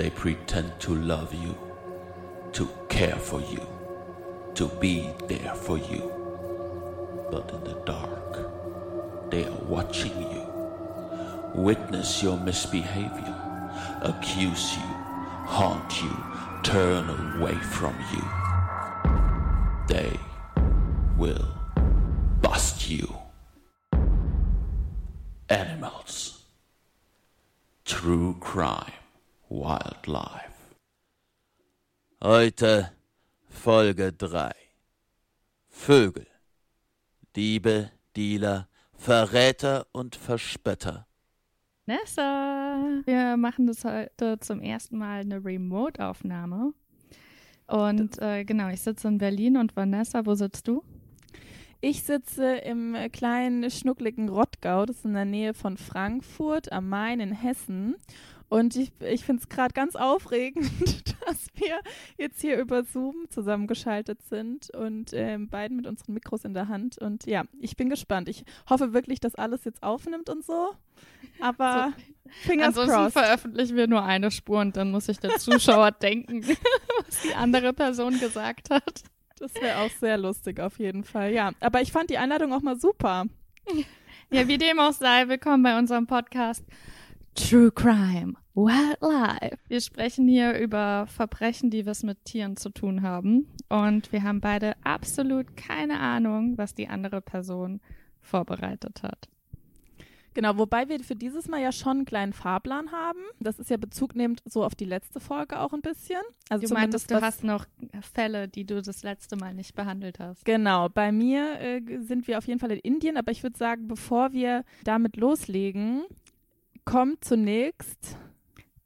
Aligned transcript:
they 0.00 0.08
pretend 0.08 0.72
to 0.80 0.94
love 0.94 1.34
you, 1.34 1.54
to 2.52 2.66
care 2.88 3.16
for 3.16 3.38
you, 3.38 3.60
to 4.54 4.66
be 4.80 5.10
there 5.28 5.54
for 5.54 5.76
you. 5.76 6.00
But 7.30 7.50
in 7.50 7.64
the 7.64 7.78
dark, 7.84 9.30
they 9.30 9.44
are 9.44 9.62
watching 9.68 10.18
you, 10.22 10.46
witness 11.54 12.22
your 12.22 12.38
misbehavior, 12.38 13.36
accuse 14.00 14.74
you, 14.74 14.88
haunt 15.44 16.02
you, 16.02 16.16
turn 16.62 17.10
away 17.36 17.56
from 17.56 17.94
you. 18.14 18.24
They 19.86 20.18
will 21.18 21.46
bust 22.40 22.88
you. 22.88 23.06
Animals. 25.50 26.42
True 27.84 28.38
Crime. 28.40 28.99
Wildlife. 29.50 30.76
Heute 32.22 32.92
Folge 33.48 34.12
3. 34.12 34.52
Vögel. 35.68 36.28
Diebe, 37.34 37.90
Dealer, 38.16 38.68
Verräter 38.92 39.88
und 39.90 40.14
Verspötter. 40.14 41.08
Nessa, 41.86 43.02
wir 43.04 43.36
machen 43.36 43.66
das 43.66 43.84
heute 43.84 44.38
zum 44.38 44.60
ersten 44.60 44.98
Mal 44.98 45.22
eine 45.22 45.44
Remote-Aufnahme. 45.44 46.72
Und 47.66 48.22
äh, 48.22 48.44
genau, 48.44 48.68
ich 48.68 48.82
sitze 48.82 49.08
in 49.08 49.18
Berlin 49.18 49.56
und 49.56 49.74
Vanessa, 49.74 50.26
wo 50.26 50.34
sitzt 50.36 50.68
du? 50.68 50.84
Ich 51.80 52.04
sitze 52.04 52.56
im 52.56 52.94
kleinen, 53.10 53.68
schnuckligen 53.68 54.28
Rottgau, 54.28 54.86
das 54.86 54.98
ist 54.98 55.06
in 55.06 55.14
der 55.14 55.24
Nähe 55.24 55.54
von 55.54 55.76
Frankfurt 55.76 56.70
am 56.70 56.88
Main 56.88 57.18
in 57.18 57.32
Hessen. 57.32 57.96
Und 58.50 58.74
ich, 58.74 58.90
ich 58.98 59.24
finde 59.24 59.42
es 59.42 59.48
gerade 59.48 59.72
ganz 59.72 59.94
aufregend, 59.94 60.68
dass 61.26 61.46
wir 61.54 61.78
jetzt 62.18 62.40
hier 62.40 62.58
über 62.58 62.82
Zoom 62.82 63.26
zusammengeschaltet 63.30 64.20
sind 64.22 64.70
und 64.70 65.12
ähm, 65.12 65.48
beiden 65.48 65.76
mit 65.76 65.86
unseren 65.86 66.14
Mikros 66.14 66.44
in 66.44 66.52
der 66.52 66.66
Hand. 66.66 66.98
Und 66.98 67.26
ja, 67.26 67.44
ich 67.60 67.76
bin 67.76 67.88
gespannt. 67.88 68.28
Ich 68.28 68.44
hoffe 68.68 68.92
wirklich, 68.92 69.20
dass 69.20 69.36
alles 69.36 69.62
jetzt 69.64 69.84
aufnimmt 69.84 70.28
und 70.28 70.44
so. 70.44 70.72
Aber 71.40 71.94
so, 71.96 72.30
Fingers 72.48 72.76
ansonsten 72.76 72.96
crossed. 72.96 73.12
veröffentlichen 73.12 73.76
wir 73.76 73.86
nur 73.86 74.02
eine 74.02 74.32
Spur 74.32 74.58
und 74.58 74.76
dann 74.76 74.90
muss 74.90 75.06
sich 75.06 75.20
der 75.20 75.36
Zuschauer 75.36 75.92
denken, 76.02 76.44
was 77.06 77.22
die 77.22 77.34
andere 77.34 77.72
Person 77.72 78.18
gesagt 78.18 78.70
hat. 78.70 79.04
Das 79.38 79.54
wäre 79.54 79.78
auch 79.78 79.90
sehr 80.00 80.18
lustig 80.18 80.58
auf 80.58 80.80
jeden 80.80 81.04
Fall. 81.04 81.32
Ja, 81.32 81.52
aber 81.60 81.82
ich 81.82 81.92
fand 81.92 82.10
die 82.10 82.18
Einladung 82.18 82.52
auch 82.52 82.62
mal 82.62 82.76
super. 82.76 83.26
Ja, 84.30 84.48
wie 84.48 84.58
dem 84.58 84.80
auch 84.80 84.92
sei, 84.92 85.28
willkommen 85.28 85.62
bei 85.62 85.78
unserem 85.78 86.08
Podcast 86.08 86.64
True 87.34 87.70
Crime, 87.70 88.34
Wildlife. 88.54 89.58
Wir 89.68 89.80
sprechen 89.80 90.26
hier 90.28 90.58
über 90.58 91.06
Verbrechen, 91.06 91.70
die 91.70 91.86
was 91.86 92.02
mit 92.02 92.24
Tieren 92.24 92.56
zu 92.56 92.70
tun 92.70 93.02
haben. 93.02 93.46
Und 93.68 94.12
wir 94.12 94.22
haben 94.22 94.40
beide 94.40 94.74
absolut 94.84 95.56
keine 95.56 96.00
Ahnung, 96.00 96.58
was 96.58 96.74
die 96.74 96.88
andere 96.88 97.20
Person 97.20 97.80
vorbereitet 98.20 99.02
hat. 99.02 99.28
Genau, 100.32 100.56
wobei 100.58 100.88
wir 100.88 101.00
für 101.00 101.16
dieses 101.16 101.48
Mal 101.48 101.60
ja 101.60 101.72
schon 101.72 101.98
einen 101.98 102.04
kleinen 102.04 102.32
Fahrplan 102.32 102.92
haben. 102.92 103.18
Das 103.40 103.58
ist 103.58 103.68
ja 103.68 103.76
bezugnehmend 103.76 104.42
so 104.44 104.64
auf 104.64 104.74
die 104.74 104.84
letzte 104.84 105.18
Folge 105.18 105.58
auch 105.58 105.72
ein 105.72 105.80
bisschen. 105.80 106.20
Also 106.48 106.68
du 106.68 106.74
meintest, 106.74 107.10
du 107.10 107.20
hast 107.20 107.42
noch 107.42 107.66
Fälle, 108.00 108.46
die 108.46 108.64
du 108.64 108.80
das 108.80 109.02
letzte 109.02 109.36
Mal 109.36 109.54
nicht 109.54 109.74
behandelt 109.74 110.20
hast. 110.20 110.44
Genau, 110.44 110.88
bei 110.88 111.10
mir 111.10 111.60
äh, 111.60 111.80
sind 112.00 112.28
wir 112.28 112.38
auf 112.38 112.46
jeden 112.46 112.60
Fall 112.60 112.70
in 112.70 112.78
Indien, 112.78 113.16
aber 113.16 113.32
ich 113.32 113.42
würde 113.42 113.58
sagen, 113.58 113.88
bevor 113.88 114.32
wir 114.32 114.64
damit 114.84 115.16
loslegen, 115.16 116.04
kommt 116.90 117.24
zunächst 117.24 118.16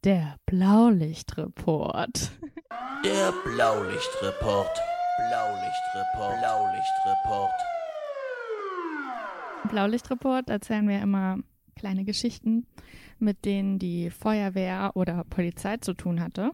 der 0.04 0.36
Blaulichtreport. 0.44 2.32
Der 3.02 3.32
Blaulichtreport. 3.44 4.78
Blaulichtreport. 5.30 6.38
Blaulichtreport. 6.38 7.54
Blaulichtreport 9.70 10.50
erzählen 10.50 10.86
wir 10.86 11.00
immer 11.00 11.38
kleine 11.76 12.04
Geschichten, 12.04 12.66
mit 13.18 13.46
denen 13.46 13.78
die 13.78 14.10
Feuerwehr 14.10 14.90
oder 14.92 15.24
Polizei 15.24 15.78
zu 15.78 15.94
tun 15.94 16.20
hatte. 16.20 16.50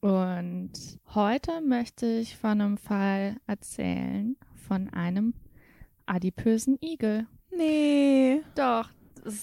Und 0.00 0.72
heute 1.14 1.62
möchte 1.62 2.04
ich 2.04 2.36
von 2.36 2.60
einem 2.60 2.76
Fall 2.76 3.36
erzählen 3.46 4.36
von 4.68 4.90
einem 4.90 5.32
adipösen 6.04 6.76
Igel. 6.82 7.26
Nee. 7.50 8.42
Doch, 8.56 8.90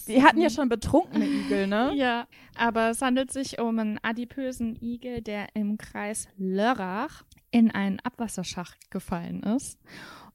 die 0.07 0.23
hatten 0.23 0.41
ja 0.41 0.49
schon 0.49 0.69
betrunkene 0.69 1.25
Igel, 1.25 1.67
ne? 1.67 1.91
ja, 1.95 2.27
aber 2.55 2.89
es 2.89 3.01
handelt 3.01 3.31
sich 3.31 3.59
um 3.59 3.79
einen 3.79 3.99
adipösen 4.01 4.77
Igel, 4.81 5.21
der 5.21 5.47
im 5.55 5.77
Kreis 5.77 6.27
Lörrach 6.37 7.23
in 7.51 7.71
einen 7.71 7.99
Abwasserschacht 7.99 8.91
gefallen 8.91 9.43
ist. 9.43 9.79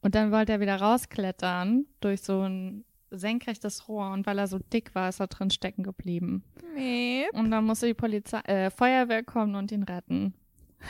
Und 0.01 0.15
dann 0.15 0.31
wollte 0.31 0.53
er 0.53 0.61
wieder 0.61 0.77
rausklettern 0.77 1.87
durch 2.01 2.23
so 2.23 2.43
ein 2.43 2.85
senkrechtes 3.11 3.89
Rohr 3.89 4.13
und 4.13 4.27
weil 4.27 4.39
er 4.39 4.47
so 4.47 4.59
dick 4.59 4.95
war, 4.95 5.09
ist 5.09 5.21
er 5.21 5.27
drin 5.29 5.51
stecken 5.51 5.83
geblieben. 5.83 6.45
Nee. 6.75 7.27
Und 7.33 7.51
dann 7.51 7.65
musste 7.65 7.87
die 7.87 7.95
Polizei, 7.95 8.41
äh, 8.41 8.71
Feuerwehr 8.71 9.25
kommen 9.25 9.55
und 9.55 9.73
ihn 9.73 9.83
retten. 9.83 10.35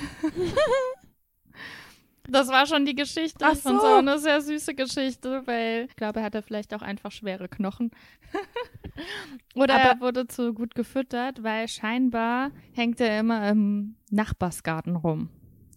Das 2.28 2.48
war 2.48 2.66
schon 2.66 2.84
die 2.84 2.94
Geschichte. 2.94 3.44
Ach 3.44 3.54
so. 3.54 3.70
Und 3.70 3.80
so 3.80 3.86
eine 3.86 4.18
sehr 4.18 4.40
süße 4.40 4.74
Geschichte, 4.74 5.42
weil 5.46 5.86
ich 5.88 5.96
glaube, 5.96 6.20
er 6.20 6.26
hatte 6.26 6.42
vielleicht 6.42 6.74
auch 6.74 6.82
einfach 6.82 7.10
schwere 7.10 7.48
Knochen. 7.48 7.90
Oder 9.54 9.74
Aber 9.76 9.84
er 9.84 10.00
wurde 10.00 10.26
zu 10.26 10.52
gut 10.52 10.74
gefüttert, 10.74 11.42
weil 11.42 11.68
scheinbar 11.68 12.50
hängt 12.72 13.00
er 13.00 13.20
immer 13.20 13.48
im 13.48 13.96
Nachbarsgarten 14.10 14.96
rum. 14.96 15.30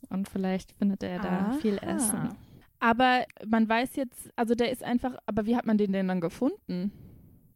Und 0.09 0.27
vielleicht 0.27 0.73
findet 0.73 1.03
er 1.03 1.19
da 1.19 1.29
Aha. 1.29 1.53
viel 1.53 1.77
Essen. 1.77 2.35
Aber 2.79 3.25
man 3.45 3.69
weiß 3.69 3.95
jetzt, 3.95 4.29
also 4.35 4.55
der 4.55 4.71
ist 4.71 4.83
einfach, 4.83 5.15
aber 5.25 5.45
wie 5.45 5.55
hat 5.55 5.65
man 5.65 5.77
den 5.77 5.93
denn 5.93 6.07
dann 6.07 6.19
gefunden? 6.19 6.91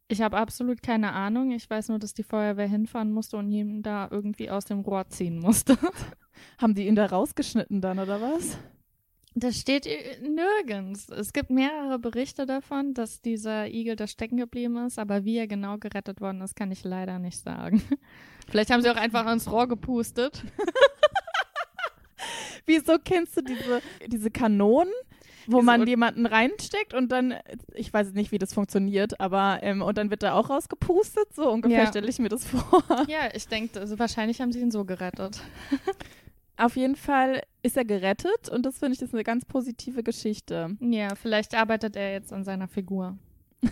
Ich 0.08 0.22
habe 0.22 0.36
absolut 0.38 0.82
keine 0.82 1.12
Ahnung. 1.12 1.50
Ich 1.50 1.68
weiß 1.68 1.88
nur, 1.88 1.98
dass 1.98 2.14
die 2.14 2.22
Feuerwehr 2.22 2.68
hinfahren 2.68 3.12
musste 3.12 3.36
und 3.36 3.50
ihn 3.50 3.82
da 3.82 4.08
irgendwie 4.10 4.50
aus 4.50 4.64
dem 4.64 4.80
Rohr 4.80 5.08
ziehen 5.08 5.38
musste. 5.38 5.76
Haben 6.58 6.74
die 6.74 6.86
ihn 6.86 6.94
da 6.94 7.06
rausgeschnitten 7.06 7.80
dann, 7.80 7.98
oder 7.98 8.20
was? 8.20 8.56
Das 9.38 9.60
steht 9.60 9.86
nirgends. 10.22 11.10
Es 11.10 11.34
gibt 11.34 11.50
mehrere 11.50 11.98
Berichte 11.98 12.46
davon, 12.46 12.94
dass 12.94 13.20
dieser 13.20 13.68
Igel 13.68 13.94
da 13.94 14.06
stecken 14.06 14.38
geblieben 14.38 14.78
ist, 14.86 14.98
aber 14.98 15.26
wie 15.26 15.36
er 15.36 15.46
genau 15.46 15.76
gerettet 15.76 16.22
worden 16.22 16.40
ist, 16.40 16.56
kann 16.56 16.72
ich 16.72 16.84
leider 16.84 17.18
nicht 17.18 17.38
sagen. 17.38 17.82
Vielleicht 18.48 18.70
haben 18.70 18.80
sie 18.80 18.88
auch 18.88 18.96
einfach 18.96 19.30
ins 19.30 19.52
Rohr 19.52 19.68
gepustet. 19.68 20.42
Wieso 22.64 22.96
kennst 22.98 23.36
du 23.36 23.42
diese, 23.42 23.82
diese 24.06 24.30
Kanonen, 24.30 24.92
wo 25.46 25.60
man 25.60 25.86
jemanden 25.86 26.24
reinsteckt 26.24 26.94
und 26.94 27.12
dann, 27.12 27.34
ich 27.74 27.92
weiß 27.92 28.14
nicht, 28.14 28.32
wie 28.32 28.38
das 28.38 28.54
funktioniert, 28.54 29.20
aber 29.20 29.58
ähm, 29.60 29.82
und 29.82 29.98
dann 29.98 30.08
wird 30.08 30.22
er 30.22 30.34
auch 30.34 30.48
rausgepustet? 30.48 31.34
So 31.34 31.50
ungefähr 31.50 31.82
ja. 31.82 31.86
stelle 31.86 32.08
ich 32.08 32.18
mir 32.18 32.30
das 32.30 32.46
vor. 32.46 32.82
Ja, 33.06 33.28
ich 33.34 33.48
denke, 33.48 33.80
also 33.80 33.98
wahrscheinlich 33.98 34.40
haben 34.40 34.52
sie 34.52 34.60
ihn 34.60 34.70
so 34.70 34.86
gerettet. 34.86 35.42
Auf 36.56 36.76
jeden 36.76 36.96
Fall 36.96 37.42
ist 37.62 37.76
er 37.76 37.84
gerettet 37.84 38.48
und 38.48 38.64
das 38.64 38.78
finde 38.78 38.94
ich 38.94 39.02
ist 39.02 39.12
eine 39.12 39.24
ganz 39.24 39.44
positive 39.44 40.02
Geschichte. 40.02 40.76
Ja, 40.80 41.14
vielleicht 41.14 41.54
arbeitet 41.54 41.96
er 41.96 42.12
jetzt 42.12 42.32
an 42.32 42.44
seiner 42.44 42.68
Figur. 42.68 43.18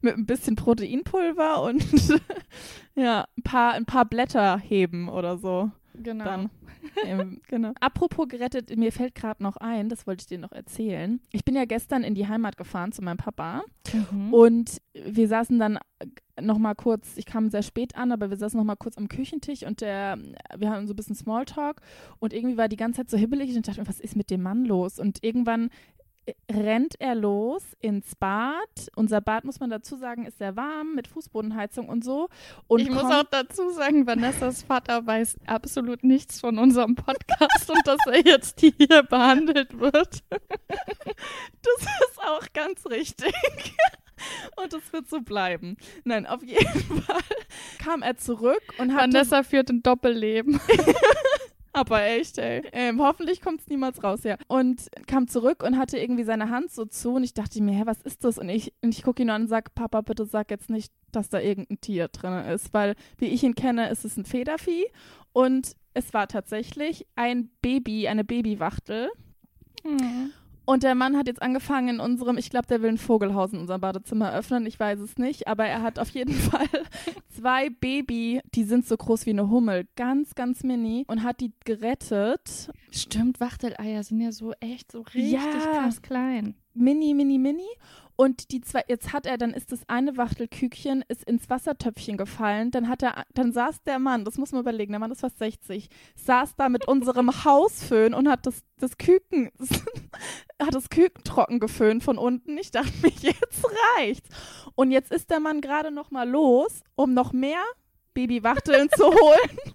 Mit 0.00 0.14
ein 0.14 0.26
bisschen 0.26 0.56
Proteinpulver 0.56 1.62
und 1.62 1.84
ja, 2.94 3.26
ein 3.36 3.42
paar, 3.42 3.72
ein 3.72 3.84
paar 3.84 4.04
Blätter 4.04 4.58
heben 4.58 5.08
oder 5.08 5.38
so. 5.38 5.70
Genau. 5.94 6.24
Dann. 6.24 6.50
Ähm, 7.04 7.40
genau. 7.48 7.72
Apropos 7.80 8.28
gerettet, 8.28 8.76
mir 8.76 8.92
fällt 8.92 9.14
gerade 9.14 9.42
noch 9.42 9.56
ein, 9.56 9.88
das 9.88 10.06
wollte 10.06 10.22
ich 10.22 10.26
dir 10.26 10.38
noch 10.38 10.52
erzählen. 10.52 11.20
Ich 11.32 11.44
bin 11.44 11.54
ja 11.54 11.64
gestern 11.64 12.04
in 12.04 12.14
die 12.14 12.28
Heimat 12.28 12.56
gefahren 12.56 12.92
zu 12.92 13.02
meinem 13.02 13.18
Papa 13.18 13.62
mhm. 14.12 14.32
und 14.32 14.78
wir 14.92 15.28
saßen 15.28 15.58
dann 15.58 15.78
noch 16.40 16.58
mal 16.58 16.74
kurz, 16.74 17.16
ich 17.16 17.26
kam 17.26 17.50
sehr 17.50 17.62
spät 17.62 17.96
an, 17.96 18.12
aber 18.12 18.30
wir 18.30 18.36
saßen 18.36 18.58
noch 18.58 18.64
mal 18.64 18.76
kurz 18.76 18.96
am 18.96 19.08
Küchentisch 19.08 19.64
und 19.64 19.80
der, 19.80 20.18
wir 20.56 20.70
haben 20.70 20.86
so 20.86 20.92
ein 20.92 20.96
bisschen 20.96 21.16
Smalltalk 21.16 21.80
und 22.20 22.32
irgendwie 22.32 22.56
war 22.56 22.68
die 22.68 22.76
ganze 22.76 22.98
Zeit 22.98 23.10
so 23.10 23.16
hibbelig 23.16 23.50
und 23.50 23.56
ich 23.56 23.74
dachte, 23.74 23.88
was 23.88 24.00
ist 24.00 24.16
mit 24.16 24.30
dem 24.30 24.42
Mann 24.42 24.64
los? 24.64 24.98
Und 24.98 25.22
irgendwann 25.22 25.70
rennt 26.50 27.00
er 27.00 27.14
los 27.14 27.62
ins 27.80 28.14
Bad. 28.16 28.90
Unser 28.96 29.20
Bad, 29.20 29.44
muss 29.44 29.60
man 29.60 29.70
dazu 29.70 29.96
sagen, 29.96 30.26
ist 30.26 30.38
sehr 30.38 30.56
warm 30.56 30.94
mit 30.94 31.08
Fußbodenheizung 31.08 31.88
und 31.88 32.04
so. 32.04 32.28
Und 32.66 32.80
ich 32.80 32.90
muss 32.90 33.04
auch 33.04 33.24
dazu 33.30 33.70
sagen, 33.70 34.06
Vanessas 34.06 34.62
Vater 34.62 35.06
weiß 35.06 35.36
absolut 35.46 36.04
nichts 36.04 36.40
von 36.40 36.58
unserem 36.58 36.94
Podcast 36.94 37.70
und 37.70 37.86
dass 37.86 37.98
er 38.06 38.24
jetzt 38.24 38.60
hier 38.60 39.02
behandelt 39.02 39.78
wird. 39.78 40.22
das 40.30 41.80
ist 41.80 42.18
auch 42.26 42.46
ganz 42.52 42.86
richtig. 42.86 43.34
Und 44.56 44.72
das 44.72 44.92
wird 44.92 45.08
so 45.08 45.20
bleiben. 45.20 45.76
Nein, 46.04 46.26
auf 46.26 46.42
jeden 46.42 47.02
Fall 47.02 47.22
kam 47.78 48.02
er 48.02 48.16
zurück 48.16 48.62
und 48.78 48.92
hat. 48.92 49.02
Vanessa 49.02 49.42
führt 49.42 49.70
ein 49.70 49.82
Doppelleben. 49.82 50.60
Aber 51.72 52.02
echt, 52.02 52.38
ey. 52.38 52.62
Ähm, 52.72 53.00
hoffentlich 53.00 53.40
kommt 53.40 53.60
es 53.60 53.68
niemals 53.68 54.02
raus, 54.02 54.24
ja. 54.24 54.36
Und 54.46 54.88
kam 55.06 55.28
zurück 55.28 55.62
und 55.62 55.76
hatte 55.76 55.98
irgendwie 55.98 56.24
seine 56.24 56.50
Hand 56.50 56.70
so 56.70 56.84
zu 56.84 57.14
und 57.14 57.24
ich 57.24 57.34
dachte 57.34 57.62
mir, 57.62 57.72
hä, 57.72 57.82
was 57.84 58.02
ist 58.02 58.24
das? 58.24 58.38
Und 58.38 58.48
ich, 58.48 58.72
und 58.82 58.94
ich 58.94 59.02
gucke 59.02 59.22
ihn 59.22 59.30
an 59.30 59.42
und 59.42 59.48
sage, 59.48 59.70
Papa, 59.74 60.00
bitte 60.00 60.24
sag 60.24 60.50
jetzt 60.50 60.70
nicht, 60.70 60.92
dass 61.12 61.28
da 61.28 61.40
irgendein 61.40 61.80
Tier 61.80 62.08
drin 62.08 62.44
ist, 62.46 62.72
weil 62.74 62.94
wie 63.18 63.26
ich 63.26 63.42
ihn 63.42 63.54
kenne, 63.54 63.90
ist 63.90 64.04
es 64.04 64.16
ein 64.16 64.24
Federvieh 64.24 64.86
und 65.32 65.72
es 65.94 66.12
war 66.14 66.28
tatsächlich 66.28 67.06
ein 67.16 67.50
Baby, 67.60 68.08
eine 68.08 68.24
Babywachtel. 68.24 69.10
Mhm. 69.84 70.32
Und 70.68 70.82
der 70.82 70.94
Mann 70.94 71.16
hat 71.16 71.28
jetzt 71.28 71.40
angefangen 71.40 71.88
in 71.88 71.98
unserem, 71.98 72.36
ich 72.36 72.50
glaube, 72.50 72.66
der 72.66 72.82
will 72.82 72.90
ein 72.90 72.98
Vogelhaus 72.98 73.54
in 73.54 73.58
unserem 73.58 73.80
Badezimmer 73.80 74.34
öffnen, 74.34 74.66
ich 74.66 74.78
weiß 74.78 75.00
es 75.00 75.16
nicht, 75.16 75.48
aber 75.48 75.64
er 75.64 75.80
hat 75.80 75.98
auf 75.98 76.10
jeden 76.10 76.34
Fall 76.34 76.68
zwei 77.34 77.70
Baby, 77.70 78.42
die 78.54 78.64
sind 78.64 78.86
so 78.86 78.94
groß 78.94 79.24
wie 79.24 79.30
eine 79.30 79.48
Hummel, 79.48 79.88
ganz, 79.96 80.34
ganz 80.34 80.64
mini 80.64 81.06
und 81.08 81.22
hat 81.22 81.40
die 81.40 81.52
gerettet. 81.64 82.68
Stimmt, 82.90 83.40
Wachteleier 83.40 84.02
sind 84.02 84.20
ja 84.20 84.30
so 84.30 84.52
echt 84.60 84.92
so 84.92 85.00
richtig 85.00 85.32
ja, 85.32 85.40
krass 85.40 86.02
klein. 86.02 86.54
Mini, 86.74 87.14
mini, 87.14 87.38
mini. 87.38 87.66
Und 88.20 88.50
die 88.50 88.60
zwei, 88.60 88.82
jetzt 88.88 89.12
hat 89.12 89.26
er, 89.26 89.38
dann 89.38 89.54
ist 89.54 89.70
das 89.70 89.88
eine 89.88 90.16
Wachtelkükchen 90.16 91.04
ist 91.06 91.22
ins 91.22 91.48
Wassertöpfchen 91.48 92.16
gefallen. 92.16 92.72
Dann 92.72 92.88
hat 92.88 93.04
er, 93.04 93.24
dann 93.32 93.52
saß 93.52 93.84
der 93.84 94.00
Mann, 94.00 94.24
das 94.24 94.38
muss 94.38 94.50
man 94.50 94.62
überlegen, 94.62 94.90
der 94.90 94.98
Mann 94.98 95.12
ist 95.12 95.20
fast 95.20 95.38
60, 95.38 95.88
saß 96.16 96.56
da 96.56 96.68
mit 96.68 96.88
unserem 96.88 97.30
Hausföhn 97.44 98.14
und 98.14 98.28
hat 98.28 98.44
das, 98.44 98.64
das 98.80 98.98
Küken, 98.98 99.52
hat 100.60 100.74
das 100.74 100.90
Küken 100.90 101.22
trocken 101.22 101.60
geföhnt 101.60 102.02
von 102.02 102.18
unten. 102.18 102.58
Ich 102.58 102.72
dachte 102.72 102.90
mir, 103.02 103.10
jetzt 103.20 103.64
reicht's. 103.96 104.28
Und 104.74 104.90
jetzt 104.90 105.12
ist 105.12 105.30
der 105.30 105.38
Mann 105.38 105.60
gerade 105.60 105.92
noch 105.92 106.10
mal 106.10 106.28
los, 106.28 106.82
um 106.96 107.14
noch 107.14 107.32
mehr 107.32 107.62
Babywachteln 108.14 108.88
zu 108.96 109.04
holen 109.04 109.74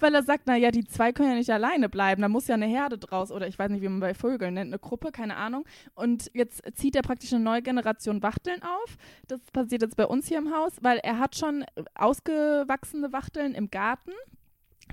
weil 0.00 0.14
er 0.14 0.22
sagt, 0.22 0.46
naja, 0.46 0.70
die 0.70 0.84
zwei 0.84 1.12
können 1.12 1.30
ja 1.30 1.34
nicht 1.36 1.50
alleine 1.50 1.88
bleiben, 1.88 2.22
da 2.22 2.28
muss 2.28 2.48
ja 2.48 2.54
eine 2.54 2.66
Herde 2.66 2.98
draus 2.98 3.30
oder 3.30 3.46
ich 3.46 3.58
weiß 3.58 3.70
nicht, 3.70 3.82
wie 3.82 3.88
man 3.88 4.00
bei 4.00 4.14
Vögeln 4.14 4.54
nennt, 4.54 4.68
eine 4.68 4.78
Gruppe, 4.78 5.12
keine 5.12 5.36
Ahnung. 5.36 5.64
Und 5.94 6.30
jetzt 6.34 6.62
zieht 6.74 6.96
er 6.96 7.02
praktisch 7.02 7.32
eine 7.32 7.42
neue 7.42 7.62
Generation 7.62 8.22
Wachteln 8.22 8.62
auf. 8.62 8.96
Das 9.28 9.40
passiert 9.52 9.82
jetzt 9.82 9.96
bei 9.96 10.06
uns 10.06 10.28
hier 10.28 10.38
im 10.38 10.54
Haus, 10.54 10.72
weil 10.80 10.98
er 10.98 11.18
hat 11.18 11.36
schon 11.36 11.64
ausgewachsene 11.94 13.12
Wachteln 13.12 13.54
im 13.54 13.70
Garten 13.70 14.12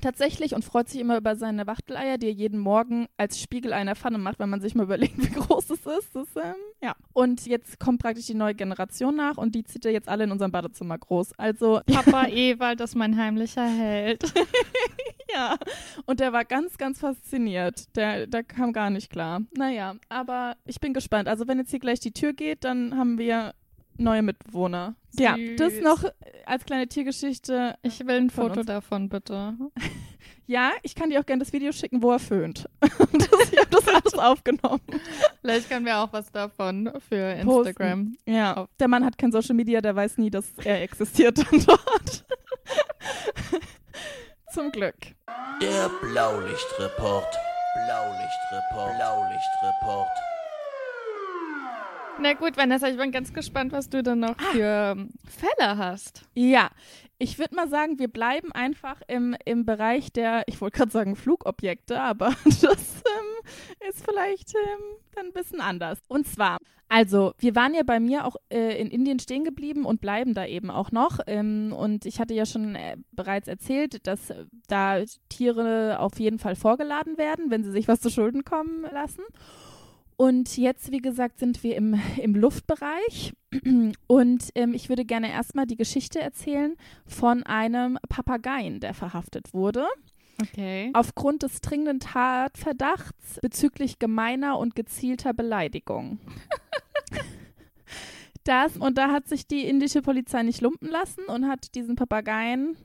tatsächlich 0.02 0.54
und 0.54 0.64
freut 0.64 0.90
sich 0.90 1.00
immer 1.00 1.18
über 1.18 1.36
seine 1.36 1.68
Wachteleier, 1.68 2.18
die 2.18 2.28
er 2.28 2.34
jeden 2.34 2.60
Morgen 2.60 3.08
als 3.18 3.40
Spiegelei 3.40 3.82
in 3.82 3.88
der 3.88 3.96
Pfanne 3.96 4.18
macht, 4.18 4.40
wenn 4.40 4.50
man 4.50 4.62
sich 4.62 4.76
mal 4.76 4.84
überlegt, 4.90 5.18
wie 5.18 5.30
groß 5.30 5.70
es 5.70 5.86
ist. 5.86 6.16
Das, 6.16 6.28
ähm, 6.36 6.56
ja. 6.82 6.96
Und 7.14 7.46
jetzt 7.46 7.80
kommt 7.80 8.02
praktisch 8.02 8.28
die 8.28 8.34
neue 8.34 8.56
Generation 8.56 9.16
nach 9.16 9.38
und 9.38 9.56
die 9.56 9.64
zieht 9.64 9.86
er 9.86 9.92
jetzt 9.92 10.08
alle 10.08 10.24
in 10.24 10.32
unserem 10.32 10.52
Badezimmer 10.52 10.98
groß. 10.98 11.34
Also 11.38 11.82
Papa 11.88 12.28
Ewald 12.28 12.82
ist 12.82 12.96
mein 12.96 13.18
heimlicher 13.18 13.68
Held. 13.68 14.24
ja. 15.34 15.58
Und 16.06 16.20
der 16.20 16.34
war 16.34 16.46
ganz, 16.46 16.78
ganz 16.78 17.00
fasziniert. 17.00 17.96
Der, 17.96 18.28
der 18.28 18.44
kam 18.44 18.74
gar 18.74 18.90
nicht 18.90 19.10
klar. 19.10 19.42
Naja, 19.58 19.96
aber 20.10 20.56
ich 20.66 20.80
bin 20.80 20.94
gespannt. 20.94 21.28
Also 21.28 21.48
wenn 21.48 21.58
jetzt 21.58 21.72
hier 21.72 21.80
gleich 21.80 22.00
die 22.00 22.14
Tür 22.14 22.34
geht, 22.34 22.64
dann 22.64 22.98
haben 22.98 23.18
wir 23.18 23.54
neue 24.00 24.22
Mitbewohner. 24.22 24.96
Süß. 25.12 25.22
Ja, 25.22 25.36
das 25.58 25.74
noch 25.82 26.04
als 26.46 26.66
kleine 26.66 26.88
Tiergeschichte. 26.88 27.76
Ich 27.82 28.00
will 28.06 28.18
ein 28.18 28.30
Foto 28.30 28.60
uns. 28.60 28.66
davon, 28.66 29.10
bitte. 29.10 29.56
ja, 30.48 30.72
ich 30.84 30.96
kann 30.96 31.10
dir 31.10 31.20
auch 31.20 31.26
gerne 31.26 31.40
das 31.44 31.54
Video 31.54 31.72
schicken, 31.72 32.02
wo 32.02 32.12
er 32.12 32.20
föhnt. 32.20 32.70
das, 32.80 33.52
ich 33.52 33.60
habe 33.60 33.70
das 33.70 33.88
alles 33.88 34.14
aufgenommen. 34.14 34.82
Vielleicht 35.42 35.70
können 35.70 35.86
wir 35.86 35.98
auch 35.98 36.14
was 36.14 36.32
davon 36.32 36.92
für 37.08 37.34
Instagram. 37.34 38.14
Posten. 38.14 38.18
Ja, 38.26 38.68
der 38.80 38.88
Mann 38.88 39.06
hat 39.06 39.18
kein 39.18 39.32
Social 39.32 39.56
Media, 39.56 39.82
der 39.82 39.96
weiß 39.96 40.18
nie, 40.18 40.30
dass 40.30 40.52
er 40.64 40.82
existiert 40.82 41.38
dort. 41.68 42.26
Zum 44.54 44.72
Glück. 44.72 44.96
Der 45.62 45.90
Blaulichtreport. 46.02 47.38
Blaulichtreport. 47.76 48.96
Blaulichtreport. 48.98 50.29
Na 52.22 52.34
gut, 52.34 52.58
Vanessa, 52.58 52.90
ich 52.90 52.98
bin 52.98 53.12
ganz 53.12 53.34
gespannt, 53.34 53.72
was 53.72 53.90
du 53.90 54.04
dann 54.04 54.20
noch 54.20 54.36
ah. 54.38 54.52
für 54.52 54.96
ähm, 54.98 55.10
Fälle 55.26 55.78
hast. 55.78 56.24
Ja, 56.34 56.70
ich 57.18 57.40
würde 57.40 57.56
mal 57.56 57.70
sagen, 57.70 57.98
wir 57.98 58.10
bleiben 58.10 58.52
einfach 58.52 59.02
im, 59.08 59.38
im 59.46 59.66
Bereich 59.66 60.12
der, 60.12 60.44
ich 60.48 60.60
wollte 60.60 60.78
gerade 60.78 60.92
sagen 60.92 61.16
Flugobjekte, 61.16 62.02
aber 62.02 62.36
das 62.46 62.62
ähm, 62.62 63.88
ist 63.90 64.04
vielleicht 64.04 64.54
ähm, 64.54 64.98
dann 65.16 65.28
ein 65.28 65.34
bisschen 65.34 65.62
anders. 65.62 66.00
Und 66.10 66.28
zwar, 66.28 66.58
also 66.90 67.34
wir 67.38 67.56
waren 67.56 67.74
ja 67.74 67.84
bei 67.86 68.02
mir 68.02 68.26
auch 68.26 68.36
äh, 68.50 68.78
in 68.82 68.90
Indien 68.90 69.20
stehen 69.20 69.46
geblieben 69.46 69.86
und 69.86 70.02
bleiben 70.02 70.34
da 70.34 70.46
eben 70.46 70.72
auch 70.72 70.92
noch. 70.92 71.20
Ähm, 71.26 71.72
und 71.72 72.06
ich 72.06 72.20
hatte 72.20 72.34
ja 72.34 72.46
schon 72.46 72.76
äh, 72.76 72.98
bereits 73.14 73.48
erzählt, 73.48 74.06
dass 74.08 74.30
äh, 74.30 74.46
da 74.68 75.02
Tiere 75.30 76.00
auf 76.00 76.20
jeden 76.20 76.40
Fall 76.40 76.58
vorgeladen 76.58 77.18
werden, 77.18 77.50
wenn 77.50 77.64
sie 77.64 77.72
sich 77.72 77.88
was 77.88 78.02
zu 78.02 78.10
Schulden 78.10 78.44
kommen 78.44 78.86
lassen. 78.92 79.24
Und 80.20 80.58
jetzt, 80.58 80.92
wie 80.92 80.98
gesagt, 80.98 81.40
sind 81.40 81.64
wir 81.64 81.78
im, 81.78 81.98
im 82.22 82.36
Luftbereich. 82.36 83.34
Und 84.08 84.50
ähm, 84.54 84.74
ich 84.74 84.90
würde 84.90 85.06
gerne 85.06 85.32
erstmal 85.32 85.66
die 85.66 85.78
Geschichte 85.78 86.20
erzählen 86.20 86.76
von 87.06 87.44
einem 87.44 87.98
Papageien, 88.10 88.82
der 88.82 88.94
verhaftet 88.94 89.54
wurde. 89.54 89.88
Okay. 90.42 90.92
Aufgrund 90.94 91.44
des 91.44 91.62
dringenden 91.62 92.02
Tatverdachts 92.02 93.40
bezüglich 93.42 93.98
gemeiner 93.98 94.60
und 94.60 94.76
gezielter 94.76 95.34
Beleidigung. 95.34 96.20
das, 98.44 98.76
und 98.76 98.98
da 98.98 99.12
hat 99.12 99.30
sich 99.30 99.48
die 99.48 99.66
indische 99.66 100.02
Polizei 100.02 100.44
nicht 100.44 100.60
lumpen 100.60 100.90
lassen 100.90 101.24
und 101.28 101.48
hat 101.48 101.76
diesen 101.76 101.96
Papageien 101.96 102.76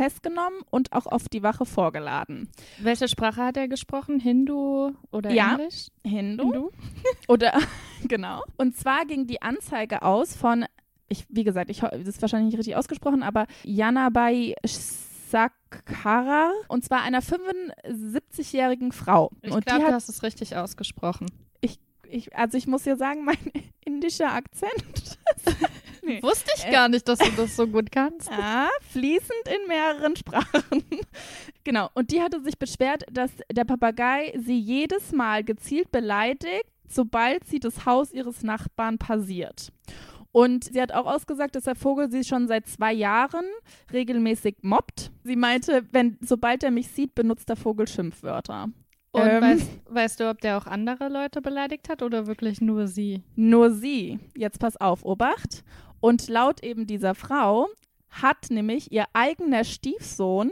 festgenommen 0.00 0.62
und 0.70 0.92
auch 0.92 1.04
auf 1.04 1.28
die 1.28 1.42
Wache 1.42 1.66
vorgeladen. 1.66 2.48
Welche 2.78 3.06
Sprache 3.06 3.44
hat 3.44 3.58
er 3.58 3.68
gesprochen? 3.68 4.18
Hindu 4.18 4.92
oder 5.12 5.30
ja, 5.30 5.56
Englisch? 5.56 5.88
Hindu. 6.02 6.44
Hindu. 6.44 6.70
oder 7.28 7.52
genau. 8.08 8.42
Und 8.56 8.78
zwar 8.78 9.04
ging 9.04 9.26
die 9.26 9.42
Anzeige 9.42 10.00
aus 10.00 10.34
von, 10.34 10.64
ich, 11.08 11.26
wie 11.28 11.44
gesagt, 11.44 11.68
ich, 11.68 11.80
das 11.80 12.00
ist 12.00 12.22
wahrscheinlich 12.22 12.52
nicht 12.52 12.58
richtig 12.58 12.76
ausgesprochen, 12.76 13.22
aber 13.22 13.46
Yanabai 13.62 14.54
Sakhara 14.64 16.50
und 16.68 16.82
zwar 16.82 17.02
einer 17.02 17.20
75-jährigen 17.20 18.92
Frau. 18.92 19.30
Ich 19.42 19.50
glaube, 19.50 19.84
du 19.84 19.92
hast 19.92 20.08
es 20.08 20.22
richtig 20.22 20.56
ausgesprochen. 20.56 21.26
Ich, 21.60 21.78
ich, 22.08 22.34
also 22.34 22.56
ich 22.56 22.66
muss 22.66 22.86
ja 22.86 22.96
sagen, 22.96 23.22
mein 23.22 23.36
indischer 23.84 24.32
Akzent 24.32 25.18
Nee. 26.02 26.22
Wusste 26.22 26.50
ich 26.56 26.66
äh, 26.66 26.72
gar 26.72 26.88
nicht, 26.88 27.06
dass 27.06 27.18
du 27.18 27.30
das 27.36 27.56
so 27.56 27.66
gut 27.66 27.90
kannst. 27.90 28.30
Ja, 28.40 28.68
fließend 28.92 29.46
in 29.46 29.68
mehreren 29.68 30.16
Sprachen. 30.16 30.84
genau. 31.64 31.90
Und 31.94 32.10
die 32.10 32.20
hatte 32.22 32.40
sich 32.42 32.58
beschwert, 32.58 33.04
dass 33.10 33.30
der 33.52 33.64
Papagei 33.64 34.32
sie 34.38 34.58
jedes 34.58 35.12
Mal 35.12 35.44
gezielt 35.44 35.92
beleidigt, 35.92 36.66
sobald 36.88 37.44
sie 37.44 37.60
das 37.60 37.84
Haus 37.86 38.12
ihres 38.12 38.42
Nachbarn 38.42 38.98
passiert. 38.98 39.72
Und 40.32 40.64
sie 40.64 40.80
hat 40.80 40.92
auch 40.92 41.06
ausgesagt, 41.06 41.56
dass 41.56 41.64
der 41.64 41.74
Vogel 41.74 42.10
sie 42.10 42.24
schon 42.24 42.46
seit 42.46 42.66
zwei 42.66 42.92
Jahren 42.92 43.44
regelmäßig 43.92 44.58
mobbt. 44.62 45.10
Sie 45.24 45.36
meinte, 45.36 45.84
wenn 45.90 46.18
sobald 46.20 46.62
er 46.62 46.70
mich 46.70 46.88
sieht, 46.88 47.14
benutzt 47.14 47.48
der 47.48 47.56
Vogel 47.56 47.88
Schimpfwörter. 47.88 48.68
Und 49.12 49.22
ähm, 49.26 49.42
weißt, 49.42 49.68
weißt, 49.88 50.20
du, 50.20 50.30
ob 50.30 50.40
der 50.40 50.56
auch 50.56 50.66
andere 50.66 51.08
Leute 51.08 51.42
beleidigt 51.42 51.88
hat 51.88 52.02
oder 52.02 52.28
wirklich 52.28 52.60
nur 52.60 52.86
sie? 52.86 53.22
Nur 53.34 53.72
sie. 53.72 54.20
Jetzt 54.36 54.60
pass 54.60 54.76
auf, 54.76 55.04
Obacht. 55.04 55.64
Und 56.00 56.28
laut 56.28 56.62
eben 56.62 56.86
dieser 56.86 57.14
Frau 57.14 57.68
hat 58.08 58.50
nämlich 58.50 58.92
ihr 58.92 59.04
eigener 59.12 59.64
Stiefsohn 59.64 60.50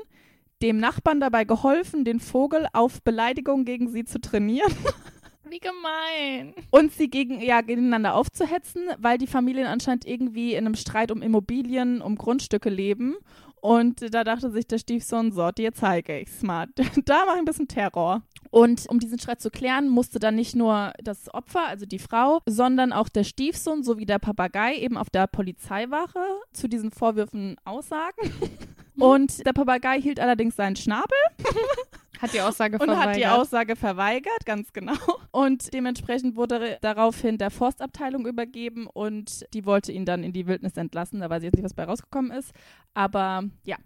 dem 0.62 0.78
Nachbarn 0.78 1.20
dabei 1.20 1.44
geholfen, 1.44 2.04
den 2.04 2.20
Vogel 2.20 2.66
auf 2.72 3.02
Beleidigung 3.02 3.64
gegen 3.64 3.88
sie 3.88 4.04
zu 4.04 4.20
trainieren. 4.20 4.72
Wie 5.50 5.60
gemein. 5.60 6.54
Und 6.70 6.92
sie 6.92 7.08
gegen, 7.08 7.40
ja, 7.40 7.62
gegeneinander 7.62 8.14
aufzuhetzen, 8.14 8.82
weil 8.98 9.16
die 9.16 9.26
Familien 9.26 9.66
anscheinend 9.66 10.06
irgendwie 10.06 10.52
in 10.52 10.66
einem 10.66 10.74
Streit 10.74 11.10
um 11.10 11.22
Immobilien, 11.22 12.02
um 12.02 12.16
Grundstücke 12.16 12.68
leben. 12.68 13.16
Und 13.60 14.14
da 14.14 14.24
dachte 14.24 14.50
sich 14.50 14.66
der 14.66 14.78
Stiefsohn, 14.78 15.32
so, 15.32 15.50
dir 15.50 15.72
zeige 15.72 16.18
ich's 16.18 16.42
mal. 16.42 16.66
da 17.04 17.24
mache 17.24 17.34
ich 17.34 17.38
ein 17.40 17.44
bisschen 17.44 17.68
Terror. 17.68 18.22
Und 18.50 18.86
um 18.88 18.98
diesen 18.98 19.18
Streit 19.18 19.40
zu 19.40 19.50
klären, 19.50 19.88
musste 19.88 20.18
dann 20.18 20.34
nicht 20.34 20.56
nur 20.56 20.92
das 21.02 21.32
Opfer, 21.34 21.66
also 21.66 21.86
die 21.86 21.98
Frau, 21.98 22.40
sondern 22.46 22.92
auch 22.92 23.08
der 23.08 23.24
Stiefsohn 23.24 23.82
sowie 23.82 24.06
der 24.06 24.18
Papagei 24.18 24.76
eben 24.76 24.96
auf 24.96 25.10
der 25.10 25.26
Polizeiwache 25.26 26.20
zu 26.52 26.68
diesen 26.68 26.90
Vorwürfen 26.90 27.56
aussagen. 27.64 28.32
Und 28.98 29.46
der 29.46 29.52
Papagei 29.52 30.00
hielt 30.00 30.18
allerdings 30.18 30.56
seinen 30.56 30.76
Schnabel. 30.76 31.16
Hat 32.20 32.32
die 32.32 32.40
Aussage 32.40 32.78
verweigert. 32.78 32.98
Und 32.98 33.08
hat 33.08 33.16
die 33.16 33.26
Aussage 33.26 33.76
verweigert, 33.76 34.44
ganz 34.44 34.72
genau. 34.72 34.96
Und 35.30 35.72
dementsprechend 35.72 36.36
wurde 36.36 36.78
daraufhin 36.80 37.38
der 37.38 37.50
Forstabteilung 37.50 38.26
übergeben 38.26 38.86
und 38.86 39.46
die 39.54 39.64
wollte 39.64 39.92
ihn 39.92 40.04
dann 40.04 40.24
in 40.24 40.32
die 40.32 40.46
Wildnis 40.46 40.76
entlassen. 40.76 41.20
Da 41.20 41.30
weiß 41.30 41.42
ich 41.42 41.46
jetzt 41.46 41.54
nicht, 41.54 41.64
was 41.64 41.74
bei 41.74 41.84
rausgekommen 41.84 42.32
ist. 42.32 42.52
Aber 42.94 43.44
ja, 43.64 43.76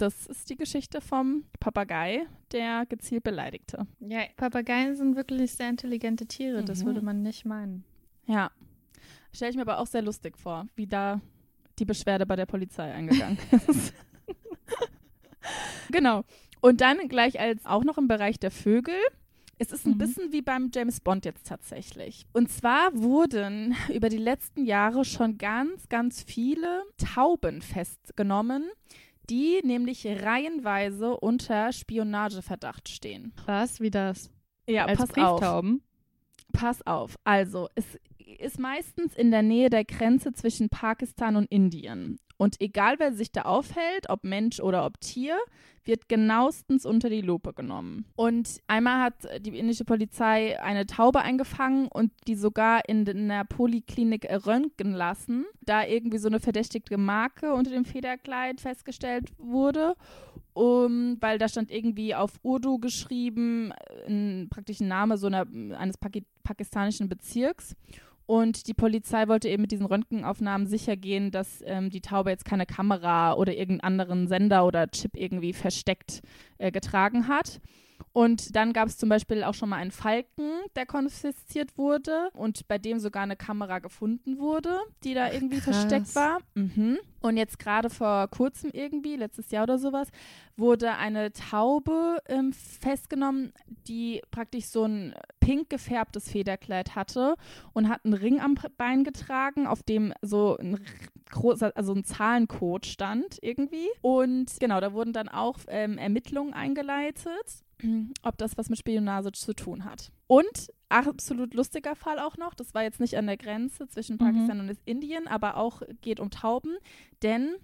das 0.00 0.26
ist 0.26 0.48
die 0.48 0.56
Geschichte 0.56 1.00
vom 1.00 1.44
Papagei, 1.58 2.26
der 2.52 2.86
gezielt 2.86 3.22
beleidigte. 3.22 3.86
Ja, 4.00 4.20
Papageien 4.36 4.96
sind 4.96 5.16
wirklich 5.16 5.52
sehr 5.52 5.68
intelligente 5.68 6.26
Tiere, 6.26 6.62
mhm. 6.62 6.66
das 6.66 6.84
würde 6.84 7.02
man 7.02 7.22
nicht 7.22 7.44
meinen. 7.44 7.84
Ja. 8.26 8.50
Stelle 9.32 9.50
ich 9.50 9.56
mir 9.56 9.62
aber 9.62 9.78
auch 9.78 9.86
sehr 9.86 10.02
lustig 10.02 10.38
vor, 10.38 10.66
wie 10.74 10.86
da 10.86 11.20
die 11.78 11.84
Beschwerde 11.84 12.26
bei 12.26 12.36
der 12.36 12.46
Polizei 12.46 12.92
eingegangen 12.92 13.38
ist. 13.68 13.92
genau. 15.90 16.24
Und 16.60 16.80
dann 16.80 17.08
gleich 17.08 17.40
als 17.40 17.64
auch 17.66 17.84
noch 17.84 17.98
im 17.98 18.08
Bereich 18.08 18.38
der 18.38 18.50
Vögel. 18.50 18.94
Es 19.58 19.72
ist 19.72 19.86
ein 19.86 19.92
Mhm. 19.94 19.98
bisschen 19.98 20.32
wie 20.32 20.40
beim 20.42 20.70
James 20.74 21.00
Bond 21.00 21.24
jetzt 21.26 21.46
tatsächlich. 21.46 22.24
Und 22.32 22.50
zwar 22.50 22.90
wurden 22.94 23.74
über 23.94 24.08
die 24.08 24.16
letzten 24.16 24.64
Jahre 24.64 25.04
schon 25.04 25.36
ganz, 25.38 25.88
ganz 25.88 26.22
viele 26.22 26.82
Tauben 27.14 27.60
festgenommen, 27.60 28.70
die 29.28 29.60
nämlich 29.62 30.06
reihenweise 30.06 31.16
unter 31.16 31.72
Spionageverdacht 31.72 32.88
stehen. 32.88 33.32
Was? 33.46 33.80
Wie 33.80 33.90
das? 33.90 34.30
Ja, 34.66 34.86
Als 34.86 34.98
pass 34.98 35.10
auf. 35.10 35.14
Brieftauben? 35.40 35.82
Pass 36.52 36.84
auf. 36.86 37.16
Also, 37.24 37.68
es 37.74 37.84
ist 38.38 38.58
meistens 38.58 39.14
in 39.14 39.30
der 39.30 39.42
Nähe 39.42 39.70
der 39.70 39.84
Grenze 39.84 40.32
zwischen 40.32 40.68
Pakistan 40.68 41.36
und 41.36 41.50
Indien. 41.50 42.18
Und 42.36 42.58
egal, 42.60 42.94
wer 42.98 43.12
sich 43.12 43.32
da 43.32 43.42
aufhält, 43.42 44.08
ob 44.08 44.24
Mensch 44.24 44.60
oder 44.60 44.86
ob 44.86 44.98
Tier, 45.00 45.36
wird 45.84 46.08
genauestens 46.08 46.86
unter 46.86 47.10
die 47.10 47.20
Lupe 47.20 47.52
genommen. 47.52 48.06
Und 48.16 48.60
einmal 48.66 49.02
hat 49.02 49.44
die 49.44 49.58
indische 49.58 49.84
Polizei 49.84 50.60
eine 50.62 50.86
Taube 50.86 51.20
eingefangen 51.20 51.88
und 51.88 52.12
die 52.26 52.34
sogar 52.34 52.88
in 52.88 53.08
einer 53.08 53.44
Poliklinik 53.44 54.26
röntgen 54.46 54.92
lassen, 54.92 55.44
da 55.60 55.84
irgendwie 55.84 56.18
so 56.18 56.28
eine 56.28 56.40
verdächtige 56.40 56.96
Marke 56.96 57.52
unter 57.54 57.70
dem 57.70 57.84
Federkleid 57.84 58.60
festgestellt 58.60 59.32
wurde. 59.36 59.94
Um, 60.52 61.16
weil 61.20 61.38
da 61.38 61.48
stand 61.48 61.70
irgendwie 61.70 62.14
auf 62.14 62.32
Urdu 62.42 62.78
geschrieben, 62.78 63.72
ein, 64.06 64.48
praktisch 64.50 64.80
ein 64.80 64.88
Name 64.88 65.16
so 65.16 65.28
einer, 65.28 65.46
eines 65.78 65.96
Paki 65.96 66.24
pakistanischen 66.42 67.08
Bezirks. 67.08 67.76
Und 68.30 68.68
die 68.68 68.74
Polizei 68.74 69.26
wollte 69.26 69.48
eben 69.48 69.62
mit 69.62 69.72
diesen 69.72 69.86
Röntgenaufnahmen 69.86 70.68
sicher 70.68 70.96
gehen, 70.96 71.32
dass 71.32 71.64
ähm, 71.66 71.90
die 71.90 72.00
Taube 72.00 72.30
jetzt 72.30 72.44
keine 72.44 72.64
Kamera 72.64 73.34
oder 73.34 73.52
irgendeinen 73.52 73.80
anderen 73.80 74.28
Sender 74.28 74.64
oder 74.64 74.86
Chip 74.86 75.16
irgendwie 75.16 75.52
versteckt 75.52 76.22
äh, 76.58 76.70
getragen 76.70 77.26
hat. 77.26 77.60
Und 78.12 78.56
dann 78.56 78.72
gab 78.72 78.88
es 78.88 78.98
zum 78.98 79.08
Beispiel 79.08 79.44
auch 79.44 79.54
schon 79.54 79.68
mal 79.68 79.76
einen 79.76 79.90
Falken, 79.90 80.50
der 80.76 80.86
konfisziert 80.86 81.76
wurde 81.78 82.30
und 82.34 82.66
bei 82.68 82.78
dem 82.78 82.98
sogar 82.98 83.22
eine 83.22 83.36
Kamera 83.36 83.78
gefunden 83.78 84.38
wurde, 84.38 84.78
die 85.04 85.14
da 85.14 85.32
irgendwie 85.32 85.60
krass. 85.60 85.76
versteckt 85.76 86.14
war. 86.14 86.38
Mhm. 86.54 86.98
Und 87.20 87.36
jetzt 87.36 87.58
gerade 87.58 87.90
vor 87.90 88.28
kurzem 88.28 88.70
irgendwie, 88.72 89.16
letztes 89.16 89.50
Jahr 89.50 89.64
oder 89.64 89.78
sowas, 89.78 90.08
wurde 90.56 90.92
eine 90.96 91.32
Taube 91.32 92.18
ähm, 92.28 92.52
festgenommen, 92.52 93.52
die 93.86 94.22
praktisch 94.30 94.66
so 94.66 94.84
ein 94.84 95.14
pink 95.40 95.68
gefärbtes 95.68 96.30
Federkleid 96.30 96.94
hatte 96.94 97.34
und 97.72 97.88
hat 97.88 98.04
einen 98.04 98.14
Ring 98.14 98.40
am 98.40 98.54
Bein 98.76 99.04
getragen, 99.04 99.66
auf 99.66 99.82
dem 99.82 100.14
so 100.22 100.56
ein 100.58 100.80
großer, 101.30 101.72
also 101.74 101.92
ein 101.92 102.04
Zahlencode 102.04 102.86
stand 102.86 103.38
irgendwie. 103.42 103.88
Und 104.00 104.58
genau, 104.58 104.80
da 104.80 104.92
wurden 104.92 105.12
dann 105.12 105.28
auch 105.28 105.58
ähm, 105.68 105.98
Ermittlungen 105.98 106.54
eingeleitet, 106.54 107.64
ob 108.22 108.38
das 108.38 108.56
was 108.56 108.68
mit 108.68 108.78
Spionage 108.78 109.32
zu 109.32 109.54
tun 109.54 109.84
hat. 109.84 110.12
Und 110.26 110.72
absolut 110.88 111.54
lustiger 111.54 111.94
Fall 111.94 112.18
auch 112.18 112.36
noch, 112.36 112.54
das 112.54 112.74
war 112.74 112.82
jetzt 112.82 113.00
nicht 113.00 113.16
an 113.16 113.26
der 113.26 113.36
Grenze 113.36 113.88
zwischen 113.88 114.18
Pakistan 114.18 114.60
und 114.60 114.78
Indien, 114.84 115.26
aber 115.28 115.56
auch 115.56 115.82
geht 116.00 116.20
um 116.20 116.30
Tauben, 116.30 116.76
denn 117.22 117.56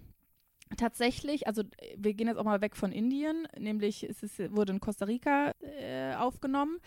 tatsächlich, 0.75 1.47
also 1.47 1.63
wir 1.95 2.13
gehen 2.13 2.27
jetzt 2.27 2.37
auch 2.37 2.43
mal 2.43 2.61
weg 2.61 2.75
von 2.75 2.91
Indien, 2.91 3.47
nämlich 3.57 4.03
es 4.03 4.23
ist, 4.23 4.55
wurde 4.55 4.73
in 4.73 4.79
Costa 4.79 5.05
Rica 5.05 5.51
äh, 5.61 6.13
aufgenommen. 6.15 6.79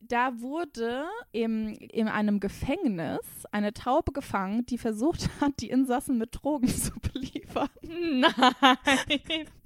Da 0.00 0.40
wurde 0.40 1.06
im, 1.32 1.74
in 1.74 2.06
einem 2.06 2.38
Gefängnis 2.38 3.18
eine 3.50 3.74
Taube 3.74 4.12
gefangen, 4.12 4.64
die 4.66 4.78
versucht 4.78 5.28
hat, 5.40 5.54
die 5.60 5.70
Insassen 5.70 6.18
mit 6.18 6.30
Drogen 6.32 6.68
zu 6.76 6.92
beliefern. 7.00 7.68
Nein, 7.82 8.30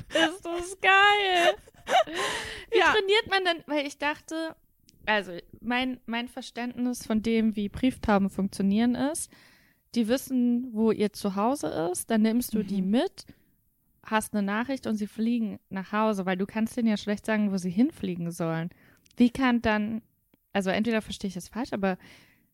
ist 0.08 0.44
das 0.44 0.80
geil. 0.80 1.54
Wie 2.70 2.78
Ja. 2.78 2.92
trainiert 2.92 3.28
man 3.30 3.44
denn? 3.44 3.64
Weil 3.66 3.86
ich 3.86 3.98
dachte, 3.98 4.56
also 5.06 5.32
mein, 5.60 6.00
mein 6.06 6.28
Verständnis 6.28 7.06
von 7.06 7.22
dem, 7.22 7.56
wie 7.56 7.68
Brieftauben 7.68 8.30
funktionieren, 8.30 8.94
ist, 8.94 9.30
die 9.94 10.08
wissen, 10.08 10.68
wo 10.72 10.90
ihr 10.90 11.12
Zuhause 11.12 11.66
ist, 11.92 12.10
dann 12.10 12.22
nimmst 12.22 12.54
du 12.54 12.62
die 12.62 12.82
Mhm. 12.82 12.90
mit, 12.90 13.26
hast 14.04 14.34
eine 14.34 14.42
Nachricht 14.42 14.86
und 14.86 14.96
sie 14.96 15.06
fliegen 15.06 15.58
nach 15.70 15.92
Hause, 15.92 16.24
weil 16.26 16.36
du 16.36 16.46
kannst 16.46 16.76
denen 16.76 16.88
ja 16.88 16.96
schlecht 16.96 17.26
sagen, 17.26 17.52
wo 17.52 17.56
sie 17.56 17.70
hinfliegen 17.70 18.30
sollen. 18.30 18.70
Wie 19.16 19.30
kann 19.30 19.60
dann, 19.62 20.02
also 20.52 20.70
entweder 20.70 21.02
verstehe 21.02 21.28
ich 21.28 21.36
es 21.36 21.48
falsch, 21.48 21.72
aber 21.72 21.98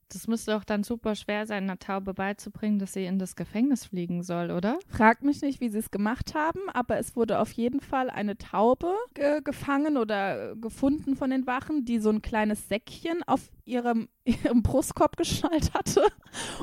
das 0.08 0.26
müsste 0.26 0.52
doch 0.52 0.64
dann 0.64 0.84
super 0.84 1.14
schwer 1.14 1.46
sein, 1.46 1.64
einer 1.64 1.78
Taube 1.78 2.14
beizubringen, 2.14 2.78
dass 2.78 2.94
sie 2.94 3.04
in 3.04 3.18
das 3.18 3.36
Gefängnis 3.36 3.84
fliegen 3.86 4.22
soll, 4.22 4.50
oder? 4.50 4.78
Frag 4.88 5.22
mich 5.22 5.42
nicht, 5.42 5.60
wie 5.60 5.68
sie 5.68 5.78
es 5.78 5.90
gemacht 5.90 6.34
haben, 6.34 6.60
aber 6.72 6.98
es 6.98 7.16
wurde 7.16 7.38
auf 7.38 7.52
jeden 7.52 7.80
Fall 7.80 8.10
eine 8.10 8.38
Taube 8.38 8.94
ge 9.14 9.40
gefangen 9.42 9.96
oder 9.96 10.52
äh, 10.52 10.56
gefunden 10.56 11.16
von 11.16 11.30
den 11.30 11.46
Wachen, 11.46 11.84
die 11.84 11.98
so 11.98 12.10
ein 12.10 12.22
kleines 12.22 12.68
Säckchen 12.68 13.22
auf 13.24 13.50
ihrem, 13.64 14.08
ihrem 14.24 14.62
Brustkorb 14.62 15.16
geschnallt 15.16 15.74
hatte. 15.74 16.06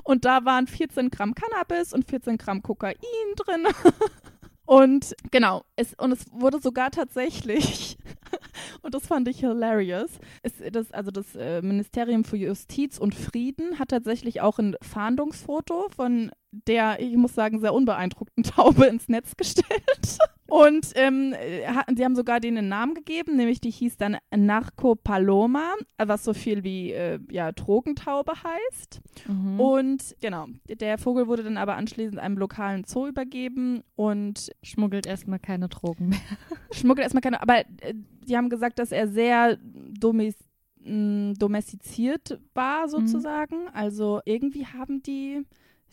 Und 0.03 0.25
da 0.25 0.45
waren 0.45 0.67
14 0.67 1.09
Gramm 1.09 1.35
Cannabis 1.35 1.93
und 1.93 2.09
14 2.09 2.37
Gramm 2.37 2.63
Kokain 2.63 2.95
drin. 3.35 3.67
Und 4.65 5.15
genau, 5.29 5.63
es, 5.75 5.93
und 5.93 6.11
es 6.11 6.25
wurde 6.31 6.59
sogar 6.59 6.89
tatsächlich, 6.89 7.97
und 8.85 8.93
das 8.93 9.07
fand 9.07 9.27
ich 9.27 9.39
hilarious, 9.39 10.11
es, 10.43 10.53
das, 10.71 10.91
also 10.91 11.09
das 11.11 11.35
äh, 11.35 11.61
Ministerium 11.61 12.23
für 12.23 12.37
Justiz 12.37 12.99
und 12.99 13.15
Frieden 13.15 13.79
hat 13.79 13.89
tatsächlich 13.89 14.41
auch 14.41 14.59
ein 14.59 14.75
Fahndungsfoto 14.81 15.89
von 15.89 16.31
der, 16.67 16.99
ich 16.99 17.15
muss 17.15 17.33
sagen, 17.33 17.59
sehr 17.59 17.73
unbeeindruckten 17.73 18.43
Taube 18.43 18.85
ins 18.85 19.07
Netz 19.07 19.35
gestellt. 19.35 20.19
Und 20.47 20.91
ähm, 20.95 21.33
äh, 21.33 21.67
sie 21.95 22.05
haben 22.05 22.15
sogar 22.15 22.39
denen 22.39 22.59
einen 22.59 22.69
Namen 22.69 22.93
gegeben, 22.93 23.35
nämlich 23.35 23.61
die 23.61 23.71
hieß 23.71 23.97
dann 23.97 24.17
Narco 24.35 24.95
Paloma, 24.95 25.73
was 25.97 26.23
so 26.23 26.33
viel 26.33 26.63
wie 26.63 26.91
äh, 26.91 27.19
ja, 27.31 27.51
Drogentaube 27.51 28.33
heißt. 28.43 29.01
Mhm. 29.27 29.59
Und 29.59 30.15
genau, 30.21 30.47
der 30.69 30.99
Vogel 30.99 31.27
wurde 31.27 31.43
dann 31.43 31.57
aber 31.57 31.75
anschließend 31.75 32.19
einem 32.19 32.37
lokalen 32.37 32.83
Zoo 32.83 33.07
übergeben 33.07 33.81
und 33.95 34.51
schmuggelt 34.61 35.07
erstmal 35.07 35.39
keine 35.39 35.67
Drogen 35.67 36.09
mehr. 36.09 36.19
schmuggelt 36.71 37.03
erstmal 37.03 37.21
keine, 37.21 37.41
aber 37.41 37.59
äh, 37.81 37.95
die 38.27 38.37
haben 38.37 38.49
gesagt, 38.49 38.77
dass 38.77 38.91
er 38.91 39.07
sehr 39.07 39.57
domis, 39.99 40.35
mh, 40.83 41.33
domestiziert 41.39 42.39
war 42.53 42.87
sozusagen. 42.87 43.67
Also 43.73 44.21
irgendwie 44.25 44.67
haben 44.67 45.01
die 45.01 45.43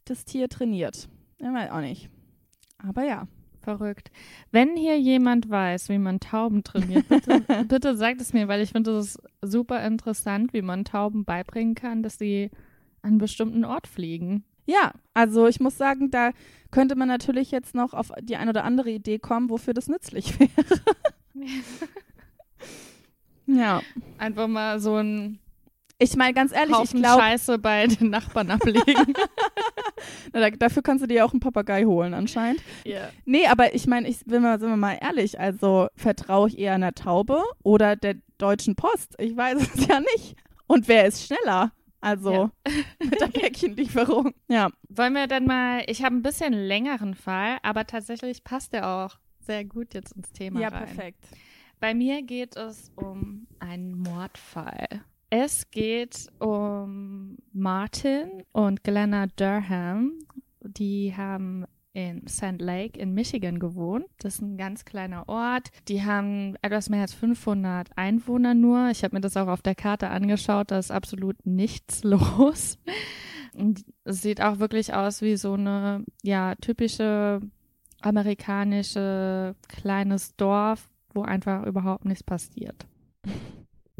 das 0.05 0.25
Tier 0.25 0.49
trainiert. 0.49 1.09
Ja, 1.41 1.53
weiß 1.53 1.71
auch 1.71 1.81
nicht. 1.81 2.09
Aber 2.79 3.05
ja. 3.05 3.27
Verrückt. 3.63 4.11
Wenn 4.51 4.77
hier 4.77 4.99
jemand 4.99 5.49
weiß, 5.49 5.89
wie 5.89 5.99
man 5.99 6.19
Tauben 6.19 6.65
trainiert, 6.65 7.09
bitte, 7.09 7.41
bitte 7.69 7.97
sagt 7.97 8.21
es 8.21 8.33
mir, 8.33 8.49
weil 8.49 8.61
ich 8.61 8.73
finde 8.73 8.99
es 8.99 9.19
super 9.41 9.85
interessant, 9.87 10.53
wie 10.53 10.63
man 10.63 10.85
Tauben 10.85 11.25
beibringen 11.25 11.77
kann, 11.77 12.03
dass 12.03 12.19
sie 12.19 12.51
an 13.03 13.11
einen 13.11 13.19
bestimmten 13.19 13.65
Ort 13.65 13.87
fliegen. 13.87 14.45
Ja, 14.67 14.93
also 15.15 15.47
ich 15.47 15.61
muss 15.61 15.77
sagen, 15.77 16.11
da 16.11 16.33
könnte 16.73 16.97
man 16.97 17.09
natürlich 17.09 17.51
jetzt 17.51 17.75
noch 17.75 17.95
auf 17.95 18.11
die 18.21 18.37
eine 18.37 18.51
oder 18.51 18.65
andere 18.65 18.91
Idee 18.91 19.19
kommen, 19.19 19.49
wofür 19.49 19.75
das 19.75 19.89
nützlich 19.89 20.39
wäre. 20.41 20.51
ja. 23.47 23.81
Einfach 24.19 24.49
mal 24.49 24.81
so 24.81 24.97
einen 24.97 25.39
Ich 26.03 26.17
meine, 26.17 26.35
ganz 26.35 26.53
ehrlich, 26.53 26.71
ich 26.73 26.77
Haufen 26.77 27.01
glaube, 27.01 27.23
Scheiße 27.23 27.59
bei 27.59 27.87
den 27.87 28.11
Nachbarn 28.11 28.51
ablegen. 28.51 29.15
dafür 30.59 30.83
kannst 30.83 31.03
du 31.03 31.07
dir 31.07 31.25
auch 31.25 31.33
einen 31.33 31.41
Papagei 31.41 31.85
holen 31.85 32.13
anscheinend. 32.15 32.61
ja. 32.85 33.09
Nee, 33.25 33.47
aber 33.47 33.75
ich 33.75 33.87
meine, 33.87 34.09
ich 34.09 34.25
bin 34.25 34.43
mal, 34.43 34.59
sind 34.59 34.69
wir 34.71 34.77
mal 34.77 34.99
ehrlich, 35.01 35.39
also 35.39 35.87
vertraue 35.95 36.49
ich 36.49 36.59
eher 36.59 36.75
einer 36.75 36.93
Taube 36.93 37.43
oder 37.63 37.95
der 37.97 38.17
Deutschen 38.39 38.75
Post? 38.75 39.15
Ich 39.19 39.37
weiß 39.37 39.61
es 39.77 39.87
ja 39.87 40.01
nicht. 40.01 40.37
Und 40.67 40.89
wer 40.89 41.07
ist 41.07 41.25
schneller? 41.27 41.73
Also 42.01 42.33
Ja. 42.33 42.51
mit 42.99 43.21
der 43.21 43.29
Päckchenlieferung. 43.29 44.35
Ja. 44.49 44.71
Wollen 44.89 45.13
wir 45.13 45.29
dann 45.29 45.45
mal, 45.47 45.85
ich 45.87 46.03
habe 46.03 46.17
ein 46.17 46.23
bisschen 46.23 46.53
längeren 46.53 47.15
Fall, 47.15 47.59
aber 47.63 47.87
tatsächlich 47.87 48.43
passt 48.43 48.73
der 48.73 48.89
auch 48.89 49.19
sehr 49.39 49.65
gut 49.65 49.95
jetzt 49.95 50.13
ins 50.13 50.33
Thema 50.33 50.61
Ja, 50.61 50.69
rein. 50.69 50.85
perfekt. 50.87 51.25
Bei 51.79 51.95
mir 51.95 52.23
geht 52.23 52.57
es 52.57 52.91
um 52.97 53.47
einen 53.61 53.99
Mordfall. 53.99 54.89
Es 55.35 55.71
geht 55.71 56.27
um 56.41 57.39
Martin 57.55 58.43
und 58.53 58.85
Glenna 58.85 59.29
Durham. 59.29 60.19
Die 60.61 61.17
haben 61.17 61.65
in 61.95 62.27
Sand 62.27 62.61
Lake 62.61 63.01
in 63.01 63.15
Michigan 63.15 63.59
gewohnt. 63.59 64.05
Das 64.19 64.35
ist 64.35 64.43
ein 64.43 64.59
ganz 64.59 64.85
kleiner 64.85 65.27
Ort. 65.31 65.71
Die 65.89 66.05
haben 66.05 66.57
etwas 66.61 66.91
mehr 66.91 67.01
als 67.01 67.15
500 67.15 67.97
Einwohner 67.97 68.53
nur. 68.53 68.91
Ich 68.91 69.05
habe 69.05 69.17
mir 69.17 69.23
das 69.23 69.39
auch 69.39 69.49
auf 69.49 69.63
der 69.63 69.75
Karte 69.75 70.11
angeschaut. 70.11 70.71
Da 70.71 70.79
ist 70.79 70.91
absolut 70.91 71.47
nichts 71.47 72.05
los. 72.05 72.79
Und 73.55 73.87
sieht 74.05 74.43
auch 74.43 74.59
wirklich 74.59 74.93
aus 74.93 75.23
wie 75.23 75.39
so 75.39 75.55
eine, 75.55 76.05
ja, 76.23 76.57
typische 76.57 77.41
amerikanische 78.03 79.57
kleines 79.67 80.37
Dorf, 80.37 80.91
wo 81.15 81.23
einfach 81.23 81.65
überhaupt 81.65 82.05
nichts 82.05 82.23
passiert. 82.23 82.87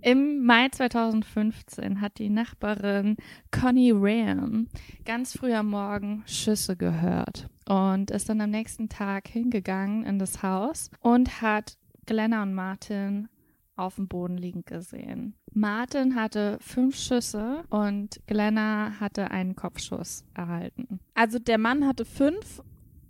Im 0.03 0.45
Mai 0.45 0.69
2015 0.69 2.01
hat 2.01 2.19
die 2.19 2.29
Nachbarin 2.29 3.17
Connie 3.53 3.93
Ram 3.95 4.67
ganz 5.05 5.37
früh 5.37 5.55
am 5.55 5.71
Morgen 5.71 6.25
Schüsse 6.27 6.77
gehört 6.77 7.49
und 7.69 8.11
ist 8.11 8.29
dann 8.29 8.41
am 8.41 8.51
nächsten 8.51 8.89
Tag 8.89 9.29
hingegangen 9.29 10.05
in 10.05 10.19
das 10.19 10.43
Haus 10.43 10.91
und 11.01 11.41
hat 11.41 11.79
Glenna 12.05 12.43
und 12.43 12.53
Martin 12.53 13.29
auf 13.77 13.95
dem 13.95 14.09
Boden 14.09 14.37
liegend 14.37 14.67
gesehen. 14.67 15.37
Martin 15.53 16.17
hatte 16.17 16.59
fünf 16.61 16.97
Schüsse 16.97 17.63
und 17.71 18.21
Glenna 18.27 18.99
hatte 18.99 19.31
einen 19.31 19.55
Kopfschuss 19.55 20.25
erhalten. 20.35 20.99
Also 21.15 21.39
der 21.39 21.59
Mann 21.59 21.87
hatte 21.87 22.05
fünf 22.05 22.61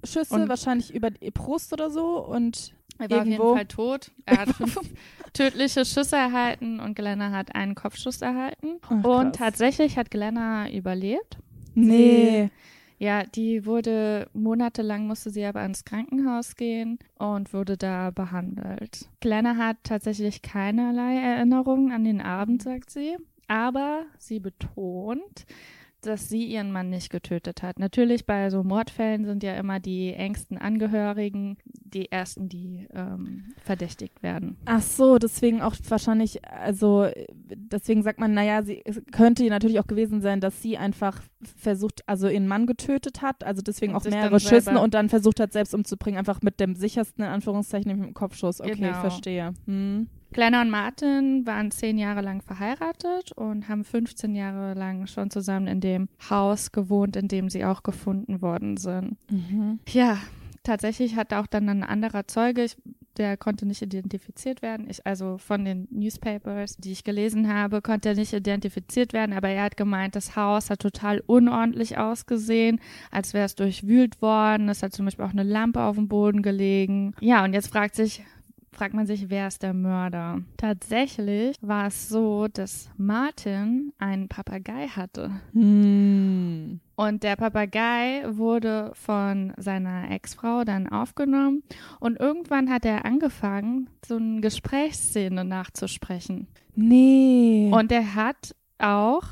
Schüsse, 0.04 0.34
und 0.34 0.48
wahrscheinlich 0.50 0.92
über 0.92 1.10
die 1.10 1.30
Brust 1.30 1.72
oder 1.72 1.88
so 1.88 2.18
und 2.18 2.74
er 2.98 3.10
war 3.10 3.18
irgendwo. 3.18 3.42
auf 3.42 3.48
jeden 3.48 3.56
Fall 3.56 3.66
tot. 3.66 4.10
Er 4.26 4.38
hat 4.38 4.48
tödliche 5.32 5.84
Schüsse 5.84 6.16
erhalten 6.16 6.80
und 6.80 6.94
Glenna 6.94 7.30
hat 7.30 7.54
einen 7.54 7.74
Kopfschuss 7.74 8.22
erhalten. 8.22 8.78
Ach, 8.82 9.04
und 9.04 9.36
tatsächlich 9.36 9.96
hat 9.96 10.10
Glenna 10.10 10.70
überlebt. 10.70 11.38
Nee. 11.74 12.50
Sie, 12.98 13.04
ja, 13.04 13.24
die 13.24 13.66
wurde 13.66 14.28
monatelang 14.32 15.08
musste 15.08 15.30
sie 15.30 15.44
aber 15.44 15.64
ins 15.64 15.84
Krankenhaus 15.84 16.54
gehen 16.54 16.98
und 17.18 17.52
wurde 17.52 17.76
da 17.76 18.10
behandelt. 18.10 19.08
Glenna 19.20 19.56
hat 19.56 19.78
tatsächlich 19.82 20.42
keinerlei 20.42 21.16
Erinnerungen 21.16 21.90
an 21.90 22.04
den 22.04 22.20
Abend, 22.20 22.62
sagt 22.62 22.90
sie. 22.90 23.16
Aber 23.48 24.04
sie 24.18 24.38
betont, 24.38 25.46
dass 26.06 26.28
sie 26.28 26.44
ihren 26.44 26.72
Mann 26.72 26.90
nicht 26.90 27.10
getötet 27.10 27.62
hat. 27.62 27.78
Natürlich 27.78 28.26
bei 28.26 28.50
so 28.50 28.62
Mordfällen 28.62 29.24
sind 29.24 29.42
ja 29.42 29.54
immer 29.54 29.80
die 29.80 30.12
engsten 30.12 30.58
Angehörigen 30.58 31.56
die 31.92 32.10
ersten, 32.10 32.48
die 32.48 32.86
ähm, 32.94 33.52
verdächtigt 33.62 34.22
werden. 34.22 34.56
Ach 34.64 34.80
so, 34.80 35.18
deswegen 35.18 35.60
auch 35.60 35.74
wahrscheinlich, 35.88 36.44
also 36.44 37.06
deswegen 37.54 38.02
sagt 38.02 38.18
man, 38.18 38.34
naja, 38.34 38.62
sie 38.62 38.82
könnte 39.12 39.46
natürlich 39.46 39.78
auch 39.80 39.86
gewesen 39.86 40.20
sein, 40.20 40.40
dass 40.40 40.62
sie 40.62 40.78
einfach 40.78 41.22
versucht, 41.56 42.02
also 42.06 42.28
ihren 42.28 42.48
Mann 42.48 42.66
getötet 42.66 43.22
hat, 43.22 43.44
also 43.44 43.62
deswegen 43.62 43.94
und 43.94 44.06
auch 44.06 44.10
mehrere 44.10 44.40
Schüssen 44.40 44.76
und 44.76 44.94
dann 44.94 45.08
versucht 45.08 45.40
hat, 45.40 45.52
selbst 45.52 45.74
umzubringen, 45.74 46.18
einfach 46.18 46.42
mit 46.42 46.60
dem 46.60 46.74
sichersten, 46.74 47.24
in 47.24 47.30
Anführungszeichen, 47.30 47.92
mit 47.96 48.06
dem 48.06 48.14
Kopfschuss. 48.14 48.60
Okay, 48.60 48.74
genau. 48.74 49.00
verstehe. 49.00 49.52
Hm. 49.66 50.08
Glenna 50.32 50.62
und 50.62 50.70
Martin 50.70 51.46
waren 51.46 51.70
zehn 51.70 51.98
Jahre 51.98 52.22
lang 52.22 52.42
verheiratet 52.42 53.32
und 53.32 53.68
haben 53.68 53.84
15 53.84 54.34
Jahre 54.34 54.74
lang 54.74 55.06
schon 55.06 55.30
zusammen 55.30 55.66
in 55.66 55.80
dem 55.80 56.08
Haus 56.30 56.72
gewohnt, 56.72 57.16
in 57.16 57.28
dem 57.28 57.50
sie 57.50 57.64
auch 57.64 57.82
gefunden 57.82 58.40
worden 58.40 58.76
sind. 58.76 59.16
Mhm. 59.30 59.80
Ja, 59.88 60.18
tatsächlich 60.62 61.16
hat 61.16 61.32
auch 61.34 61.46
dann 61.46 61.68
ein 61.68 61.84
anderer 61.84 62.26
Zeuge, 62.26 62.64
ich, 62.64 62.76
der 63.18 63.36
konnte 63.36 63.66
nicht 63.66 63.82
identifiziert 63.82 64.62
werden. 64.62 64.86
Ich, 64.88 65.06
also 65.06 65.36
von 65.36 65.64
den 65.64 65.86
Newspapers, 65.90 66.76
die 66.78 66.92
ich 66.92 67.04
gelesen 67.04 67.52
habe, 67.52 67.82
konnte 67.82 68.10
er 68.10 68.14
nicht 68.14 68.32
identifiziert 68.32 69.12
werden, 69.12 69.34
aber 69.34 69.50
er 69.50 69.64
hat 69.64 69.76
gemeint, 69.76 70.16
das 70.16 70.34
Haus 70.34 70.70
hat 70.70 70.80
total 70.80 71.22
unordentlich 71.26 71.98
ausgesehen, 71.98 72.80
als 73.10 73.34
wäre 73.34 73.44
es 73.44 73.54
durchwühlt 73.54 74.22
worden. 74.22 74.68
Es 74.70 74.82
hat 74.82 74.94
zum 74.94 75.04
Beispiel 75.04 75.26
auch 75.26 75.30
eine 75.30 75.42
Lampe 75.42 75.82
auf 75.82 75.96
dem 75.96 76.08
Boden 76.08 76.42
gelegen. 76.42 77.14
Ja, 77.20 77.44
und 77.44 77.52
jetzt 77.52 77.68
fragt 77.68 77.94
sich, 77.94 78.24
fragt 78.72 78.94
man 78.94 79.06
sich, 79.06 79.30
wer 79.30 79.48
ist 79.48 79.62
der 79.62 79.74
Mörder? 79.74 80.40
Tatsächlich 80.56 81.56
war 81.60 81.86
es 81.86 82.08
so, 82.08 82.48
dass 82.48 82.90
Martin 82.96 83.92
einen 83.98 84.28
Papagei 84.28 84.88
hatte. 84.88 85.30
Hm. 85.52 86.80
Und 86.96 87.22
der 87.22 87.36
Papagei 87.36 88.22
wurde 88.28 88.92
von 88.94 89.52
seiner 89.56 90.10
Ex-Frau 90.10 90.64
dann 90.64 90.88
aufgenommen 90.88 91.62
und 92.00 92.18
irgendwann 92.18 92.70
hat 92.70 92.84
er 92.84 93.04
angefangen, 93.04 93.88
so 94.04 94.16
eine 94.16 94.40
Gesprächsszene 94.40 95.44
nachzusprechen. 95.44 96.48
Nee. 96.74 97.70
Und 97.72 97.92
er 97.92 98.14
hat 98.14 98.54
auch 98.78 99.24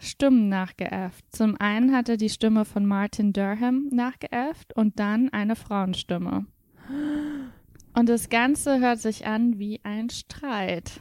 Stimmen 0.00 0.48
nachgeäfft. 0.48 1.24
Zum 1.30 1.56
einen 1.60 1.94
hat 1.94 2.08
er 2.08 2.16
die 2.16 2.28
Stimme 2.28 2.64
von 2.64 2.86
Martin 2.86 3.32
Durham 3.32 3.88
nachgeäfft 3.90 4.74
und 4.74 4.98
dann 4.98 5.28
eine 5.30 5.56
Frauenstimme. 5.56 6.46
Und 7.98 8.08
das 8.08 8.28
Ganze 8.28 8.78
hört 8.78 9.00
sich 9.00 9.26
an 9.26 9.58
wie 9.58 9.80
ein 9.82 10.08
Streit. 10.08 11.00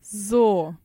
So. 0.00 0.76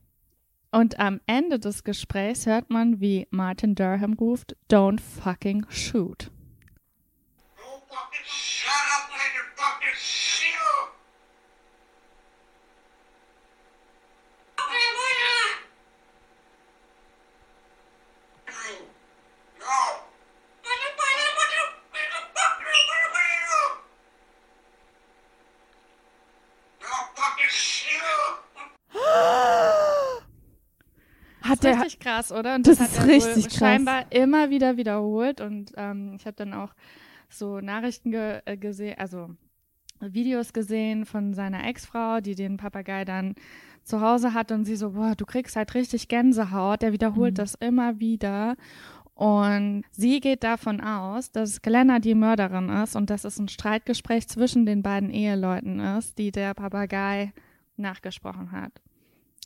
Und 0.72 0.98
am 0.98 1.20
Ende 1.28 1.60
des 1.60 1.84
Gesprächs 1.84 2.46
hört 2.46 2.70
man, 2.70 3.00
wie 3.00 3.28
Martin 3.30 3.76
Durham 3.76 4.14
ruft, 4.14 4.56
Don't 4.68 4.98
fucking 4.98 5.64
shoot. 5.68 6.32
Don't 7.56 7.86
fucking 7.86 8.24
shut 8.24 8.72
up, 8.96 9.08
fucking 9.54 9.94
shoot. 9.94 10.34
Hat 31.44 31.62
das 31.62 31.76
ist 31.76 31.84
richtig 31.84 32.00
krass, 32.14 32.32
oder? 32.32 32.54
Und 32.54 32.66
das, 32.66 32.78
das 32.78 32.92
ist 32.92 33.00
hat 33.00 33.08
richtig 33.08 33.48
krass. 33.48 33.58
scheinbar 33.58 34.04
immer 34.10 34.50
wieder 34.50 34.76
wiederholt. 34.76 35.40
Und 35.40 35.72
ähm, 35.76 36.14
ich 36.18 36.26
habe 36.26 36.36
dann 36.36 36.52
auch 36.54 36.74
so 37.28 37.60
Nachrichten 37.60 38.10
ge 38.10 38.40
äh, 38.44 38.56
gesehen, 38.56 38.96
also 38.98 39.30
Videos 40.00 40.52
gesehen 40.52 41.06
von 41.06 41.34
seiner 41.34 41.66
Ex-Frau, 41.66 42.20
die 42.20 42.34
den 42.34 42.56
Papagei 42.56 43.04
dann 43.04 43.34
zu 43.84 44.00
Hause 44.00 44.34
hat 44.34 44.50
und 44.50 44.64
sie 44.64 44.76
so, 44.76 44.92
boah, 44.92 45.14
du 45.14 45.26
kriegst 45.26 45.56
halt 45.56 45.74
richtig 45.74 46.08
Gänsehaut. 46.08 46.82
Der 46.82 46.92
wiederholt 46.92 47.34
mhm. 47.34 47.36
das 47.36 47.54
immer 47.54 48.00
wieder. 48.00 48.56
Und 49.14 49.84
sie 49.92 50.18
geht 50.18 50.42
davon 50.42 50.80
aus, 50.80 51.30
dass 51.30 51.62
Glenna 51.62 52.00
die 52.00 52.16
Mörderin 52.16 52.68
ist 52.68 52.96
und 52.96 53.10
dass 53.10 53.24
es 53.24 53.38
ein 53.38 53.48
Streitgespräch 53.48 54.26
zwischen 54.26 54.66
den 54.66 54.82
beiden 54.82 55.10
Eheleuten 55.10 55.78
ist, 55.78 56.18
die 56.18 56.32
der 56.32 56.52
Papagei 56.54 57.32
nachgesprochen 57.76 58.50
hat. 58.50 58.72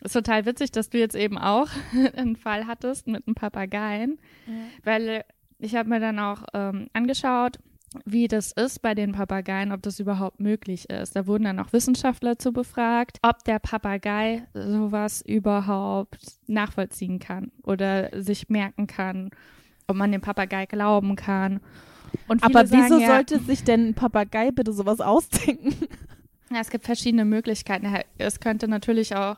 Ist 0.02 0.12
total 0.12 0.46
witzig, 0.46 0.70
dass 0.70 0.90
du 0.90 0.98
jetzt 0.98 1.16
eben 1.16 1.38
auch 1.38 1.68
einen 2.16 2.36
Fall 2.36 2.66
hattest 2.66 3.06
mit 3.06 3.26
einem 3.26 3.34
Papageien, 3.34 4.18
ja. 4.46 4.52
weil 4.84 5.24
ich 5.58 5.74
habe 5.74 5.88
mir 5.88 6.00
dann 6.00 6.18
auch 6.18 6.44
ähm, 6.54 6.88
angeschaut, 6.92 7.58
wie 8.04 8.28
das 8.28 8.52
ist 8.52 8.82
bei 8.82 8.94
den 8.94 9.12
Papageien, 9.12 9.72
ob 9.72 9.82
das 9.82 9.98
überhaupt 9.98 10.40
möglich 10.40 10.90
ist. 10.90 11.16
Da 11.16 11.26
wurden 11.26 11.44
dann 11.44 11.58
auch 11.58 11.72
Wissenschaftler 11.72 12.38
zu 12.38 12.52
befragt, 12.52 13.18
ob 13.22 13.44
der 13.44 13.58
Papagei 13.58 14.46
sowas 14.52 15.22
überhaupt 15.22 16.18
nachvollziehen 16.46 17.18
kann 17.18 17.50
oder 17.62 18.10
sich 18.22 18.48
merken 18.48 18.86
kann, 18.86 19.30
ob 19.86 19.96
man 19.96 20.12
dem 20.12 20.20
Papagei 20.20 20.66
glauben 20.66 21.16
kann. 21.16 21.60
Aber 22.40 22.70
wieso 22.70 22.88
sagen, 22.88 23.00
ja, 23.00 23.08
sollte 23.08 23.38
sich 23.40 23.64
denn 23.64 23.88
ein 23.88 23.94
Papagei 23.94 24.50
bitte 24.50 24.72
sowas 24.72 25.00
ausdenken? 25.00 25.74
Ja, 26.50 26.62
es 26.62 26.70
gibt 26.70 26.86
verschiedene 26.86 27.26
Möglichkeiten. 27.26 27.86
Es 28.16 28.40
könnte 28.40 28.68
natürlich 28.68 29.14
auch 29.14 29.36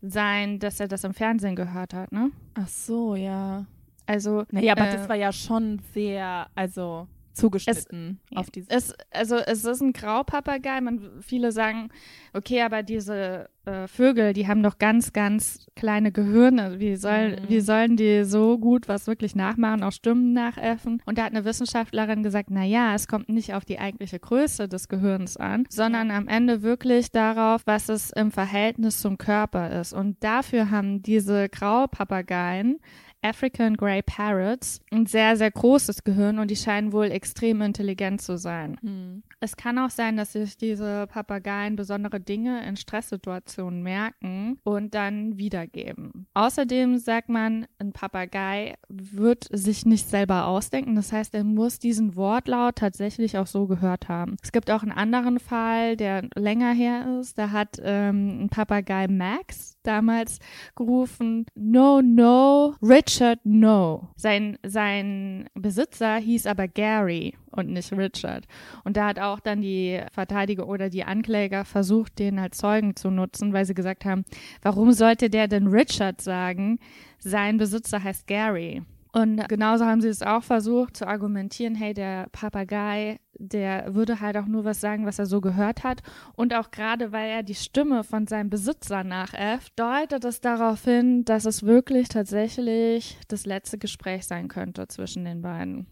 sein, 0.00 0.58
dass 0.58 0.80
er 0.80 0.88
das 0.88 1.04
im 1.04 1.14
Fernsehen 1.14 1.56
gehört 1.56 1.94
hat, 1.94 2.12
ne? 2.12 2.30
Ach 2.54 2.68
so, 2.68 3.14
ja. 3.14 3.66
Also. 4.06 4.44
Naja, 4.50 4.72
aber 4.72 4.88
äh, 4.88 4.92
das 4.92 5.08
war 5.08 5.16
ja 5.16 5.32
schon 5.32 5.80
sehr, 5.92 6.48
also 6.54 7.08
zugeschnitten 7.38 8.20
es, 8.30 8.36
auf 8.36 8.50
diese. 8.50 8.70
Es, 8.70 8.94
also 9.10 9.36
es 9.36 9.64
ist 9.64 9.80
ein 9.80 9.92
Graupapagei. 9.92 10.80
Man, 10.80 11.10
viele 11.20 11.52
sagen, 11.52 11.88
okay, 12.34 12.62
aber 12.62 12.82
diese 12.82 13.48
äh, 13.64 13.86
Vögel, 13.86 14.32
die 14.32 14.48
haben 14.48 14.62
doch 14.62 14.78
ganz, 14.78 15.12
ganz 15.12 15.66
kleine 15.76 16.10
Gehirne. 16.10 16.80
Wie, 16.80 16.96
soll, 16.96 17.30
mhm. 17.30 17.48
wie 17.48 17.60
sollen 17.60 17.96
die 17.96 18.24
so 18.24 18.58
gut 18.58 18.88
was 18.88 19.06
wirklich 19.06 19.34
nachmachen, 19.36 19.82
auch 19.82 19.92
Stimmen 19.92 20.32
nachäffen? 20.32 21.02
Und 21.06 21.18
da 21.18 21.24
hat 21.24 21.32
eine 21.32 21.44
Wissenschaftlerin 21.44 22.22
gesagt, 22.22 22.50
na 22.50 22.64
ja, 22.64 22.94
es 22.94 23.08
kommt 23.08 23.28
nicht 23.28 23.54
auf 23.54 23.64
die 23.64 23.78
eigentliche 23.78 24.18
Größe 24.18 24.68
des 24.68 24.88
Gehirns 24.88 25.36
an, 25.36 25.64
sondern 25.68 26.10
am 26.10 26.28
Ende 26.28 26.62
wirklich 26.62 27.10
darauf, 27.10 27.62
was 27.66 27.88
es 27.88 28.10
im 28.10 28.30
Verhältnis 28.30 29.00
zum 29.00 29.18
Körper 29.18 29.80
ist. 29.80 29.92
Und 29.92 30.22
dafür 30.24 30.70
haben 30.70 31.02
diese 31.02 31.48
Graupapageien 31.48 32.80
African 33.22 33.76
Grey 33.76 34.02
Parrots 34.02 34.80
ein 34.90 35.06
sehr, 35.06 35.36
sehr 35.36 35.50
großes 35.50 36.04
Gehirn 36.04 36.38
und 36.38 36.50
die 36.50 36.56
scheinen 36.56 36.92
wohl 36.92 37.10
extrem 37.10 37.62
intelligent 37.62 38.20
zu 38.20 38.38
sein. 38.38 38.76
Hm. 38.80 39.22
Es 39.40 39.56
kann 39.56 39.78
auch 39.78 39.90
sein, 39.90 40.16
dass 40.16 40.32
sich 40.32 40.56
diese 40.56 41.06
Papageien 41.06 41.76
besondere 41.76 42.20
Dinge 42.20 42.66
in 42.66 42.76
Stresssituationen 42.76 43.82
merken 43.82 44.58
und 44.64 44.94
dann 44.94 45.38
wiedergeben. 45.38 46.26
Außerdem 46.34 46.98
sagt 46.98 47.28
man, 47.28 47.66
ein 47.78 47.92
Papagei 47.92 48.74
wird 48.88 49.46
sich 49.52 49.86
nicht 49.86 50.08
selber 50.08 50.46
ausdenken. 50.46 50.96
Das 50.96 51.12
heißt, 51.12 51.34
er 51.34 51.44
muss 51.44 51.78
diesen 51.78 52.16
Wortlaut 52.16 52.76
tatsächlich 52.76 53.38
auch 53.38 53.46
so 53.46 53.66
gehört 53.66 54.08
haben. 54.08 54.36
Es 54.42 54.52
gibt 54.52 54.70
auch 54.70 54.82
einen 54.82 54.92
anderen 54.92 55.38
Fall, 55.38 55.96
der 55.96 56.28
länger 56.34 56.72
her 56.72 57.20
ist. 57.20 57.38
Da 57.38 57.50
hat 57.50 57.80
ähm, 57.82 58.44
ein 58.44 58.48
Papagei 58.48 59.06
Max 59.08 59.77
damals 59.88 60.38
gerufen, 60.76 61.46
no, 61.54 62.00
no, 62.02 62.74
Richard, 62.82 63.40
no. 63.44 64.08
Sein, 64.16 64.58
sein 64.64 65.48
Besitzer 65.54 66.16
hieß 66.16 66.46
aber 66.46 66.68
Gary 66.68 67.34
und 67.50 67.70
nicht 67.70 67.92
Richard. 67.92 68.46
Und 68.84 68.96
da 68.96 69.06
hat 69.06 69.18
auch 69.18 69.40
dann 69.40 69.62
die 69.62 70.00
Verteidiger 70.12 70.68
oder 70.68 70.90
die 70.90 71.04
Ankläger 71.04 71.64
versucht, 71.64 72.18
den 72.18 72.38
als 72.38 72.58
Zeugen 72.58 72.94
zu 72.94 73.10
nutzen, 73.10 73.52
weil 73.52 73.64
sie 73.64 73.74
gesagt 73.74 74.04
haben, 74.04 74.24
warum 74.62 74.92
sollte 74.92 75.30
der 75.30 75.48
denn 75.48 75.66
Richard 75.66 76.20
sagen? 76.20 76.78
Sein 77.18 77.56
Besitzer 77.56 78.02
heißt 78.02 78.26
Gary. 78.26 78.82
Und 79.12 79.48
genauso 79.48 79.86
haben 79.86 80.00
sie 80.00 80.08
es 80.08 80.22
auch 80.22 80.42
versucht 80.42 80.96
zu 80.96 81.06
argumentieren, 81.06 81.74
hey, 81.74 81.94
der 81.94 82.28
Papagei, 82.30 83.20
der 83.34 83.94
würde 83.94 84.20
halt 84.20 84.36
auch 84.36 84.46
nur 84.46 84.64
was 84.64 84.80
sagen, 84.80 85.06
was 85.06 85.18
er 85.18 85.26
so 85.26 85.40
gehört 85.40 85.84
hat. 85.84 86.02
Und 86.34 86.54
auch 86.54 86.70
gerade, 86.70 87.12
weil 87.12 87.30
er 87.30 87.42
die 87.42 87.54
Stimme 87.54 88.04
von 88.04 88.26
seinem 88.26 88.50
Besitzer 88.50 89.04
nachäfft, 89.04 89.72
deutet 89.76 90.24
es 90.24 90.40
darauf 90.40 90.84
hin, 90.84 91.24
dass 91.24 91.46
es 91.46 91.62
wirklich 91.62 92.08
tatsächlich 92.08 93.18
das 93.28 93.46
letzte 93.46 93.78
Gespräch 93.78 94.26
sein 94.26 94.48
könnte 94.48 94.88
zwischen 94.88 95.24
den 95.24 95.42
beiden. 95.42 95.86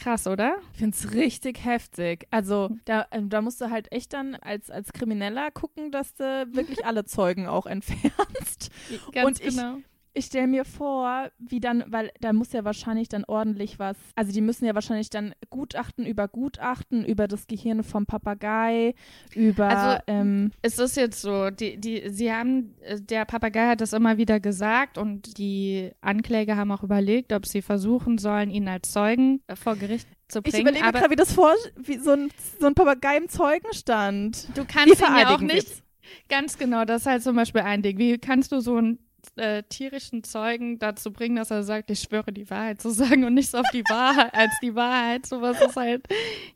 Krass, 0.00 0.28
oder? 0.28 0.58
Ich 0.72 0.78
finde 0.78 0.96
es 0.96 1.12
richtig 1.12 1.64
heftig. 1.64 2.28
Also 2.30 2.70
da, 2.84 3.06
ähm, 3.10 3.30
da 3.30 3.42
musst 3.42 3.60
du 3.60 3.70
halt 3.70 3.90
echt 3.90 4.12
dann 4.12 4.36
als, 4.36 4.70
als 4.70 4.92
Krimineller 4.92 5.50
gucken, 5.50 5.90
dass 5.90 6.14
du 6.14 6.24
wirklich 6.52 6.86
alle 6.86 7.04
Zeugen 7.04 7.48
auch 7.48 7.66
entfernst. 7.66 8.70
Ganz 9.12 9.26
Und 9.26 9.40
ich, 9.40 9.56
genau 9.56 9.78
ich 10.18 10.26
stelle 10.26 10.46
mir 10.46 10.64
vor, 10.64 11.30
wie 11.38 11.60
dann, 11.60 11.84
weil 11.86 12.10
da 12.20 12.32
muss 12.32 12.52
ja 12.52 12.64
wahrscheinlich 12.64 13.08
dann 13.08 13.24
ordentlich 13.24 13.78
was, 13.78 13.96
also 14.16 14.32
die 14.32 14.40
müssen 14.40 14.66
ja 14.66 14.74
wahrscheinlich 14.74 15.10
dann 15.10 15.34
Gutachten 15.48 16.04
über 16.04 16.28
Gutachten, 16.28 17.04
über 17.04 17.28
das 17.28 17.46
Gehirn 17.46 17.82
vom 17.84 18.06
Papagei, 18.06 18.94
über. 19.34 19.68
Also, 19.68 20.02
ähm, 20.06 20.50
es 20.62 20.78
ist 20.78 20.96
jetzt 20.96 21.20
so, 21.22 21.50
die, 21.50 21.78
die, 21.78 22.10
sie 22.10 22.32
haben, 22.32 22.74
äh, 22.82 23.00
der 23.00 23.24
Papagei 23.24 23.68
hat 23.68 23.80
das 23.80 23.92
immer 23.92 24.18
wieder 24.18 24.40
gesagt 24.40 24.98
und 24.98 25.38
die 25.38 25.92
Ankläger 26.00 26.56
haben 26.56 26.72
auch 26.72 26.82
überlegt, 26.82 27.32
ob 27.32 27.46
sie 27.46 27.62
versuchen 27.62 28.18
sollen, 28.18 28.50
ihn 28.50 28.68
als 28.68 28.90
Zeugen 28.92 29.40
äh, 29.46 29.56
vor 29.56 29.76
Gericht 29.76 30.08
zu 30.28 30.42
bringen. 30.42 30.56
Ich 30.56 30.60
überlege 30.60 30.92
gerade, 30.92 31.10
wie 31.10 31.16
das 31.16 31.32
vor, 31.32 31.54
wie 31.76 31.98
so 31.98 32.10
ein, 32.10 32.30
so 32.60 32.66
ein 32.66 32.74
Papagei 32.74 33.16
im 33.16 33.28
Zeugenstand. 33.28 34.48
Du 34.56 34.64
kannst 34.64 35.00
ihn 35.00 35.16
ja 35.16 35.34
auch 35.34 35.40
nicht. 35.40 35.82
Ganz 36.28 36.56
genau, 36.56 36.84
das 36.84 37.02
ist 37.02 37.06
halt 37.06 37.22
zum 37.22 37.36
Beispiel 37.36 37.60
ein 37.60 37.82
Ding. 37.82 37.98
Wie 37.98 38.18
kannst 38.18 38.52
du 38.52 38.60
so 38.60 38.78
ein 38.78 38.98
äh, 39.38 39.62
tierischen 39.64 40.24
Zeugen 40.24 40.78
dazu 40.78 41.12
bringen, 41.12 41.36
dass 41.36 41.50
er 41.50 41.62
sagt, 41.62 41.90
ich 41.90 42.00
schwöre 42.00 42.32
die 42.32 42.48
Wahrheit 42.50 42.80
zu 42.80 42.90
sagen 42.90 43.24
und 43.24 43.34
nichts 43.34 43.54
auf 43.54 43.66
die 43.72 43.84
Wahrheit 43.84 44.34
als 44.34 44.52
die 44.62 44.74
Wahrheit. 44.74 45.26
Sowas 45.26 45.60
ist 45.60 45.76
halt, 45.76 46.06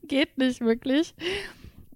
geht 0.03 0.39
nicht 0.39 0.61
wirklich. 0.61 1.15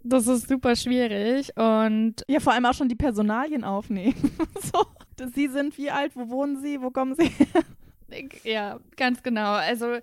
Das 0.02 0.28
ist 0.28 0.48
super 0.48 0.76
schwierig 0.76 1.56
und. 1.56 2.22
Ja, 2.28 2.38
vor 2.38 2.52
allem 2.52 2.66
auch 2.66 2.74
schon 2.74 2.88
die 2.88 2.94
Personalien 2.94 3.64
aufnehmen. 3.64 4.14
so, 4.72 4.86
sie 5.34 5.48
sind 5.48 5.76
wie 5.78 5.90
alt, 5.90 6.14
wo 6.14 6.28
wohnen 6.28 6.60
sie, 6.60 6.80
wo 6.80 6.90
kommen 6.90 7.16
sie 7.16 7.26
her? 7.26 7.64
Ja, 8.44 8.78
ganz 8.96 9.22
genau. 9.22 9.54
Also 9.54 9.98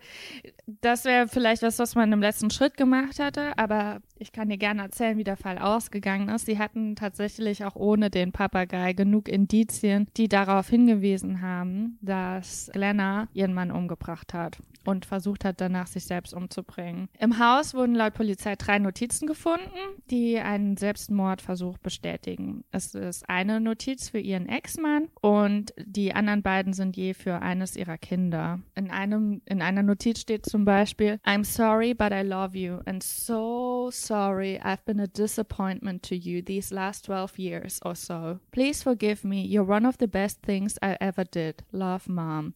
das 0.66 1.06
wäre 1.06 1.28
vielleicht 1.28 1.62
was, 1.62 1.80
was 1.80 1.96
man 1.96 2.12
im 2.12 2.22
letzten 2.22 2.50
Schritt 2.50 2.76
gemacht 2.76 3.20
hatte, 3.20 3.58
aber 3.58 4.02
ich 4.18 4.32
kann 4.32 4.50
dir 4.50 4.58
gerne 4.58 4.84
erzählen, 4.84 5.18
wie 5.18 5.24
der 5.24 5.38
Fall 5.38 5.58
ausgegangen 5.58 6.30
ist. 6.30 6.46
Sie 6.46 6.60
hatten 6.60 6.96
tatsächlich 6.96 7.66
auch 7.66 7.76
ohne 7.76 8.10
den 8.10 8.32
Papagei 8.32 8.94
genug 8.94 9.28
Indizien, 9.28 10.08
die 10.18 10.28
darauf 10.28 10.70
hingewiesen 10.70 11.42
haben, 11.42 11.98
dass 12.02 12.70
Glenna 12.74 13.28
ihren 13.34 13.54
Mann 13.54 13.72
umgebracht 13.72 14.34
hat 14.34 14.58
und 14.86 15.06
versucht 15.06 15.46
hat, 15.46 15.62
danach 15.62 15.88
sich 15.88 16.06
selbst 16.06 16.34
umzubringen. 16.34 17.08
Im 17.20 17.40
Haus 17.40 17.74
wurden 17.74 17.96
laut 17.96 18.14
Polizei 18.14 18.56
drei 18.56 18.80
Notizen 18.80 19.28
gefunden, 19.28 19.70
die 20.10 20.40
einen 20.40 20.78
Selbstmordversuch 20.78 21.78
bestätigen. 21.78 22.64
Es 22.72 22.96
ist 22.96 23.30
eine 23.30 23.60
Notiz 23.62 24.10
für 24.10 24.20
ihren 24.20 24.48
Ex-Mann 24.48 25.08
und 25.22 25.74
die 25.78 26.14
anderen 26.14 26.42
beiden 26.42 26.74
sind 26.74 26.98
je 26.98 27.14
für 27.14 27.42
eines 27.42 27.76
ihrer 27.76 27.98
Kinder. 27.98 28.60
In, 28.76 28.92
einem, 28.92 29.42
in 29.46 29.62
einer 29.62 29.84
Notiz 29.84 30.20
steht 30.20 30.46
zum 30.46 30.66
Beispiel, 30.66 31.20
I'm 31.26 31.46
sorry, 31.46 31.94
but 31.94 32.12
I 32.12 32.22
love 32.22 32.58
you 32.58 32.80
and 32.86 33.02
so 33.02 33.90
sorry 34.06 34.60
I've 34.60 34.86
been 34.86 35.00
a 35.00 35.08
disappointment 35.08 36.04
to 36.04 36.16
you 36.16 36.42
these 36.42 36.72
last 36.72 37.06
12 37.06 37.40
years 37.40 37.80
or 37.84 37.96
so. 37.96 38.40
Please 38.52 38.84
forgive 38.84 39.24
me. 39.24 39.46
You're 39.46 39.64
one 39.64 39.86
of 39.86 39.98
the 39.98 40.08
best 40.08 40.42
things 40.42 40.78
I 40.82 40.98
ever 41.00 41.24
did. 41.24 41.64
Love, 41.72 42.10
Mom. 42.10 42.54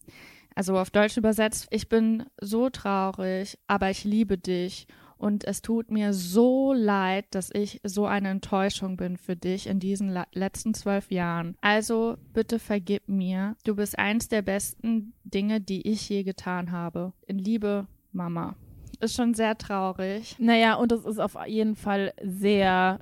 Also 0.54 0.76
auf 0.76 0.90
Deutsch 0.90 1.16
übersetzt, 1.16 1.68
ich 1.70 1.88
bin 1.88 2.24
so 2.40 2.68
traurig, 2.68 3.58
aber 3.68 3.90
ich 3.90 4.04
liebe 4.04 4.38
dich 4.38 4.88
und 5.18 5.44
es 5.44 5.62
tut 5.62 5.90
mir 5.90 6.12
so 6.12 6.72
leid, 6.72 7.26
dass 7.30 7.50
ich 7.52 7.80
so 7.84 8.06
eine 8.06 8.28
Enttäuschung 8.28 8.96
bin 8.96 9.16
für 9.16 9.36
dich 9.36 9.66
in 9.66 9.80
diesen 9.80 10.16
letzten 10.32 10.74
zwölf 10.74 11.10
Jahren. 11.10 11.56
Also 11.60 12.16
bitte 12.32 12.58
vergib 12.58 13.08
mir. 13.08 13.56
Du 13.64 13.74
bist 13.74 13.98
eins 13.98 14.28
der 14.28 14.42
besten 14.42 15.12
Dinge, 15.24 15.60
die 15.60 15.86
ich 15.86 16.08
je 16.08 16.22
getan 16.22 16.70
habe. 16.70 17.12
In 17.26 17.38
Liebe, 17.38 17.86
Mama. 18.12 18.56
Ist 19.00 19.14
schon 19.14 19.34
sehr 19.34 19.56
traurig. 19.56 20.36
Naja, 20.38 20.74
und 20.74 20.90
es 20.92 21.04
ist 21.04 21.18
auf 21.18 21.36
jeden 21.46 21.76
Fall 21.76 22.12
sehr 22.22 23.00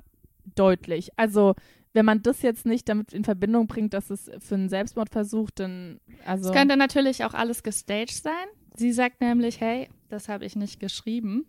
deutlich. 0.55 1.11
Also 1.15 1.55
wenn 1.93 2.05
man 2.05 2.21
das 2.21 2.43
jetzt 2.43 2.65
nicht 2.65 2.87
damit 2.89 3.11
in 3.11 3.23
Verbindung 3.23 3.65
bringt, 3.65 3.93
dass 3.93 4.11
es 4.11 4.29
für 4.39 4.55
einen 4.55 4.69
Selbstmordversuch, 4.69 5.49
dann 5.49 5.99
also. 6.25 6.49
Es 6.49 6.55
könnte 6.55 6.77
natürlich 6.77 7.23
auch 7.23 7.33
alles 7.33 7.63
gestaged 7.63 8.21
sein. 8.21 8.33
Sie 8.75 8.91
sagt 8.91 9.21
nämlich, 9.21 9.59
hey, 9.59 9.89
das 10.09 10.29
habe 10.29 10.45
ich 10.45 10.55
nicht 10.55 10.79
geschrieben. 10.79 11.47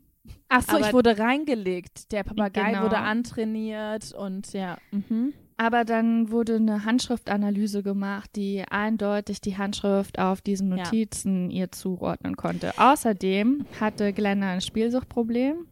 Ach 0.49 0.63
so, 0.63 0.79
ich 0.79 0.93
wurde 0.93 1.19
reingelegt. 1.19 2.13
Der 2.13 2.25
Papagei 2.25 2.73
genau. 2.73 2.85
wurde 2.85 2.99
antrainiert 2.99 4.13
und 4.13 4.53
ja. 4.55 4.79
Mhm. 4.91 5.35
Aber 5.59 5.85
dann 5.85 6.31
wurde 6.31 6.57
eine 6.57 6.85
Handschriftanalyse 6.85 7.83
gemacht, 7.83 8.31
die 8.37 8.65
eindeutig 8.71 9.41
die 9.41 9.59
Handschrift 9.59 10.19
auf 10.19 10.41
diesen 10.41 10.71
Notizen 10.71 11.51
ja. 11.51 11.63
ihr 11.63 11.73
zuordnen 11.73 12.37
konnte. 12.37 12.73
Außerdem 12.79 13.67
hatte 13.79 14.13
Glenna 14.13 14.53
ein 14.53 14.61
Spielsuchtproblem 14.61 15.67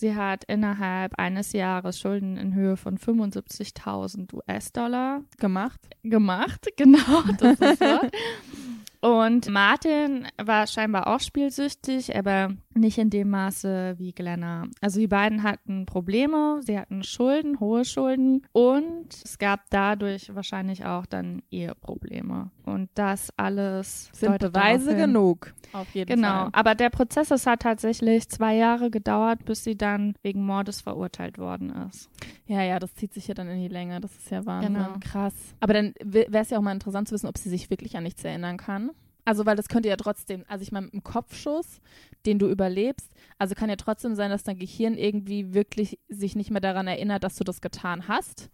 Sie 0.00 0.14
hat 0.14 0.44
innerhalb 0.44 1.18
eines 1.18 1.52
Jahres 1.52 1.98
Schulden 1.98 2.36
in 2.36 2.54
Höhe 2.54 2.76
von 2.76 2.98
75.000 2.98 4.32
US-Dollar 4.32 5.22
gemacht. 5.38 5.80
Gemacht, 6.04 6.68
genau. 6.76 7.22
Das 7.40 7.58
ist 7.58 7.80
so. 7.80 8.00
Und 9.00 9.48
Martin 9.48 10.26
war 10.42 10.66
scheinbar 10.66 11.06
auch 11.06 11.20
spielsüchtig, 11.20 12.16
aber 12.16 12.54
nicht 12.74 12.98
in 12.98 13.10
dem 13.10 13.30
Maße 13.30 13.94
wie 13.98 14.12
Glenna. 14.12 14.64
Also 14.80 14.98
die 14.98 15.06
beiden 15.06 15.44
hatten 15.44 15.86
Probleme, 15.86 16.60
sie 16.62 16.78
hatten 16.78 17.04
Schulden, 17.04 17.60
hohe 17.60 17.84
Schulden 17.84 18.44
und 18.52 19.14
es 19.24 19.38
gab 19.38 19.70
dadurch 19.70 20.34
wahrscheinlich 20.34 20.84
auch 20.84 21.06
dann 21.06 21.42
Eheprobleme. 21.50 22.50
Und 22.68 22.90
das 22.94 23.32
alles 23.36 24.10
sind 24.12 24.38
Beweise 24.38 24.94
genug. 24.94 25.54
Auf 25.72 25.94
jeden 25.94 26.14
genau. 26.14 26.28
Fall. 26.28 26.44
Genau. 26.46 26.58
Aber 26.58 26.74
der 26.74 26.90
Prozess, 26.90 27.30
es 27.30 27.46
hat 27.46 27.60
tatsächlich 27.60 28.28
zwei 28.28 28.54
Jahre 28.54 28.90
gedauert, 28.90 29.44
bis 29.44 29.64
sie 29.64 29.76
dann 29.76 30.14
wegen 30.22 30.44
Mordes 30.44 30.80
verurteilt 30.80 31.38
worden 31.38 31.70
ist. 31.88 32.10
Ja, 32.46 32.62
ja, 32.62 32.78
das 32.78 32.94
zieht 32.94 33.14
sich 33.14 33.28
ja 33.28 33.34
dann 33.34 33.48
in 33.48 33.60
die 33.60 33.68
Länge. 33.68 34.00
Das 34.00 34.16
ist 34.16 34.30
ja 34.30 34.44
Wahnsinn. 34.46 34.74
Genau. 34.74 34.94
Krass. 35.00 35.34
Aber 35.60 35.74
dann 35.74 35.94
wäre 36.02 36.26
es 36.32 36.50
ja 36.50 36.58
auch 36.58 36.62
mal 36.62 36.72
interessant 36.72 37.08
zu 37.08 37.14
wissen, 37.14 37.26
ob 37.26 37.38
sie 37.38 37.50
sich 37.50 37.70
wirklich 37.70 37.96
an 37.96 38.02
nichts 38.02 38.24
erinnern 38.24 38.56
kann. 38.56 38.90
Also, 39.24 39.44
weil 39.44 39.56
das 39.56 39.68
könnte 39.68 39.90
ja 39.90 39.96
trotzdem, 39.96 40.46
also 40.48 40.62
ich 40.62 40.72
meine, 40.72 40.86
mit 40.86 40.94
einem 40.94 41.04
Kopfschuss, 41.04 41.82
den 42.24 42.38
du 42.38 42.48
überlebst, 42.48 43.12
also 43.36 43.54
kann 43.54 43.68
ja 43.68 43.76
trotzdem 43.76 44.14
sein, 44.14 44.30
dass 44.30 44.42
dein 44.42 44.58
Gehirn 44.58 44.94
irgendwie 44.94 45.52
wirklich 45.52 45.98
sich 46.08 46.34
nicht 46.34 46.50
mehr 46.50 46.62
daran 46.62 46.86
erinnert, 46.86 47.24
dass 47.24 47.36
du 47.36 47.44
das 47.44 47.60
getan 47.60 48.08
hast. 48.08 48.48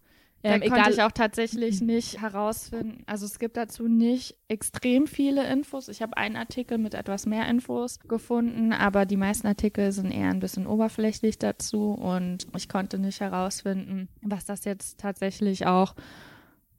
Ähm, 0.45 0.61
da 0.61 0.69
konnte 0.69 0.91
ich 0.91 1.01
auch 1.01 1.11
tatsächlich 1.11 1.81
nicht 1.81 2.21
herausfinden. 2.21 3.03
Also 3.07 3.25
es 3.25 3.39
gibt 3.39 3.57
dazu 3.57 3.87
nicht 3.87 4.35
extrem 4.47 5.07
viele 5.07 5.49
Infos. 5.51 5.87
Ich 5.87 6.01
habe 6.01 6.17
einen 6.17 6.35
Artikel 6.35 6.77
mit 6.77 6.93
etwas 6.93 7.25
mehr 7.25 7.47
Infos 7.49 7.99
gefunden, 7.99 8.71
aber 8.71 9.05
die 9.05 9.17
meisten 9.17 9.47
Artikel 9.47 9.91
sind 9.91 10.11
eher 10.11 10.29
ein 10.29 10.39
bisschen 10.39 10.67
oberflächlich 10.67 11.39
dazu 11.39 11.93
und 11.93 12.47
ich 12.55 12.69
konnte 12.69 12.99
nicht 12.99 13.21
herausfinden, 13.21 14.07
was 14.21 14.45
das 14.45 14.65
jetzt 14.65 14.99
tatsächlich 14.99 15.65
auch 15.65 15.95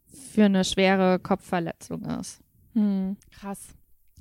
für 0.06 0.44
eine 0.44 0.64
schwere 0.64 1.18
Kopfverletzung 1.18 2.04
ist. 2.04 2.40
Hm, 2.74 3.16
krass. 3.30 3.75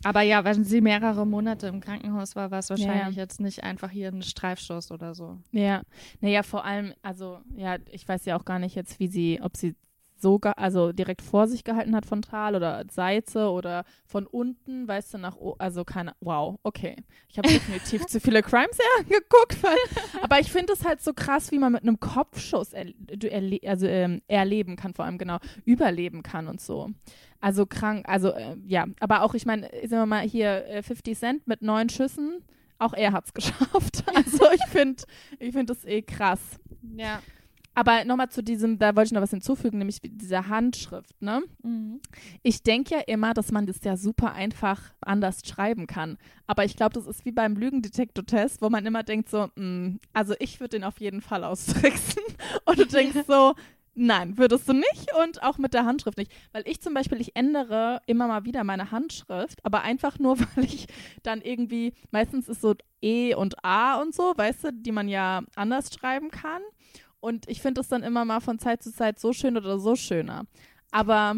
Aber 0.06 0.22
ja, 0.22 0.44
wenn 0.44 0.64
sie 0.64 0.82
mehrere 0.82 1.26
Monate 1.26 1.66
im 1.66 1.80
Krankenhaus 1.80 2.36
war, 2.36 2.52
war 2.52 2.60
es 2.60 2.70
wahrscheinlich 2.70 3.16
ja. 3.16 3.24
jetzt 3.24 3.40
nicht 3.40 3.64
einfach 3.64 3.90
hier 3.90 4.10
ein 4.10 4.22
Streifschuss 4.22 4.92
oder 4.92 5.16
so. 5.16 5.40
Ja, 5.52 5.82
naja, 6.22 6.44
vor 6.44 6.64
allem, 6.64 6.94
also 7.02 7.40
ja, 7.56 7.78
ich 7.90 8.08
weiß 8.08 8.26
ja 8.26 8.38
auch 8.38 8.46
gar 8.46 8.60
nicht 8.60 8.76
jetzt, 8.76 9.00
wie 9.00 9.08
sie, 9.08 9.40
ob 9.42 9.58
sie 9.58 9.74
so, 10.18 10.40
also 10.56 10.92
direkt 10.92 11.22
vor 11.22 11.48
sich 11.48 11.64
gehalten 11.64 11.96
hat 11.96 12.06
frontal 12.06 12.56
oder 12.56 12.86
Seite 12.90 13.50
oder 13.50 13.84
von 14.06 14.26
unten, 14.26 14.88
weißt 14.88 15.14
du, 15.14 15.18
nach, 15.18 15.38
also 15.58 15.84
keine, 15.84 16.14
wow, 16.22 16.60
okay. 16.64 16.96
Ich 17.30 17.38
habe 17.38 17.48
definitiv 17.50 18.06
zu 18.08 18.20
viele 18.20 18.42
Crimes 18.42 18.78
geguckt, 19.08 19.62
weil, 19.62 19.78
aber 20.22 20.40
ich 20.40 20.52
finde 20.52 20.74
es 20.74 20.86
halt 20.86 21.02
so 21.02 21.14
krass, 21.14 21.52
wie 21.52 21.60
man 21.60 21.74
mit 21.74 21.84
einem 21.84 22.00
Kopfschuss 22.00 22.74
er, 22.74 22.88
erle 23.24 23.60
also, 23.66 23.88
ähm, 23.88 24.22
erleben 24.28 24.76
kann, 24.76 24.94
vor 24.94 25.06
allem 25.06 25.18
genau, 25.18 25.38
überleben 25.66 26.24
kann 26.24 26.48
und 26.48 26.62
so. 26.62 26.90
Also 27.42 27.66
krank, 27.66 28.08
also 28.08 28.30
äh, 28.30 28.56
ja, 28.66 28.86
aber 29.00 29.22
auch, 29.22 29.34
ich 29.34 29.46
meine, 29.46 29.70
sind 29.82 29.92
wir 29.92 30.06
mal 30.06 30.22
hier 30.22 30.66
äh, 30.68 30.82
50 30.82 31.18
Cent 31.18 31.48
mit 31.48 31.62
neun 31.62 31.90
Schüssen, 31.90 32.42
auch 32.80 32.94
er 32.94 33.12
hat 33.12 33.26
es 33.26 33.34
geschafft. 33.36 34.04
Also 34.14 34.52
ich 34.52 34.66
finde, 34.70 35.04
ich 35.40 35.52
finde 35.52 35.74
das 35.74 35.86
eh 35.86 36.02
krass. 36.02 36.40
Ja. 36.96 37.22
Aber 37.76 38.06
nochmal 38.06 38.30
zu 38.30 38.42
diesem, 38.42 38.80
da 38.80 38.96
wollte 38.96 39.08
ich 39.08 39.12
noch 39.12 39.22
was 39.22 39.32
hinzufügen, 39.32 39.78
nämlich 39.78 40.00
dieser 40.02 40.48
Handschrift, 40.48 41.22
ne? 41.22 41.44
Mhm. 41.62 42.00
Ich 42.42 42.64
denke 42.64 42.96
ja 42.96 43.02
immer, 43.02 43.34
dass 43.34 43.52
man 43.52 43.68
das 43.68 43.84
ja 43.84 43.98
super 43.98 44.34
einfach 44.34 44.82
anders 45.02 45.42
schreiben 45.46 45.86
kann. 45.86 46.18
Aber 46.48 46.64
ich 46.64 46.78
glaube, 46.78 46.94
das 46.94 47.06
ist 47.06 47.26
wie 47.26 47.32
beim 47.32 47.56
Lügendetektor-Test, 47.56 48.62
wo 48.62 48.70
man 48.70 48.86
immer 48.86 49.04
denkt 49.04 49.30
so, 49.30 49.50
mh, 49.56 49.62
mm, 49.66 50.00
also 50.14 50.36
ich 50.40 50.60
würde 50.60 50.78
den 50.78 50.84
auf 50.86 51.00
jeden 51.00 51.22
Fall 51.22 51.44
austricksen. 51.44 52.24
Und 52.66 52.80
du 52.80 52.86
denkst 52.86 53.26
so, 53.28 53.54
Nein, 53.98 54.38
würdest 54.38 54.68
du 54.68 54.74
nicht 54.74 55.16
und 55.24 55.42
auch 55.42 55.58
mit 55.58 55.74
der 55.74 55.86
Handschrift 55.86 56.18
nicht. 56.18 56.30
Weil 56.52 56.68
ich 56.68 56.82
zum 56.82 56.94
Beispiel, 56.94 57.22
ich 57.22 57.34
ändere 57.38 58.02
immer 58.08 58.28
mal 58.28 58.44
wieder 58.44 58.66
meine 58.66 58.92
Handschrift, 58.92 59.64
aber 59.64 59.84
einfach 59.84 60.20
nur, 60.20 60.38
weil 60.56 60.66
ich 60.66 60.88
dann 61.24 61.42
irgendwie, 61.42 61.94
meistens 62.12 62.50
ist 62.50 62.60
so 62.60 62.76
E 63.02 63.34
und 63.36 63.64
A 63.64 64.02
und 64.02 64.14
so, 64.14 64.34
weißt 64.36 64.66
du, 64.66 64.74
die 64.74 64.92
man 64.92 65.08
ja 65.08 65.44
anders 65.56 65.94
schreiben 65.94 66.30
kann. 66.30 66.62
Und 67.26 67.50
ich 67.50 67.60
finde 67.60 67.82
es 67.82 67.88
dann 67.88 68.04
immer 68.04 68.24
mal 68.24 68.40
von 68.40 68.60
Zeit 68.60 68.84
zu 68.84 68.94
Zeit 68.94 69.20
so 69.20 69.34
schön 69.34 69.58
oder 69.58 69.80
so 69.80 69.96
schöner. 69.96 70.46
Aber 70.92 71.38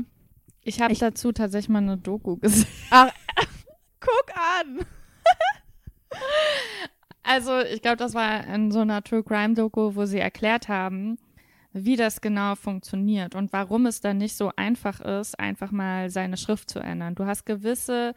ich 0.62 0.82
habe 0.82 0.94
dazu 0.94 1.32
tatsächlich 1.32 1.70
mal 1.70 1.78
eine 1.78 1.98
Doku 1.98 2.36
gesehen. 2.42 2.68
Ach, 2.90 3.10
guck 4.02 4.36
an! 4.36 4.86
also, 7.24 7.62
ich 7.62 7.82
glaube, 7.82 7.96
das 7.96 8.14
war 8.16 8.46
in 8.48 8.70
so 8.74 8.82
einer 8.82 9.02
True 9.02 9.24
Crime 9.24 9.54
Doku, 9.54 9.96
wo 9.96 10.04
sie 10.04 10.20
erklärt 10.20 10.68
haben, 10.68 11.20
wie 11.72 11.96
das 11.96 12.20
genau 12.20 12.56
funktioniert 12.56 13.34
und 13.34 13.54
warum 13.54 13.86
es 13.86 14.02
dann 14.02 14.18
nicht 14.18 14.36
so 14.36 14.52
einfach 14.58 15.00
ist, 15.00 15.40
einfach 15.40 15.72
mal 15.72 16.10
seine 16.10 16.36
Schrift 16.36 16.70
zu 16.70 16.80
ändern. 16.80 17.16
Du 17.16 17.26
hast 17.26 17.46
gewisse 17.46 18.14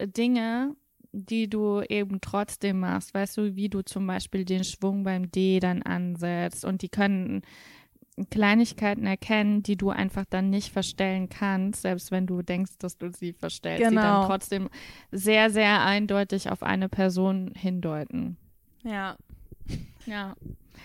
Dinge, 0.00 0.74
die 1.16 1.48
du 1.48 1.82
eben 1.88 2.20
trotzdem 2.20 2.80
machst. 2.80 3.14
Weißt 3.14 3.36
du, 3.38 3.56
wie 3.56 3.68
du 3.68 3.82
zum 3.82 4.06
Beispiel 4.06 4.44
den 4.44 4.64
Schwung 4.64 5.02
beim 5.02 5.30
D 5.30 5.60
dann 5.60 5.82
ansetzt 5.82 6.64
und 6.64 6.82
die 6.82 6.88
können 6.88 7.42
Kleinigkeiten 8.30 9.06
erkennen, 9.06 9.62
die 9.62 9.76
du 9.76 9.90
einfach 9.90 10.24
dann 10.28 10.48
nicht 10.48 10.72
verstellen 10.72 11.28
kannst, 11.28 11.82
selbst 11.82 12.10
wenn 12.10 12.26
du 12.26 12.42
denkst, 12.42 12.78
dass 12.78 12.96
du 12.96 13.10
sie 13.10 13.32
verstellst, 13.32 13.82
genau. 13.82 13.90
die 13.90 13.96
dann 13.96 14.14
genau. 14.14 14.26
trotzdem 14.26 14.68
sehr, 15.10 15.50
sehr 15.50 15.84
eindeutig 15.84 16.50
auf 16.50 16.62
eine 16.62 16.88
Person 16.88 17.52
hindeuten. 17.54 18.36
Ja. 18.84 19.16
Ja. 20.06 20.34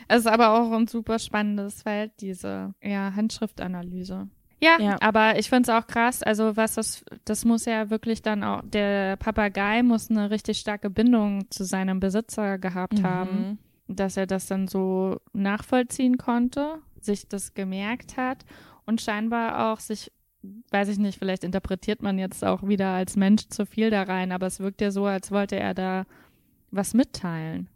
Es 0.08 0.22
ist 0.22 0.28
aber 0.28 0.52
auch 0.52 0.72
ein 0.72 0.88
super 0.88 1.20
spannendes 1.20 1.84
Feld, 1.84 2.12
diese 2.20 2.74
ja, 2.82 3.13
Handschriftanalyse. 3.15 4.28
Ja, 4.63 4.80
ja, 4.80 4.97
aber 5.02 5.39
ich 5.39 5.50
finde 5.50 5.63
es 5.63 5.69
auch 5.69 5.88
krass. 5.88 6.21
Also, 6.21 6.56
was 6.56 6.76
das, 6.76 7.04
das 7.26 7.45
muss 7.45 7.65
ja 7.65 7.89
wirklich 7.89 8.21
dann 8.21 8.43
auch, 8.43 8.62
der 8.63 9.17
Papagei 9.17 9.82
muss 9.82 10.12
eine 10.12 10.30
richtig 10.30 10.60
starke 10.60 10.89
Bindung 10.89 11.50
zu 11.50 11.63
seinem 11.63 12.00
Besitzer 12.00 12.60
gehabt 12.60 13.00
mhm. 13.00 13.04
haben, 13.04 13.60
dass 13.88 14.17
er 14.17 14.28
das 14.28 14.45
dann 14.45 14.67
so 14.67 15.19
nachvollziehen 15.34 16.17
konnte, 16.17 16.78
sich 17.00 17.28
das 17.28 17.56
gemerkt 17.56 18.17
hat 18.17 18.45
und 18.86 19.02
scheinbar 19.02 19.71
auch 19.71 19.80
sich, 19.80 20.12
weiß 20.69 20.89
ich 20.89 21.00
nicht, 21.00 21.17
vielleicht 21.17 21.43
interpretiert 21.43 22.04
man 22.04 22.19
jetzt 22.19 22.43
auch 22.45 22.67
wieder 22.67 22.89
als 22.89 23.15
Mensch 23.15 23.47
zu 23.47 23.65
viel 23.65 23.89
da 23.89 24.04
rein, 24.04 24.32
aber 24.32 24.45
es 24.45 24.60
wirkt 24.60 24.82
ja 24.82 24.91
so, 24.91 25.06
als 25.06 25.32
wollte 25.32 25.60
er 25.60 25.74
da 25.74 26.06
was 26.69 26.93
mitteilen 26.93 27.67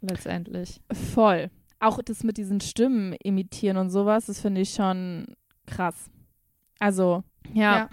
letztendlich. 0.00 0.80
Voll. 0.92 1.50
Auch 1.80 2.00
das 2.02 2.22
mit 2.22 2.36
diesen 2.36 2.60
Stimmen 2.60 3.14
imitieren 3.14 3.76
und 3.76 3.90
sowas, 3.90 4.26
das 4.26 4.40
finde 4.40 4.60
ich 4.60 4.70
schon 4.70 5.26
krass. 5.66 6.10
Also, 6.78 7.24
ja. 7.52 7.76
ja. 7.76 7.90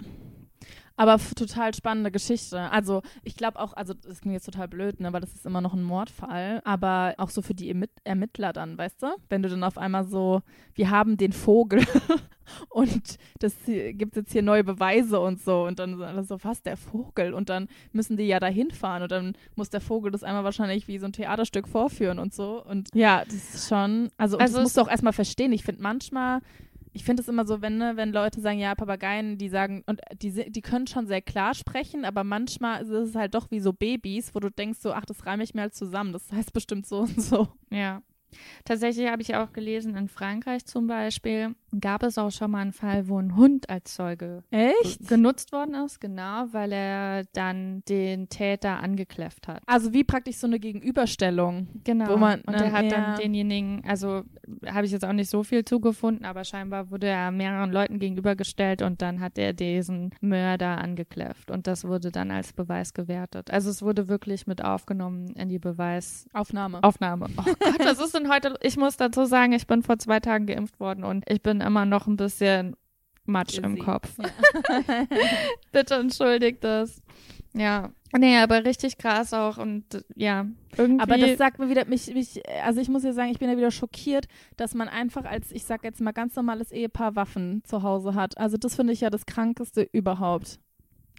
Aber 0.96 1.18
total 1.34 1.74
spannende 1.74 2.10
Geschichte. 2.10 2.60
Also, 2.70 3.02
ich 3.24 3.36
glaube 3.36 3.58
auch, 3.58 3.72
also, 3.72 3.94
das 3.94 4.20
klingt 4.20 4.34
jetzt 4.34 4.44
total 4.44 4.68
blöd, 4.68 5.00
ne, 5.00 5.12
weil 5.12 5.20
das 5.20 5.32
ist 5.32 5.46
immer 5.46 5.60
noch 5.60 5.74
ein 5.74 5.82
Mordfall, 5.82 6.60
aber 6.64 7.14
auch 7.16 7.30
so 7.30 7.42
für 7.42 7.54
die 7.54 7.68
Ermitt 7.68 7.90
Ermittler 8.04 8.52
dann, 8.52 8.76
weißt 8.76 9.02
du? 9.02 9.06
Wenn 9.28 9.42
du 9.42 9.48
dann 9.48 9.64
auf 9.64 9.78
einmal 9.78 10.04
so, 10.04 10.42
wir 10.74 10.90
haben 10.90 11.16
den 11.16 11.32
Vogel 11.32 11.84
und 12.68 13.16
das 13.38 13.54
gibt 13.66 14.16
jetzt 14.16 14.32
hier 14.32 14.42
neue 14.42 14.64
Beweise 14.64 15.18
und 15.18 15.40
so 15.40 15.64
und 15.64 15.78
dann 15.78 16.00
alles 16.02 16.28
so 16.28 16.38
fast 16.38 16.66
der 16.66 16.76
Vogel 16.76 17.32
und 17.32 17.48
dann 17.48 17.68
müssen 17.92 18.16
die 18.16 18.24
ja 18.24 18.38
da 18.38 18.48
hinfahren 18.48 19.02
und 19.02 19.10
dann 19.10 19.36
muss 19.56 19.70
der 19.70 19.80
Vogel 19.80 20.12
das 20.12 20.22
einmal 20.22 20.44
wahrscheinlich 20.44 20.88
wie 20.88 20.98
so 20.98 21.06
ein 21.06 21.12
Theaterstück 21.12 21.68
vorführen 21.68 22.18
und 22.18 22.34
so 22.34 22.62
und 22.64 22.90
ja, 22.94 23.24
das 23.24 23.54
ist 23.54 23.68
schon, 23.68 24.10
also, 24.18 24.38
also 24.38 24.56
das 24.56 24.62
musst 24.62 24.76
du 24.76 24.82
auch 24.82 24.90
erstmal 24.90 25.12
verstehen. 25.12 25.52
Ich 25.52 25.64
finde 25.64 25.82
manchmal 25.82 26.40
ich 26.92 27.04
finde 27.04 27.22
es 27.22 27.28
immer 27.28 27.46
so, 27.46 27.62
wenn, 27.62 27.78
ne, 27.78 27.96
wenn 27.96 28.12
Leute 28.12 28.40
sagen, 28.40 28.58
ja, 28.58 28.74
Papageien, 28.74 29.38
die 29.38 29.48
sagen, 29.48 29.82
und 29.86 30.00
die, 30.20 30.50
die 30.50 30.62
können 30.62 30.86
schon 30.86 31.06
sehr 31.06 31.22
klar 31.22 31.54
sprechen, 31.54 32.04
aber 32.04 32.22
manchmal 32.22 32.82
ist 32.82 32.90
es 32.90 33.14
halt 33.14 33.34
doch 33.34 33.50
wie 33.50 33.60
so 33.60 33.72
Babys, 33.72 34.34
wo 34.34 34.40
du 34.40 34.50
denkst 34.50 34.80
so, 34.80 34.92
ach, 34.92 35.06
das 35.06 35.24
reime 35.24 35.42
ich 35.42 35.54
mir 35.54 35.62
halt 35.62 35.74
zusammen. 35.74 36.12
Das 36.12 36.30
heißt 36.30 36.52
bestimmt 36.52 36.86
so 36.86 37.00
und 37.00 37.20
so. 37.20 37.48
Ja. 37.70 38.02
Tatsächlich 38.64 39.08
habe 39.08 39.22
ich 39.22 39.34
auch 39.34 39.52
gelesen, 39.52 39.96
in 39.96 40.08
Frankreich 40.08 40.64
zum 40.66 40.86
Beispiel 40.86 41.54
gab 41.80 42.02
es 42.02 42.18
auch 42.18 42.30
schon 42.30 42.50
mal 42.50 42.58
einen 42.60 42.72
Fall, 42.72 43.08
wo 43.08 43.18
ein 43.18 43.36
Hund 43.36 43.70
als 43.70 43.94
Zeuge 43.94 44.42
Echt? 44.50 45.08
genutzt 45.08 45.52
worden 45.52 45.74
ist, 45.74 46.00
genau, 46.00 46.46
weil 46.52 46.72
er 46.72 47.24
dann 47.32 47.82
den 47.88 48.28
Täter 48.28 48.82
angekläfft 48.82 49.48
hat. 49.48 49.62
Also 49.66 49.92
wie 49.92 50.04
praktisch 50.04 50.36
so 50.36 50.46
eine 50.46 50.60
Gegenüberstellung. 50.60 51.68
Genau. 51.84 52.08
Wo 52.08 52.16
man, 52.16 52.42
und 52.42 52.54
er 52.54 52.72
hat 52.72 52.84
ja. 52.84 52.90
dann 52.90 53.18
denjenigen, 53.18 53.82
also 53.86 54.22
habe 54.66 54.86
ich 54.86 54.92
jetzt 54.92 55.04
auch 55.04 55.12
nicht 55.12 55.30
so 55.30 55.42
viel 55.42 55.64
zugefunden, 55.64 56.26
aber 56.26 56.44
scheinbar 56.44 56.90
wurde 56.90 57.06
er 57.06 57.30
mehreren 57.30 57.72
Leuten 57.72 57.98
gegenübergestellt 57.98 58.82
und 58.82 59.00
dann 59.00 59.20
hat 59.20 59.38
er 59.38 59.52
diesen 59.52 60.10
Mörder 60.20 60.78
angekläfft 60.78 61.50
und 61.50 61.66
das 61.66 61.84
wurde 61.84 62.10
dann 62.10 62.30
als 62.30 62.52
Beweis 62.52 62.92
gewertet. 62.92 63.50
Also 63.50 63.70
es 63.70 63.82
wurde 63.82 64.08
wirklich 64.08 64.46
mit 64.46 64.62
aufgenommen 64.62 65.28
in 65.36 65.48
die 65.48 65.58
Beweisaufnahme. 65.58 66.82
Aufnahme. 66.82 67.26
Oh 67.36 67.44
Gott, 67.44 67.78
was 67.80 67.98
ist 67.98 68.14
denn 68.14 68.21
heute? 68.30 68.56
Ich 68.62 68.76
muss 68.76 68.96
dazu 68.96 69.24
sagen, 69.24 69.52
ich 69.52 69.66
bin 69.66 69.82
vor 69.82 69.98
zwei 69.98 70.20
Tagen 70.20 70.46
geimpft 70.46 70.80
worden 70.80 71.04
und 71.04 71.24
ich 71.28 71.42
bin 71.42 71.60
immer 71.60 71.84
noch 71.84 72.06
ein 72.06 72.16
bisschen 72.16 72.76
Matsch 73.24 73.58
im 73.58 73.78
Kopf. 73.78 74.16
Ja. 74.18 75.06
Bitte 75.72 75.94
entschuldigt 75.94 76.64
das. 76.64 77.02
Ja. 77.54 77.90
Nee, 78.16 78.36
aber 78.38 78.64
richtig 78.64 78.98
krass 78.98 79.32
auch 79.32 79.56
und 79.56 80.04
ja, 80.16 80.46
irgendwie. 80.76 81.02
Aber 81.02 81.16
das 81.16 81.38
sagt 81.38 81.58
mir 81.58 81.70
wieder, 81.70 81.86
mich, 81.86 82.12
mich, 82.12 82.42
also 82.62 82.80
ich 82.80 82.88
muss 82.88 83.04
ja 83.04 83.12
sagen, 83.12 83.30
ich 83.30 83.38
bin 83.38 83.48
ja 83.48 83.56
wieder 83.56 83.70
schockiert, 83.70 84.26
dass 84.56 84.74
man 84.74 84.88
einfach 84.88 85.24
als, 85.24 85.50
ich 85.50 85.64
sag 85.64 85.82
jetzt 85.82 86.00
mal, 86.00 86.12
ganz 86.12 86.36
normales 86.36 86.72
Ehepaar 86.72 87.16
Waffen 87.16 87.62
zu 87.64 87.82
Hause 87.82 88.14
hat. 88.14 88.36
Also 88.36 88.58
das 88.58 88.74
finde 88.74 88.92
ich 88.92 89.00
ja 89.00 89.08
das 89.08 89.24
Krankeste 89.24 89.88
überhaupt. 89.92 90.60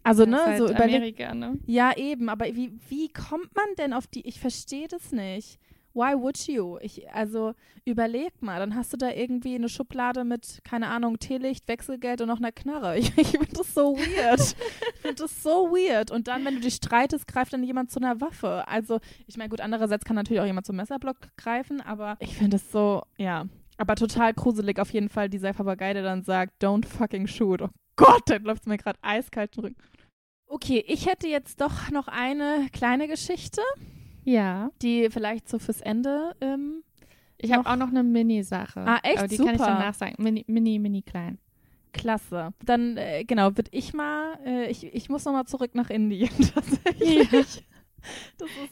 Also, 0.04 0.26
ne, 0.26 0.38
halt 0.38 0.58
so 0.58 0.68
Amerika, 0.68 1.34
ne? 1.34 1.58
Ja, 1.66 1.96
eben, 1.96 2.30
aber 2.30 2.46
wie, 2.46 2.74
wie 2.90 3.08
kommt 3.08 3.56
man 3.56 3.66
denn 3.78 3.94
auf 3.94 4.06
die, 4.06 4.28
ich 4.28 4.40
verstehe 4.40 4.88
das 4.88 5.12
nicht. 5.14 5.60
Why 5.94 6.16
would 6.16 6.48
you? 6.48 6.80
Ich, 6.82 7.12
also 7.12 7.54
überleg 7.86 8.42
mal, 8.42 8.60
dann 8.60 8.76
hast 8.76 8.94
du 8.94 8.98
da 8.98 9.12
irgendwie 9.12 9.56
eine 9.56 9.70
Schublade 9.70 10.24
mit, 10.24 10.60
keine 10.64 10.88
Ahnung, 10.88 11.20
Teelicht, 11.20 11.68
Wechselgeld 11.68 12.22
und 12.22 12.28
noch 12.28 12.40
einer 12.40 12.52
Knarre. 12.52 12.98
Ich, 13.04 13.16
ich 13.18 13.28
finde 13.28 13.52
das 13.54 13.74
so 13.74 13.96
weird. 13.98 14.40
ich 14.40 15.02
finde 15.02 15.24
das 15.24 15.44
so 15.44 15.70
weird. 15.72 16.10
Und 16.10 16.28
dann, 16.28 16.46
wenn 16.46 16.56
du 16.56 16.62
dich 16.62 16.76
streitest, 16.76 17.28
greift 17.28 17.54
dann 17.54 17.64
jemand 17.64 17.92
zu 17.92 18.00
einer 18.00 18.22
Waffe. 18.22 18.68
Also, 18.68 19.00
ich 19.28 19.38
meine, 19.38 19.50
gut, 19.50 19.62
andererseits 19.62 20.06
kann 20.06 20.16
natürlich 20.16 20.42
auch 20.42 20.46
jemand 20.46 20.66
zum 20.66 20.78
Messerblock 20.78 21.18
greifen, 21.38 21.82
aber 21.82 22.18
ich 22.20 22.36
finde 22.36 22.58
es 22.58 22.72
so, 22.72 23.04
ja. 23.18 23.46
Aber 23.78 23.96
total 23.96 24.34
gruselig 24.34 24.80
auf 24.80 24.92
jeden 24.92 25.10
Fall 25.10 25.30
dieser 25.30 25.54
Papagei, 25.54 25.94
der 25.94 26.04
dann 26.04 26.24
sagt, 26.24 26.64
don't 26.64 26.86
fucking 26.86 27.28
shoot. 27.28 27.62
Oh 27.62 27.70
Gott, 27.96 28.22
dann 28.28 28.44
läuft 28.44 28.62
es 28.62 28.68
mir 28.68 28.78
gerade 28.78 29.00
eiskalt 29.02 29.56
drücken. 29.58 29.76
Okay, 30.48 30.84
ich 30.88 31.08
hätte 31.08 31.28
jetzt 31.28 31.62
doch 31.62 31.90
noch 31.92 32.08
eine 32.08 32.68
kleine 32.72 33.08
Geschichte. 33.08 33.62
Ja. 34.24 34.72
Die 34.82 35.10
vielleicht 35.10 35.50
so 35.50 35.60
fürs 35.60 35.82
Ende. 35.82 36.36
Ähm, 36.42 36.84
ich 37.38 37.52
habe 37.52 37.70
auch 37.70 37.76
noch 37.76 37.90
eine 37.90 38.04
Mini-Sache. 38.04 38.80
Ah, 38.82 39.00
echt? 39.04 39.18
Aber 39.18 39.28
die 39.28 39.36
super. 39.36 39.52
kann 39.52 39.56
ich 39.56 39.66
danach 39.66 39.94
sagen. 39.94 40.16
Mini, 40.18 40.46
mini, 40.48 40.80
mini 40.80 41.02
klein. 41.02 41.40
Klasse. 41.92 42.54
Dann, 42.64 42.98
äh, 42.98 43.24
genau, 43.24 43.56
würde 43.56 43.70
ich 43.72 43.94
mal, 43.94 44.38
äh, 44.46 44.70
ich, 44.70 44.86
ich 44.86 45.10
muss 45.10 45.26
nochmal 45.26 45.46
zurück 45.46 45.76
nach 45.76 45.90
Indien 45.90 46.30
tatsächlich. 46.54 47.66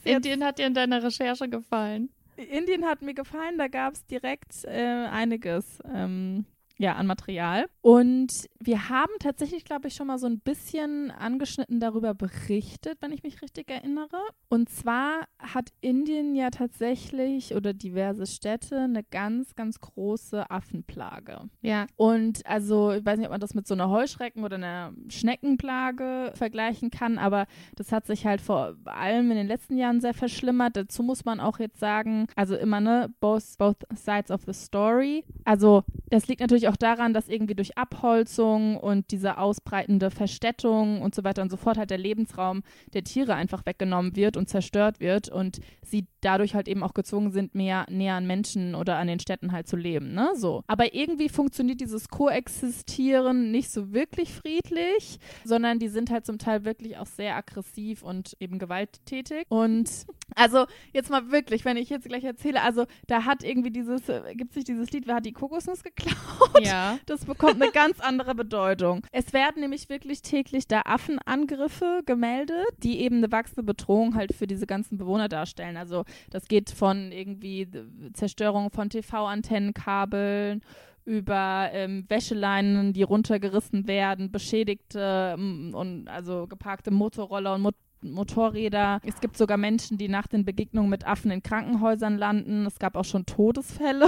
Ja. 0.05 0.15
Indien 0.15 0.43
hat 0.43 0.59
dir 0.59 0.67
in 0.67 0.73
deiner 0.73 1.03
Recherche 1.03 1.47
gefallen. 1.47 2.09
Indien 2.35 2.85
hat 2.85 3.01
mir 3.01 3.13
gefallen, 3.13 3.57
da 3.57 3.67
gab 3.67 3.93
es 3.93 4.05
direkt 4.05 4.65
äh, 4.65 5.07
einiges. 5.11 5.79
Ähm, 5.93 6.45
ja, 6.81 6.95
an 6.95 7.05
Material. 7.05 7.67
Und 7.81 8.49
wir 8.59 8.89
haben 8.89 9.11
tatsächlich, 9.19 9.65
glaube 9.65 9.87
ich, 9.87 9.93
schon 9.93 10.07
mal 10.07 10.17
so 10.17 10.25
ein 10.25 10.39
bisschen 10.39 11.11
angeschnitten 11.11 11.79
darüber 11.79 12.15
berichtet, 12.15 12.97
wenn 13.01 13.11
ich 13.11 13.21
mich 13.21 13.41
richtig 13.43 13.69
erinnere. 13.69 14.17
Und 14.49 14.67
zwar 14.69 15.27
hat 15.37 15.69
Indien 15.81 16.35
ja 16.35 16.49
tatsächlich 16.49 17.53
oder 17.53 17.73
diverse 17.73 18.25
Städte 18.25 18.79
eine 18.79 19.03
ganz, 19.03 19.55
ganz 19.55 19.79
große 19.79 20.49
Affenplage. 20.49 21.49
Ja. 21.61 21.85
Und 21.97 22.45
also, 22.47 22.93
ich 22.93 23.05
weiß 23.05 23.17
nicht, 23.17 23.27
ob 23.27 23.31
man 23.31 23.41
das 23.41 23.53
mit 23.53 23.67
so 23.67 23.75
einer 23.75 23.89
Heuschrecken- 23.89 24.43
oder 24.43 24.55
einer 24.55 24.93
Schneckenplage 25.07 26.31
vergleichen 26.33 26.89
kann, 26.89 27.19
aber 27.19 27.45
das 27.75 27.91
hat 27.91 28.07
sich 28.07 28.25
halt 28.25 28.41
vor 28.41 28.75
allem 28.85 29.29
in 29.29 29.37
den 29.37 29.47
letzten 29.47 29.77
Jahren 29.77 30.01
sehr 30.01 30.15
verschlimmert. 30.15 30.75
Dazu 30.75 31.03
muss 31.03 31.25
man 31.25 31.39
auch 31.39 31.59
jetzt 31.59 31.79
sagen, 31.79 32.25
also 32.35 32.55
immer, 32.55 32.81
ne, 32.81 33.13
both, 33.19 33.43
both 33.59 33.77
sides 33.93 34.31
of 34.31 34.41
the 34.47 34.53
story. 34.53 35.23
Also, 35.45 35.83
das 36.09 36.27
liegt 36.27 36.41
natürlich 36.41 36.67
auch 36.67 36.70
auch 36.71 36.77
daran, 36.77 37.13
dass 37.13 37.27
irgendwie 37.27 37.55
durch 37.55 37.77
Abholzung 37.77 38.77
und 38.77 39.11
diese 39.11 39.37
ausbreitende 39.37 40.09
Verstädtung 40.09 41.01
und 41.01 41.13
so 41.13 41.23
weiter 41.23 41.41
und 41.41 41.51
so 41.51 41.57
fort 41.57 41.77
halt 41.77 41.89
der 41.89 41.97
Lebensraum 41.97 42.63
der 42.93 43.03
Tiere 43.03 43.35
einfach 43.35 43.65
weggenommen 43.65 44.15
wird 44.15 44.37
und 44.37 44.49
zerstört 44.49 44.99
wird 44.99 45.29
und 45.29 45.59
sie 45.81 46.07
dadurch 46.21 46.55
halt 46.55 46.67
eben 46.67 46.83
auch 46.83 46.93
gezwungen 46.93 47.31
sind, 47.31 47.55
mehr 47.55 47.85
näher 47.89 48.15
an 48.15 48.27
Menschen 48.27 48.75
oder 48.75 48.97
an 48.97 49.07
den 49.07 49.19
Städten 49.19 49.51
halt 49.51 49.67
zu 49.67 49.75
leben, 49.75 50.13
ne? 50.13 50.29
So. 50.35 50.63
Aber 50.67 50.93
irgendwie 50.93 51.29
funktioniert 51.29 51.81
dieses 51.81 52.07
Koexistieren 52.07 53.51
nicht 53.51 53.71
so 53.71 53.91
wirklich 53.91 54.33
friedlich, 54.33 55.19
sondern 55.43 55.79
die 55.79 55.89
sind 55.89 56.09
halt 56.09 56.25
zum 56.25 56.37
Teil 56.37 56.63
wirklich 56.63 56.97
auch 56.97 57.05
sehr 57.05 57.35
aggressiv 57.35 58.03
und 58.03 58.37
eben 58.39 58.59
gewalttätig. 58.59 59.45
Und 59.49 59.89
Also 60.35 60.65
jetzt 60.93 61.09
mal 61.09 61.31
wirklich, 61.31 61.65
wenn 61.65 61.77
ich 61.77 61.89
jetzt 61.89 62.07
gleich 62.07 62.23
erzähle, 62.23 62.61
also 62.61 62.85
da 63.07 63.25
hat 63.25 63.43
irgendwie 63.43 63.71
dieses, 63.71 64.07
äh, 64.09 64.33
gibt 64.35 64.53
sich 64.53 64.63
dieses 64.63 64.91
Lied, 64.91 65.07
wer 65.07 65.15
hat 65.15 65.25
die 65.25 65.33
Kokosnuss 65.33 65.83
geklaut? 65.83 66.17
Ja. 66.61 66.99
Das 67.07 67.25
bekommt 67.25 67.61
eine 67.61 67.71
ganz 67.71 67.99
andere 67.99 68.35
Bedeutung. 68.35 69.05
Es 69.11 69.33
werden 69.33 69.61
nämlich 69.61 69.89
wirklich 69.89 70.21
täglich 70.21 70.67
da 70.67 70.83
Affenangriffe 70.85 72.01
gemeldet, 72.05 72.67
die 72.83 73.01
eben 73.01 73.17
eine 73.17 73.31
wachsende 73.31 73.63
Bedrohung 73.63 74.15
halt 74.15 74.33
für 74.33 74.47
diese 74.47 74.65
ganzen 74.65 74.97
Bewohner 74.97 75.27
darstellen. 75.27 75.77
Also 75.77 76.05
das 76.29 76.47
geht 76.47 76.69
von 76.69 77.11
irgendwie 77.11 77.67
Zerstörung 78.13 78.69
von 78.69 78.89
TV-Antennenkabeln 78.89 80.61
über 81.05 81.69
ähm, 81.73 82.05
Wäscheleinen, 82.07 82.93
die 82.93 83.03
runtergerissen 83.03 83.87
werden, 83.87 84.31
beschädigte 84.31 85.35
ähm, 85.37 85.71
und 85.73 86.07
also 86.07 86.47
geparkte 86.47 86.91
Motorroller 86.91 87.55
und 87.55 87.61
Mot 87.61 87.75
Motorräder. 88.01 88.99
Es 89.03 89.19
gibt 89.21 89.37
sogar 89.37 89.57
Menschen, 89.57 89.97
die 89.97 90.07
nach 90.07 90.27
den 90.27 90.45
Begegnungen 90.45 90.89
mit 90.89 91.05
Affen 91.05 91.31
in 91.31 91.43
Krankenhäusern 91.43 92.17
landen. 92.17 92.65
Es 92.65 92.79
gab 92.79 92.95
auch 92.95 93.05
schon 93.05 93.25
Todesfälle. 93.25 94.07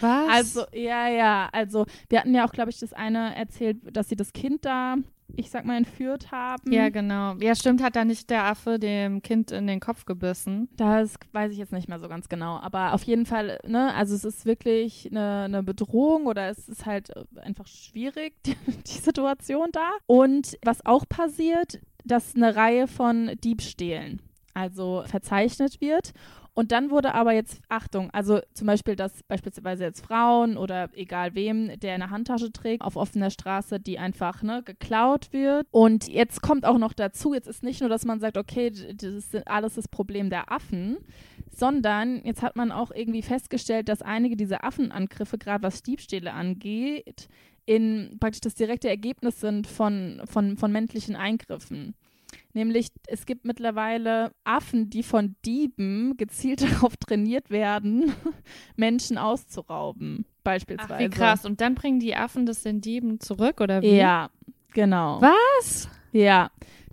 Was? 0.00 0.28
Also, 0.28 0.64
ja, 0.72 1.08
ja. 1.08 1.48
Also, 1.52 1.86
wir 2.08 2.20
hatten 2.20 2.34
ja 2.34 2.46
auch, 2.46 2.52
glaube 2.52 2.70
ich, 2.70 2.78
das 2.78 2.92
eine 2.92 3.34
erzählt, 3.36 3.78
dass 3.96 4.08
sie 4.08 4.16
das 4.16 4.32
Kind 4.32 4.64
da, 4.64 4.96
ich 5.36 5.50
sag 5.50 5.64
mal, 5.64 5.76
entführt 5.76 6.32
haben. 6.32 6.72
ja, 6.72 6.88
genau. 6.88 7.34
Ja, 7.34 7.54
stimmt, 7.54 7.82
hat 7.82 7.96
da 7.96 8.04
nicht 8.04 8.30
der 8.30 8.44
Affe 8.44 8.78
dem 8.78 9.22
Kind 9.22 9.50
in 9.50 9.66
den 9.66 9.80
Kopf 9.80 10.06
gebissen? 10.06 10.68
Das 10.76 11.16
weiß 11.32 11.52
ich 11.52 11.58
jetzt 11.58 11.72
nicht 11.72 11.88
mehr 11.88 12.00
so 12.00 12.08
ganz 12.08 12.28
genau. 12.28 12.58
Aber 12.58 12.94
auf 12.94 13.02
jeden 13.02 13.26
Fall, 13.26 13.58
ne, 13.66 13.94
also 13.94 14.14
es 14.14 14.24
ist 14.24 14.46
wirklich 14.46 15.08
eine, 15.10 15.44
eine 15.44 15.62
Bedrohung 15.62 16.26
oder 16.26 16.48
es 16.48 16.68
ist 16.68 16.86
halt 16.86 17.10
äh, 17.10 17.24
einfach 17.40 17.66
schwierig, 17.66 18.34
die, 18.44 18.56
die 18.86 18.98
Situation 18.98 19.68
da. 19.72 19.88
Und 20.06 20.56
was 20.64 20.84
auch 20.86 21.08
passiert, 21.08 21.80
dass 22.04 22.34
eine 22.34 22.56
Reihe 22.56 22.86
von 22.86 23.30
Diebstählen 23.42 24.20
also 24.54 25.04
verzeichnet 25.06 25.80
wird. 25.80 26.12
Und 26.52 26.72
dann 26.72 26.90
wurde 26.90 27.14
aber 27.14 27.32
jetzt, 27.32 27.62
Achtung, 27.68 28.10
also 28.10 28.40
zum 28.54 28.66
Beispiel, 28.66 28.96
dass 28.96 29.22
beispielsweise 29.22 29.84
jetzt 29.84 30.04
Frauen 30.04 30.56
oder 30.56 30.90
egal 30.94 31.34
wem, 31.34 31.78
der 31.78 31.94
eine 31.94 32.10
Handtasche 32.10 32.52
trägt, 32.52 32.82
auf 32.82 32.96
offener 32.96 33.30
Straße, 33.30 33.78
die 33.78 33.98
einfach 33.98 34.42
ne, 34.42 34.62
geklaut 34.64 35.32
wird. 35.32 35.66
Und 35.70 36.08
jetzt 36.08 36.42
kommt 36.42 36.66
auch 36.66 36.78
noch 36.78 36.92
dazu, 36.92 37.34
jetzt 37.34 37.46
ist 37.46 37.62
nicht 37.62 37.80
nur, 37.80 37.88
dass 37.88 38.04
man 38.04 38.20
sagt, 38.20 38.36
okay, 38.36 38.70
das 38.70 39.14
ist 39.14 39.46
alles 39.46 39.74
das 39.74 39.86
Problem 39.86 40.28
der 40.28 40.50
Affen, 40.50 40.98
sondern 41.50 42.20
jetzt 42.24 42.42
hat 42.42 42.56
man 42.56 42.72
auch 42.72 42.90
irgendwie 42.90 43.22
festgestellt, 43.22 43.88
dass 43.88 44.02
einige 44.02 44.36
dieser 44.36 44.64
Affenangriffe, 44.64 45.38
gerade 45.38 45.62
was 45.62 45.82
Diebstähle 45.82 46.32
angeht, 46.32 47.28
in 47.70 48.16
praktisch 48.18 48.40
das 48.40 48.56
direkte 48.56 48.88
Ergebnis 48.88 49.38
sind 49.38 49.68
von, 49.68 50.20
von, 50.24 50.56
von 50.56 50.72
männlichen 50.72 51.14
Eingriffen. 51.14 51.94
Nämlich, 52.52 52.88
es 53.06 53.26
gibt 53.26 53.44
mittlerweile 53.44 54.32
Affen, 54.42 54.90
die 54.90 55.04
von 55.04 55.36
Dieben 55.44 56.16
gezielt 56.16 56.62
darauf 56.68 56.96
trainiert 56.96 57.48
werden, 57.48 58.12
Menschen 58.76 59.18
auszurauben, 59.18 60.24
beispielsweise. 60.42 60.94
Ach, 60.94 60.98
wie 60.98 61.10
krass. 61.10 61.44
Und 61.44 61.60
dann 61.60 61.76
bringen 61.76 62.00
die 62.00 62.16
Affen 62.16 62.44
das 62.44 62.64
den 62.64 62.80
Dieben 62.80 63.20
zurück, 63.20 63.60
oder 63.60 63.82
wie? 63.82 63.98
Ja, 63.98 64.30
genau. 64.72 65.20
Was? 65.20 65.88
Ja, 66.10 66.50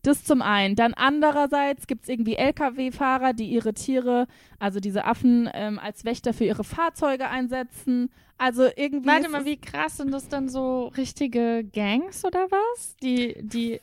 das 0.07 0.23
zum 0.23 0.41
einen. 0.41 0.75
Dann 0.75 0.93
andererseits 0.93 1.87
gibt 1.87 2.03
es 2.03 2.09
irgendwie 2.09 2.35
Lkw-Fahrer, 2.35 3.33
die 3.33 3.49
ihre 3.49 3.73
Tiere, 3.73 4.27
also 4.59 4.79
diese 4.79 5.05
Affen, 5.05 5.49
ähm, 5.53 5.79
als 5.79 6.05
Wächter 6.05 6.33
für 6.33 6.45
ihre 6.45 6.63
Fahrzeuge 6.63 7.27
einsetzen. 7.27 8.09
Also 8.37 8.67
irgendwie. 8.75 9.07
Warte 9.07 9.29
mal, 9.29 9.45
wie 9.45 9.57
krass 9.57 9.97
sind 9.97 10.11
das 10.11 10.29
dann 10.29 10.49
so 10.49 10.87
richtige 10.97 11.63
Gangs 11.63 12.23
oder 12.25 12.47
was? 12.49 12.95
Die, 12.97 13.35
die, 13.41 13.79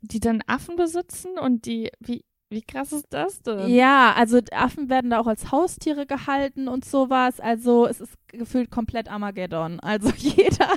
die 0.00 0.20
dann 0.20 0.42
Affen 0.46 0.76
besitzen 0.76 1.38
und 1.38 1.66
die, 1.66 1.90
wie, 2.00 2.24
wie 2.48 2.62
krass 2.62 2.92
ist 2.92 3.06
das 3.10 3.42
denn? 3.42 3.68
Ja, 3.68 4.12
also 4.12 4.38
Affen 4.52 4.88
werden 4.88 5.10
da 5.10 5.18
auch 5.18 5.26
als 5.26 5.50
Haustiere 5.50 6.06
gehalten 6.06 6.68
und 6.68 6.84
sowas. 6.84 7.40
Also 7.40 7.86
es 7.86 8.00
ist 8.00 8.14
gefühlt 8.32 8.70
komplett 8.70 9.10
Armageddon. 9.10 9.80
Also 9.80 10.10
jeder 10.16 10.68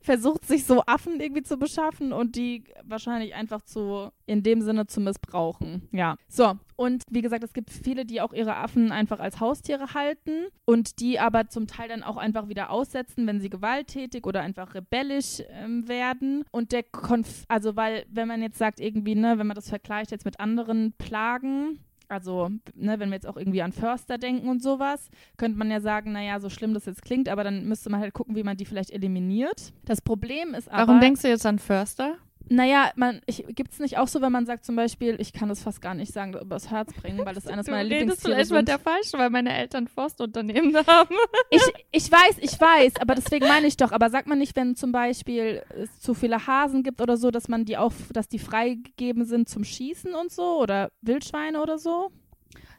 versucht 0.00 0.44
sich 0.46 0.64
so 0.64 0.82
Affen 0.86 1.20
irgendwie 1.20 1.42
zu 1.42 1.56
beschaffen 1.56 2.12
und 2.12 2.36
die 2.36 2.64
wahrscheinlich 2.84 3.34
einfach 3.34 3.62
zu, 3.62 4.10
in 4.26 4.42
dem 4.42 4.60
Sinne 4.60 4.86
zu 4.86 5.00
missbrauchen. 5.00 5.88
Ja. 5.92 6.16
So, 6.28 6.54
und 6.76 7.02
wie 7.10 7.22
gesagt, 7.22 7.44
es 7.44 7.52
gibt 7.52 7.70
viele, 7.70 8.04
die 8.04 8.20
auch 8.20 8.32
ihre 8.32 8.56
Affen 8.56 8.92
einfach 8.92 9.20
als 9.20 9.40
Haustiere 9.40 9.94
halten 9.94 10.46
und 10.64 11.00
die 11.00 11.18
aber 11.18 11.48
zum 11.48 11.66
Teil 11.66 11.88
dann 11.88 12.02
auch 12.02 12.16
einfach 12.16 12.48
wieder 12.48 12.70
aussetzen, 12.70 13.26
wenn 13.26 13.40
sie 13.40 13.50
gewalttätig 13.50 14.26
oder 14.26 14.40
einfach 14.40 14.74
rebellisch 14.74 15.42
ähm, 15.50 15.88
werden. 15.88 16.44
Und 16.50 16.72
der 16.72 16.82
Konf 16.82 17.44
also 17.48 17.76
weil, 17.76 18.04
wenn 18.10 18.28
man 18.28 18.42
jetzt 18.42 18.58
sagt, 18.58 18.80
irgendwie, 18.80 19.14
ne, 19.14 19.38
wenn 19.38 19.46
man 19.46 19.54
das 19.54 19.68
vergleicht 19.68 20.10
jetzt 20.10 20.24
mit 20.24 20.40
anderen 20.40 20.92
Plagen, 20.92 21.80
also, 22.08 22.50
ne, 22.74 22.98
wenn 22.98 23.08
wir 23.08 23.14
jetzt 23.14 23.26
auch 23.26 23.36
irgendwie 23.36 23.62
an 23.62 23.72
Förster 23.72 24.18
denken 24.18 24.48
und 24.48 24.62
sowas, 24.62 25.10
könnte 25.36 25.58
man 25.58 25.70
ja 25.70 25.80
sagen, 25.80 26.12
naja, 26.12 26.40
so 26.40 26.48
schlimm 26.48 26.74
das 26.74 26.86
jetzt 26.86 27.02
klingt, 27.02 27.28
aber 27.28 27.44
dann 27.44 27.66
müsste 27.66 27.90
man 27.90 28.00
halt 28.00 28.14
gucken, 28.14 28.36
wie 28.36 28.42
man 28.42 28.56
die 28.56 28.64
vielleicht 28.64 28.90
eliminiert. 28.90 29.72
Das 29.84 30.00
Problem 30.00 30.54
ist 30.54 30.68
aber. 30.68 30.88
Warum 30.88 31.00
denkst 31.00 31.22
du 31.22 31.28
jetzt 31.28 31.46
an 31.46 31.58
Förster? 31.58 32.16
Naja, 32.48 32.90
man, 32.96 33.20
gibt 33.48 33.72
es 33.72 33.78
nicht 33.78 33.96
auch 33.96 34.06
so, 34.08 34.20
wenn 34.20 34.30
man 34.32 34.44
sagt 34.44 34.64
zum 34.64 34.76
Beispiel, 34.76 35.16
ich 35.18 35.32
kann 35.32 35.48
das 35.48 35.62
fast 35.62 35.80
gar 35.80 35.94
nicht 35.94 36.12
sagen, 36.12 36.34
übers 36.34 36.70
Herz 36.70 36.92
bringen, 36.92 37.24
weil 37.24 37.34
das 37.34 37.46
eines 37.48 37.66
Du 37.66 37.72
meiner 37.72 37.84
redest 37.84 38.00
Lieblingstiere 38.00 38.34
vielleicht 38.34 38.52
mit 38.52 38.68
der 38.68 38.78
Falschen, 38.78 39.18
weil 39.18 39.30
meine 39.30 39.54
Eltern 39.56 39.88
Forstunternehmen 39.88 40.76
haben. 40.86 41.14
Ich, 41.50 41.62
ich 41.90 42.12
weiß, 42.12 42.36
ich 42.40 42.60
weiß, 42.60 42.94
aber 43.00 43.14
deswegen 43.14 43.48
meine 43.48 43.66
ich 43.66 43.76
doch, 43.76 43.92
aber 43.92 44.10
sagt 44.10 44.26
man 44.28 44.38
nicht, 44.38 44.54
wenn 44.56 44.76
zum 44.76 44.92
Beispiel 44.92 45.62
es 45.70 46.00
zu 46.00 46.12
viele 46.14 46.46
Hasen 46.46 46.82
gibt 46.82 47.00
oder 47.00 47.16
so, 47.16 47.30
dass 47.30 47.48
man 47.48 47.64
die 47.64 47.78
auch, 47.78 47.92
dass 48.12 48.28
die 48.28 48.38
freigegeben 48.38 49.24
sind 49.24 49.48
zum 49.48 49.64
Schießen 49.64 50.14
und 50.14 50.30
so 50.30 50.60
oder 50.60 50.90
Wildschweine 51.00 51.62
oder 51.62 51.78
so? 51.78 52.10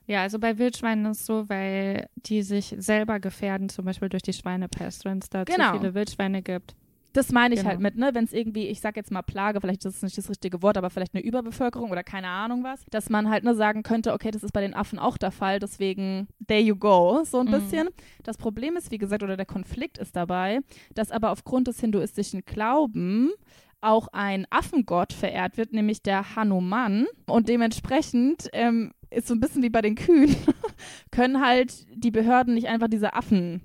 Ja, 0.07 0.21
also 0.21 0.37
bei 0.37 0.59
Wildschweinen 0.59 1.05
ist 1.07 1.21
es 1.21 1.25
so, 1.25 1.49
weil 1.49 2.07
die 2.17 2.43
sich 2.43 2.75
selber 2.77 3.19
gefährden, 3.19 3.69
zum 3.69 3.85
Beispiel 3.85 4.09
durch 4.09 4.21
die 4.21 4.33
Schweinepest, 4.33 5.03
wenn 5.05 5.17
es 5.17 5.29
da 5.29 5.43
Genau. 5.43 5.71
zu 5.73 5.79
viele 5.79 5.95
Wildschweine 5.95 6.43
gibt. 6.43 6.75
Das 7.15 7.31
meine 7.31 7.53
ich 7.55 7.61
Genau. 7.61 7.69
halt 7.71 7.79
mit, 7.79 7.95
ne? 7.95 8.09
Wenn 8.13 8.25
es 8.25 8.33
irgendwie, 8.33 8.67
ich 8.67 8.81
sag 8.81 8.95
jetzt 8.97 9.09
mal 9.11 9.21
Plage, 9.21 9.61
vielleicht 9.61 9.85
ist 9.85 9.95
es 9.95 10.01
nicht 10.03 10.17
das 10.17 10.29
richtige 10.29 10.61
Wort, 10.61 10.77
aber 10.77 10.89
vielleicht 10.89 11.15
eine 11.15 11.23
Überbevölkerung 11.23 11.89
oder 11.91 12.03
keine 12.03 12.27
Ahnung 12.27 12.63
was, 12.63 12.83
dass 12.91 13.09
man 13.09 13.29
halt 13.29 13.43
nur 13.45 13.55
sagen 13.55 13.83
könnte, 13.83 14.11
okay, 14.13 14.31
das 14.31 14.43
ist 14.43 14.51
bei 14.51 14.61
den 14.61 14.73
Affen 14.73 14.99
auch 14.99 15.17
der 15.17 15.31
Fall, 15.31 15.59
deswegen 15.59 16.27
there 16.47 16.59
you 16.61 16.75
go, 16.75 17.23
so 17.23 17.39
ein 17.39 17.47
Mhm. 17.47 17.51
bisschen. 17.51 17.87
Das 18.23 18.37
Problem 18.37 18.75
ist, 18.75 18.91
wie 18.91 18.97
gesagt, 18.97 19.23
oder 19.23 19.37
der 19.37 19.45
Konflikt 19.45 19.97
ist 19.97 20.15
dabei, 20.15 20.59
dass 20.93 21.09
aber 21.11 21.31
aufgrund 21.31 21.67
des 21.67 21.79
hinduistischen 21.79 22.43
Glauben 22.45 23.31
auch 23.81 24.07
ein 24.11 24.45
Affengott 24.49 25.13
verehrt 25.13 25.57
wird, 25.57 25.71
nämlich 25.71 26.01
der 26.01 26.35
Hanuman. 26.35 27.05
Und 27.27 27.47
dementsprechend 27.49 28.49
ähm, 28.51 28.91
ist 29.09 29.27
so 29.27 29.33
ein 29.35 29.39
bisschen 29.39 29.61
wie 29.63 29.69
bei 29.69 29.81
den 29.81 29.95
Kühen, 29.95 30.35
können 31.11 31.39
halt 31.45 31.85
die 31.93 32.11
Behörden 32.11 32.55
nicht 32.55 32.67
einfach 32.67 32.87
diese 32.87 33.13
Affen 33.13 33.61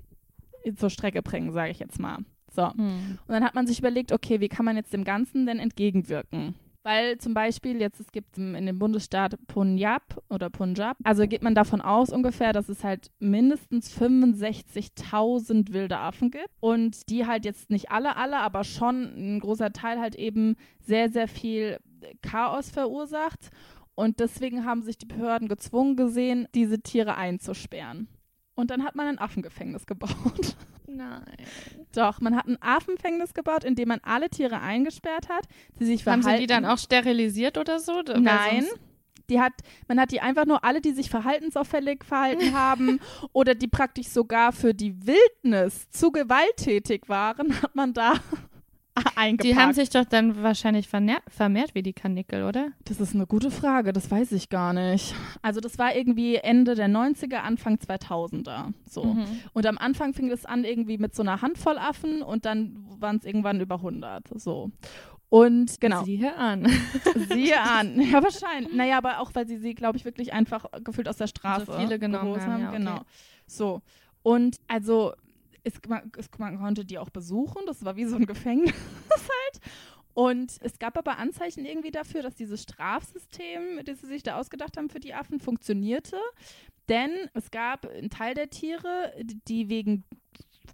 zur 0.77 0.89
Strecke 0.89 1.21
bringen, 1.21 1.51
sage 1.51 1.71
ich 1.71 1.79
jetzt 1.79 1.99
mal. 1.99 2.19
So. 2.53 2.71
Hm. 2.73 3.17
Und 3.27 3.33
dann 3.33 3.43
hat 3.43 3.55
man 3.55 3.67
sich 3.67 3.79
überlegt, 3.79 4.11
okay, 4.11 4.39
wie 4.39 4.49
kann 4.49 4.65
man 4.65 4.75
jetzt 4.75 4.93
dem 4.93 5.03
Ganzen 5.03 5.45
denn 5.45 5.59
entgegenwirken? 5.59 6.55
Weil 6.83 7.19
zum 7.19 7.35
Beispiel 7.35 7.79
jetzt, 7.79 7.99
es 7.99 8.11
gibt 8.11 8.37
in 8.39 8.65
dem 8.65 8.79
Bundesstaat 8.79 9.37
Punjab 9.45 10.19
oder 10.29 10.49
Punjab, 10.49 10.97
also 11.03 11.27
geht 11.27 11.43
man 11.43 11.53
davon 11.53 11.79
aus 11.79 12.09
ungefähr, 12.09 12.53
dass 12.53 12.69
es 12.69 12.83
halt 12.83 13.11
mindestens 13.19 13.95
65.000 13.95 15.73
wilde 15.73 15.99
Affen 15.99 16.31
gibt 16.31 16.49
und 16.59 17.07
die 17.09 17.27
halt 17.27 17.45
jetzt 17.45 17.69
nicht 17.69 17.91
alle, 17.91 18.15
alle, 18.15 18.37
aber 18.37 18.63
schon 18.63 19.35
ein 19.35 19.39
großer 19.39 19.71
Teil 19.73 19.99
halt 19.99 20.15
eben 20.15 20.55
sehr, 20.79 21.11
sehr 21.11 21.27
viel 21.27 21.77
Chaos 22.23 22.71
verursacht. 22.71 23.51
Und 23.93 24.19
deswegen 24.19 24.65
haben 24.65 24.81
sich 24.81 24.97
die 24.97 25.05
Behörden 25.05 25.47
gezwungen 25.47 25.95
gesehen, 25.95 26.47
diese 26.55 26.81
Tiere 26.81 27.15
einzusperren. 27.15 28.07
Und 28.55 28.71
dann 28.71 28.83
hat 28.83 28.95
man 28.95 29.07
ein 29.07 29.19
Affengefängnis 29.19 29.85
gebaut. 29.85 30.55
Nein. 30.95 31.23
Doch, 31.93 32.19
man 32.21 32.35
hat 32.35 32.47
ein 32.47 32.57
Affengefängnis 32.61 33.33
gebaut, 33.33 33.63
in 33.63 33.75
dem 33.75 33.89
man 33.89 33.99
alle 34.03 34.29
Tiere 34.29 34.59
eingesperrt 34.59 35.29
hat, 35.29 35.45
die 35.79 35.85
sich 35.85 36.05
Haben 36.05 36.21
verhalten. 36.21 36.41
sie 36.41 36.47
die 36.47 36.53
dann 36.53 36.65
auch 36.65 36.77
sterilisiert 36.77 37.57
oder 37.57 37.79
so? 37.79 38.01
Nein. 38.01 38.65
Die 39.29 39.39
hat, 39.39 39.53
man 39.87 39.99
hat 39.99 40.11
die 40.11 40.19
einfach 40.19 40.45
nur 40.45 40.63
alle, 40.65 40.81
die 40.81 40.91
sich 40.91 41.09
verhaltensauffällig 41.09 42.03
verhalten 42.03 42.53
haben 42.57 42.99
oder 43.31 43.55
die 43.55 43.67
praktisch 43.67 44.07
sogar 44.07 44.51
für 44.51 44.73
die 44.73 44.95
Wildnis 45.05 45.89
zu 45.89 46.11
gewalttätig 46.11 47.03
waren, 47.07 47.61
hat 47.61 47.73
man 47.75 47.93
da 47.93 48.15
eingepackt. 49.15 49.43
Die 49.43 49.55
haben 49.55 49.73
sich 49.73 49.89
doch 49.89 50.05
dann 50.05 50.43
wahrscheinlich 50.43 50.87
vermehrt 50.87 51.73
wie 51.73 51.83
die 51.83 51.93
Kanickel, 51.93 52.43
oder? 52.43 52.71
das 52.85 52.99
ist 52.99 53.15
eine 53.15 53.25
gute 53.25 53.51
Frage, 53.51 53.93
das 53.93 54.11
weiß 54.11 54.33
ich 54.33 54.49
gar 54.49 54.73
nicht. 54.73 55.15
Also 55.41 55.61
das 55.61 55.77
war 55.77 55.95
irgendwie 55.95 56.35
Ende 56.35 56.75
der 56.75 56.89
90er, 56.89 57.37
Anfang 57.37 57.75
2000er. 57.75 58.73
So. 58.89 59.05
Mhm. 59.05 59.25
Und 59.53 59.65
am 59.65 59.77
Anfang 59.77 60.13
fing 60.13 60.29
es 60.29 60.45
an 60.45 60.65
irgendwie 60.65 60.97
mit 60.97 61.15
so 61.15 61.23
einer 61.23 61.41
Handvoll 61.41 61.77
Affen 61.77 62.21
und 62.21 62.45
dann 62.45 62.75
waren 62.99 63.17
es 63.17 63.25
irgendwann 63.25 63.61
über 63.61 63.75
100. 63.75 64.27
So. 64.35 64.71
Und 65.29 65.79
genau. 65.79 66.03
Siehe 66.03 66.35
an. 66.35 66.67
Siehe 67.29 67.61
an. 67.61 68.01
Ja, 68.11 68.21
wahrscheinlich. 68.21 68.73
Naja, 68.73 68.97
aber 68.97 69.19
auch, 69.19 69.33
weil 69.33 69.47
sie 69.47 69.57
sie, 69.57 69.73
glaube 69.73 69.97
ich, 69.97 70.03
wirklich 70.03 70.33
einfach 70.33 70.65
gefühlt 70.83 71.07
aus 71.07 71.15
der 71.15 71.27
Straße 71.27 71.67
So 71.67 71.73
viele 71.73 71.97
genommen 71.97 72.25
geholt 72.25 72.45
haben, 72.45 72.63
ja, 72.63 72.69
okay. 72.69 72.77
Genau. 72.77 72.99
So. 73.47 73.81
Und 74.23 74.57
also, 74.67 75.13
es, 75.63 75.73
es, 76.17 76.29
man 76.37 76.59
konnte 76.59 76.85
die 76.85 76.97
auch 76.97 77.09
besuchen. 77.09 77.63
Das 77.65 77.83
war 77.85 77.95
wie 77.95 78.05
so 78.05 78.15
ein 78.15 78.25
Gefängnis 78.25 78.73
halt. 79.09 79.61
Und 80.13 80.57
es 80.61 80.77
gab 80.77 80.97
aber 80.97 81.17
Anzeichen 81.17 81.65
irgendwie 81.65 81.91
dafür, 81.91 82.21
dass 82.21 82.35
dieses 82.35 82.63
Strafsystem, 82.63 83.83
das 83.85 84.01
sie 84.01 84.07
sich 84.07 84.23
da 84.23 84.37
ausgedacht 84.37 84.77
haben 84.77 84.89
für 84.89 84.99
die 84.99 85.13
Affen, 85.13 85.39
funktionierte. 85.39 86.17
Denn 86.89 87.11
es 87.33 87.51
gab 87.51 87.85
einen 87.87 88.09
Teil 88.09 88.33
der 88.33 88.49
Tiere, 88.49 89.13
die 89.47 89.69
wegen 89.69 90.03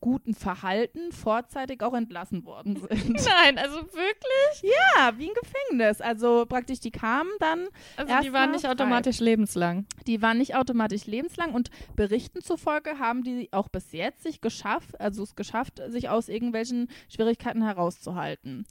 guten 0.01 0.33
Verhalten 0.33 1.11
vorzeitig 1.11 1.81
auch 1.83 1.93
entlassen 1.93 2.45
worden 2.45 2.75
sind. 2.89 3.13
Nein, 3.13 3.57
also 3.57 3.77
wirklich? 3.77 4.61
Ja, 4.63 5.17
wie 5.17 5.29
ein 5.29 5.33
Gefängnis. 5.33 6.01
Also 6.01 6.45
praktisch, 6.47 6.79
die 6.79 6.91
kamen 6.91 7.31
dann. 7.39 7.67
Also 7.95 8.13
die 8.21 8.33
waren 8.33 8.51
nicht 8.51 8.67
automatisch 8.67 9.19
lebenslang. 9.19 9.85
Die 10.05 10.21
waren 10.21 10.37
nicht 10.37 10.55
automatisch 10.55 11.05
lebenslang 11.05 11.53
und 11.53 11.69
Berichten 11.95 12.41
zufolge 12.41 12.99
haben 12.99 13.23
die 13.23 13.49
auch 13.51 13.69
bis 13.69 13.91
jetzt 13.91 14.23
sich 14.23 14.41
geschafft, 14.41 14.99
also 14.99 15.23
es 15.23 15.35
geschafft, 15.35 15.81
sich 15.89 16.09
aus 16.09 16.29
irgendwelchen 16.29 16.89
Schwierigkeiten 17.09 17.63
herauszuhalten. 17.63 18.65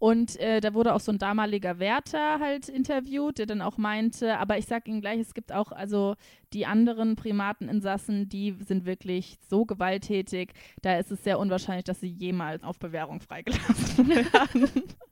Und 0.00 0.40
äh, 0.40 0.62
da 0.62 0.72
wurde 0.72 0.94
auch 0.94 1.00
so 1.00 1.12
ein 1.12 1.18
damaliger 1.18 1.78
Wärter 1.78 2.40
halt 2.40 2.70
interviewt, 2.70 3.36
der 3.36 3.44
dann 3.44 3.60
auch 3.60 3.76
meinte, 3.76 4.38
aber 4.38 4.56
ich 4.56 4.64
sag 4.64 4.88
Ihnen 4.88 5.02
gleich, 5.02 5.20
es 5.20 5.34
gibt 5.34 5.52
auch, 5.52 5.72
also 5.72 6.16
die 6.52 6.66
anderen 6.66 7.16
Primateninsassen, 7.16 8.28
die 8.28 8.56
sind 8.66 8.84
wirklich 8.84 9.38
so 9.48 9.64
gewalttätig, 9.64 10.52
da 10.82 10.98
ist 10.98 11.10
es 11.10 11.22
sehr 11.22 11.38
unwahrscheinlich, 11.38 11.84
dass 11.84 12.00
sie 12.00 12.08
jemals 12.08 12.62
auf 12.62 12.78
Bewährung 12.78 13.20
freigelassen 13.20 14.08
werden. 14.08 14.70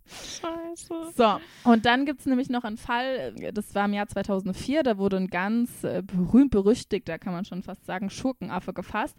Scheiße. 0.09 1.13
So, 1.15 1.41
und 1.65 1.85
dann 1.85 2.07
gibt 2.07 2.21
es 2.21 2.27
nämlich 2.27 2.49
noch 2.49 2.65
einen 2.65 2.79
Fall, 2.79 3.35
das 3.53 3.75
war 3.75 3.85
im 3.85 3.93
Jahr 3.93 4.09
2004, 4.09 4.83
da 4.83 4.97
wurde 4.97 5.19
ein 5.19 5.27
ganz 5.29 5.85
äh, 5.85 6.03
berühmt-berüchtigter, 6.03 7.19
kann 7.19 7.35
man 7.35 7.45
schon 7.45 7.63
fast 7.63 7.85
sagen, 7.85 8.09
Schurkenaffe 8.09 8.73
gefasst, 8.73 9.17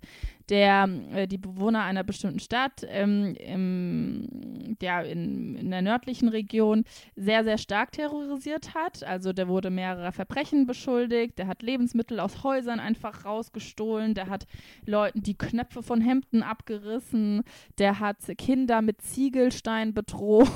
der 0.49 0.89
äh, 1.13 1.27
die 1.27 1.37
Bewohner 1.37 1.83
einer 1.83 2.03
bestimmten 2.03 2.39
Stadt 2.39 2.85
ähm, 2.87 3.35
im, 3.35 4.75
ja, 4.81 5.01
in, 5.01 5.55
in 5.55 5.69
der 5.69 5.83
nördlichen 5.83 6.29
Region 6.29 6.85
sehr, 7.15 7.43
sehr 7.43 7.59
stark 7.59 7.91
terrorisiert 7.91 8.73
hat. 8.73 9.03
Also 9.03 9.31
der 9.31 9.47
wurde 9.47 9.69
mehrerer 9.69 10.11
Verbrechen 10.11 10.65
beschuldigt, 10.65 11.37
der 11.37 11.47
hat 11.47 11.61
Lebensmittel 11.61 12.08
aus 12.17 12.43
Häusern 12.43 12.79
einfach 12.79 13.25
rausgestohlen, 13.25 14.13
der 14.13 14.29
hat 14.29 14.47
Leuten 14.85 15.21
die 15.21 15.37
Knöpfe 15.37 15.83
von 15.83 16.01
Hemden 16.01 16.43
abgerissen, 16.43 17.43
der 17.77 17.99
hat 17.99 18.17
Kinder 18.37 18.81
mit 18.81 19.01
Ziegelstein 19.01 19.93
bedroht. 19.93 20.47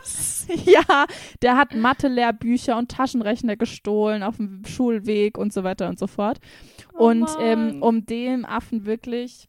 Was? 0.00 0.46
ja, 0.64 1.06
der 1.42 1.56
hat 1.56 1.74
Mathe-Lehrbücher 1.74 2.76
und 2.78 2.90
Taschenrechner 2.90 3.56
gestohlen 3.56 4.22
auf 4.22 4.36
dem 4.36 4.64
Schulweg 4.64 5.36
und 5.36 5.52
so 5.52 5.64
weiter 5.64 5.88
und 5.88 5.98
so 5.98 6.06
fort. 6.06 6.38
Oh 6.94 7.08
und 7.08 7.28
ähm, 7.40 7.82
um 7.82 8.06
dem 8.06 8.44
Affen 8.44 8.86
wirklich 8.86 9.48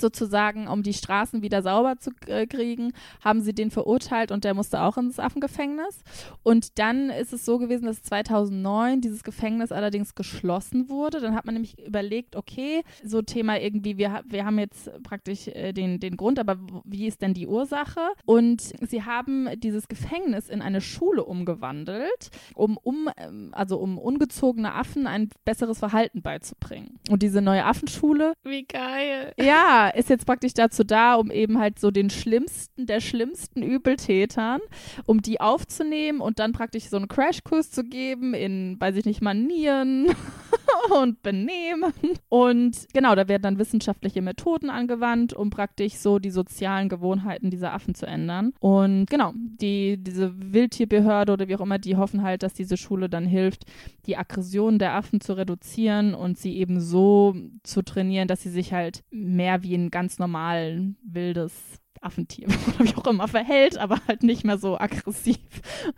sozusagen, 0.00 0.68
um 0.68 0.82
die 0.82 0.94
Straßen 0.94 1.42
wieder 1.42 1.62
sauber 1.62 1.96
zu 1.98 2.10
äh, 2.26 2.46
kriegen, 2.46 2.92
haben 3.24 3.40
sie 3.40 3.54
den 3.54 3.70
verurteilt 3.70 4.30
und 4.32 4.44
der 4.44 4.54
musste 4.54 4.80
auch 4.80 4.96
ins 4.96 5.18
Affengefängnis. 5.18 6.02
Und 6.42 6.78
dann 6.78 7.10
ist 7.10 7.32
es 7.32 7.44
so 7.44 7.58
gewesen, 7.58 7.86
dass 7.86 8.02
2009 8.02 9.00
dieses 9.00 9.24
Gefängnis 9.24 9.72
allerdings 9.72 10.14
geschlossen 10.14 10.88
wurde. 10.88 11.20
Dann 11.20 11.34
hat 11.34 11.44
man 11.44 11.54
nämlich 11.54 11.78
überlegt, 11.86 12.36
okay, 12.36 12.82
so 13.04 13.22
Thema 13.22 13.60
irgendwie, 13.60 13.98
wir, 13.98 14.22
wir 14.26 14.44
haben 14.44 14.58
jetzt 14.58 14.90
praktisch 15.02 15.48
äh, 15.48 15.72
den, 15.72 16.00
den 16.00 16.16
Grund, 16.16 16.38
aber 16.38 16.58
wie 16.84 17.06
ist 17.06 17.22
denn 17.22 17.34
die 17.34 17.46
Ursache? 17.46 18.00
Und 18.24 18.72
sie 18.88 19.02
haben 19.02 19.48
dieses 19.58 19.88
Gefängnis 19.88 20.48
in 20.48 20.62
eine 20.62 20.80
Schule 20.80 21.24
umgewandelt, 21.24 22.30
um, 22.54 22.78
um 22.82 23.08
ähm, 23.16 23.50
also 23.52 23.78
um 23.78 23.98
ungezogene 23.98 24.74
Affen 24.74 25.06
ein 25.06 25.30
besseres 25.44 25.78
Verhalten 25.78 26.22
beizubringen. 26.22 26.98
Und 27.10 27.22
diese 27.22 27.42
neue 27.42 27.64
Affenschule. 27.64 28.34
Wie 28.42 28.64
geil. 28.64 29.32
Ja, 29.38 29.85
ist 29.88 30.10
jetzt 30.10 30.26
praktisch 30.26 30.54
dazu 30.54 30.84
da, 30.84 31.14
um 31.14 31.30
eben 31.30 31.58
halt 31.58 31.78
so 31.78 31.90
den 31.90 32.10
schlimmsten 32.10 32.86
der 32.86 33.00
schlimmsten 33.00 33.62
Übeltätern, 33.62 34.60
um 35.04 35.22
die 35.22 35.40
aufzunehmen 35.40 36.20
und 36.20 36.38
dann 36.38 36.52
praktisch 36.52 36.84
so 36.84 36.96
einen 36.96 37.08
Crashkurs 37.08 37.70
zu 37.70 37.84
geben 37.84 38.34
in, 38.34 38.80
weiß 38.80 38.96
ich 38.96 39.04
nicht, 39.04 39.22
Manieren 39.22 40.08
und 40.90 41.22
Benehmen. 41.22 41.92
Und 42.28 42.86
genau, 42.92 43.14
da 43.14 43.28
werden 43.28 43.42
dann 43.42 43.58
wissenschaftliche 43.58 44.22
Methoden 44.22 44.70
angewandt, 44.70 45.32
um 45.32 45.50
praktisch 45.50 45.94
so 45.94 46.18
die 46.18 46.30
sozialen 46.30 46.88
Gewohnheiten 46.88 47.50
dieser 47.50 47.72
Affen 47.72 47.94
zu 47.94 48.06
ändern. 48.06 48.52
Und 48.60 49.06
genau, 49.10 49.32
die, 49.34 49.96
diese 49.98 50.32
Wildtierbehörde 50.36 51.32
oder 51.32 51.48
wie 51.48 51.56
auch 51.56 51.60
immer, 51.60 51.78
die 51.78 51.96
hoffen 51.96 52.22
halt, 52.22 52.42
dass 52.42 52.54
diese 52.54 52.76
Schule 52.76 53.08
dann 53.08 53.26
hilft, 53.26 53.64
die 54.06 54.16
Aggression 54.16 54.78
der 54.78 54.94
Affen 54.94 55.20
zu 55.20 55.34
reduzieren 55.34 56.14
und 56.14 56.38
sie 56.38 56.56
eben 56.56 56.80
so 56.80 57.34
zu 57.62 57.82
trainieren, 57.82 58.28
dass 58.28 58.42
sie 58.42 58.50
sich 58.50 58.72
halt 58.72 59.04
mehr 59.10 59.62
wie 59.62 59.74
ein 59.74 59.90
ganz 59.90 60.18
normal 60.18 60.94
wildes 61.02 61.80
Affentier 62.00 62.48
oder 62.68 62.88
wie 62.88 62.96
auch 62.96 63.06
immer 63.06 63.28
verhält, 63.28 63.78
aber 63.78 63.98
halt 64.06 64.22
nicht 64.22 64.44
mehr 64.44 64.58
so 64.58 64.78
aggressiv 64.78 65.38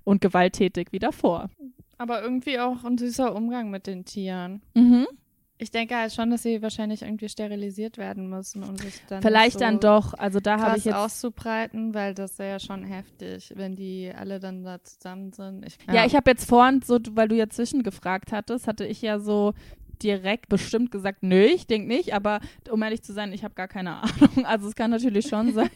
und 0.04 0.20
gewalttätig 0.20 0.88
wie 0.90 0.98
davor. 0.98 1.50
Aber 1.98 2.22
irgendwie 2.22 2.58
auch 2.58 2.84
ein 2.84 2.96
süßer 2.96 3.34
Umgang 3.34 3.70
mit 3.70 3.86
den 3.86 4.04
Tieren. 4.04 4.62
Mhm. 4.74 5.06
Ich 5.60 5.72
denke 5.72 5.96
halt 5.96 6.12
schon, 6.12 6.30
dass 6.30 6.44
sie 6.44 6.62
wahrscheinlich 6.62 7.02
irgendwie 7.02 7.28
sterilisiert 7.28 7.98
werden 7.98 8.28
müssen, 8.28 8.62
um 8.62 8.76
sich 8.76 8.94
dann 9.08 9.22
Vielleicht 9.22 9.54
so 9.54 9.58
dann 9.58 9.80
doch. 9.80 10.14
Also 10.14 10.38
da 10.38 10.60
habe 10.60 10.78
ich 10.78 10.84
jetzt. 10.84 10.94
auszubreiten, 10.94 11.94
weil 11.94 12.14
das 12.14 12.38
wäre 12.38 12.50
ja 12.50 12.58
schon 12.60 12.84
heftig, 12.84 13.52
wenn 13.56 13.74
die 13.74 14.12
alle 14.16 14.38
dann 14.38 14.62
da 14.62 14.82
zusammen 14.84 15.32
sind. 15.32 15.66
Ich, 15.66 15.76
Ja, 15.92 16.06
ich 16.06 16.14
habe 16.14 16.30
jetzt 16.30 16.48
vorhin, 16.48 16.80
so, 16.82 17.00
weil 17.10 17.26
du 17.26 17.34
ja 17.34 17.48
zwischengefragt 17.48 18.30
hattest, 18.30 18.68
hatte 18.68 18.86
ich 18.86 19.02
ja 19.02 19.18
so 19.18 19.52
direkt 20.02 20.48
bestimmt 20.48 20.90
gesagt, 20.90 21.22
nö, 21.22 21.42
ich 21.44 21.66
denke 21.66 21.88
nicht, 21.88 22.14
aber 22.14 22.40
um 22.70 22.82
ehrlich 22.82 23.02
zu 23.02 23.12
sein, 23.12 23.32
ich 23.32 23.44
habe 23.44 23.54
gar 23.54 23.68
keine 23.68 23.96
Ahnung. 24.02 24.44
Also 24.44 24.68
es 24.68 24.74
kann 24.74 24.90
natürlich 24.90 25.26
schon 25.26 25.52
sein, 25.54 25.68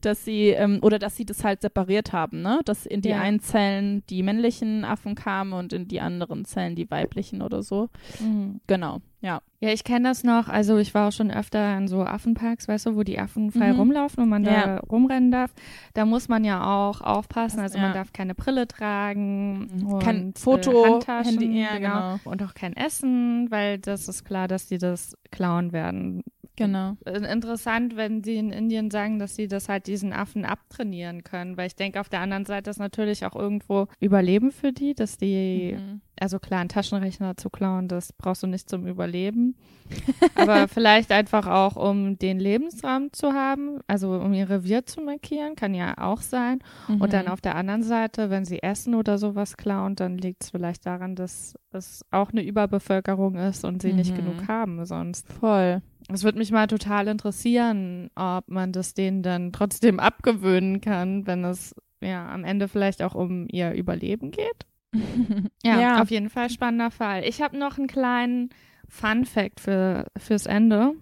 dass 0.00 0.24
sie, 0.24 0.48
ähm, 0.48 0.78
oder 0.82 0.98
dass 0.98 1.16
sie 1.16 1.24
das 1.26 1.44
halt 1.44 1.62
separiert 1.62 2.12
haben, 2.12 2.42
ne? 2.42 2.60
Dass 2.64 2.86
in 2.86 3.00
die 3.02 3.10
Ja. 3.10 3.20
einen 3.20 3.40
Zellen 3.40 4.02
die 4.10 4.22
männlichen 4.22 4.84
Affen 4.84 5.14
kamen 5.14 5.52
und 5.52 5.72
in 5.72 5.88
die 5.88 6.00
anderen 6.00 6.44
Zellen 6.44 6.74
die 6.76 6.90
weiblichen 6.90 7.42
oder 7.42 7.62
so. 7.62 7.88
Mhm. 8.20 8.60
Genau, 8.66 9.00
ja. 9.26 9.40
Ja, 9.60 9.70
ich 9.70 9.84
kenne 9.84 10.08
das 10.10 10.22
noch. 10.22 10.48
Also 10.48 10.76
ich 10.76 10.92
war 10.94 11.08
auch 11.08 11.12
schon 11.12 11.30
öfter 11.30 11.76
in 11.78 11.88
so 11.88 12.02
Affenparks, 12.04 12.68
weißt 12.68 12.86
du, 12.86 12.94
wo 12.96 13.02
die 13.02 13.18
Affen 13.18 13.50
frei 13.50 13.72
Mhm. 13.72 13.78
rumlaufen 13.80 14.22
und 14.22 14.28
man 14.28 14.44
Ja. 14.44 14.66
da 14.66 14.78
rumrennen 14.80 15.30
darf. 15.30 15.52
Da 15.94 16.04
muss 16.04 16.28
man 16.28 16.44
ja 16.44 16.62
auch 16.62 17.00
aufpassen. 17.00 17.60
Also 17.60 17.78
man 17.78 17.88
Ja. 17.88 17.94
darf 17.94 18.12
keine 18.12 18.34
Brille 18.34 18.68
tragen. 18.68 19.68
Und, 19.86 20.02
Kein 20.02 20.34
Foto, 20.34 20.70
äh, 20.84 20.90
Handtaschen, 20.90 21.40
Handy, 21.40 21.60
ja, 21.60 21.78
genau. 21.78 22.18
Und 22.24 22.42
auch 22.42 22.54
kein 22.54 22.76
Essen, 22.76 23.50
weil 23.50 23.78
das 23.78 24.08
ist 24.08 24.24
klar, 24.24 24.46
dass 24.46 24.66
die 24.68 24.78
das 24.78 25.16
klauen 25.30 25.72
werden. 25.72 26.22
Genau. 26.56 26.96
Äh, 27.04 27.18
Interessant, 27.32 27.96
wenn 27.96 28.24
sie 28.24 28.36
in 28.36 28.50
Indien 28.50 28.90
sagen, 28.90 29.18
dass 29.18 29.36
sie 29.36 29.46
das 29.48 29.68
halt 29.68 29.86
diesen 29.86 30.12
Affen 30.12 30.44
abtrainieren 30.44 31.22
können, 31.24 31.56
weil 31.56 31.66
ich 31.66 31.76
denke, 31.76 32.00
auf 32.00 32.08
der 32.08 32.20
anderen 32.20 32.44
Seite 32.46 32.70
ist 32.70 32.78
natürlich 32.78 33.24
auch 33.26 33.36
irgendwo 33.36 33.86
Überleben 34.00 34.50
für 34.52 34.72
die, 34.72 34.94
dass 34.94 35.16
die 35.18 35.76
Mhm. 35.78 36.00
also 36.18 36.38
klar, 36.38 36.60
einen 36.60 36.70
Taschenrechner 36.70 37.36
zu 37.36 37.50
klauen, 37.50 37.88
das 37.88 38.12
brauchst 38.14 38.42
du 38.42 38.46
nicht 38.46 38.70
zum 38.70 38.86
Überleben. 38.86 39.54
Aber 40.34 40.66
vielleicht 40.68 41.12
einfach 41.12 41.46
auch, 41.46 41.76
um 41.76 42.18
den 42.18 42.40
Lebensraum 42.40 43.12
zu 43.12 43.32
haben, 43.34 43.80
also 43.86 44.12
um 44.18 44.32
ihr 44.32 44.48
Revier 44.48 44.84
zu 44.86 45.00
markieren, 45.02 45.54
kann 45.56 45.74
ja 45.74 45.94
auch 45.98 46.22
sein. 46.22 46.58
Und 46.88 47.12
dann 47.12 47.26
Mhm. 47.26 47.32
auf 47.32 47.40
der 47.40 47.54
anderen 47.54 47.82
Seite, 47.82 48.30
wenn 48.30 48.44
sie 48.44 48.62
essen 48.62 48.94
oder 48.94 49.18
sowas 49.18 49.56
klauen, 49.56 49.94
dann 49.94 50.16
liegt 50.18 50.42
es 50.44 50.50
vielleicht 50.50 50.86
daran, 50.86 51.14
dass 51.16 51.54
es 51.70 52.04
auch 52.10 52.30
eine 52.32 52.42
Überbevölkerung 52.42 53.36
ist 53.36 53.64
und 53.64 53.82
sie 53.82 53.92
nicht 53.92 54.12
Mhm. 54.12 54.16
genug 54.16 54.48
haben 54.48 54.84
sonst. 54.86 55.28
Voll. 55.32 55.82
Es 56.12 56.22
würde 56.22 56.38
mich 56.38 56.52
mal 56.52 56.66
total 56.68 57.08
interessieren, 57.08 58.10
ob 58.14 58.48
man 58.48 58.72
das 58.72 58.94
denen 58.94 59.22
dann 59.22 59.52
trotzdem 59.52 59.98
abgewöhnen 59.98 60.80
kann, 60.80 61.26
wenn 61.26 61.44
es 61.44 61.74
ja 62.00 62.28
am 62.28 62.44
Ende 62.44 62.68
vielleicht 62.68 63.02
auch 63.02 63.14
um 63.14 63.46
ihr 63.50 63.72
Überleben 63.72 64.30
geht. 64.30 64.66
Ja, 65.64 65.80
Ja. 65.80 66.02
auf 66.02 66.10
jeden 66.10 66.30
Fall 66.30 66.48
spannender 66.48 66.90
Fall. 66.92 67.24
Ich 67.24 67.42
habe 67.42 67.58
noch 67.58 67.76
einen 67.76 67.88
kleinen 67.88 68.50
Fun 68.88 69.24
Fact 69.24 69.58
für, 69.60 70.06
fürs 70.16 70.46
Ende. 70.46 70.92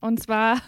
Und 0.00 0.20
zwar 0.20 0.58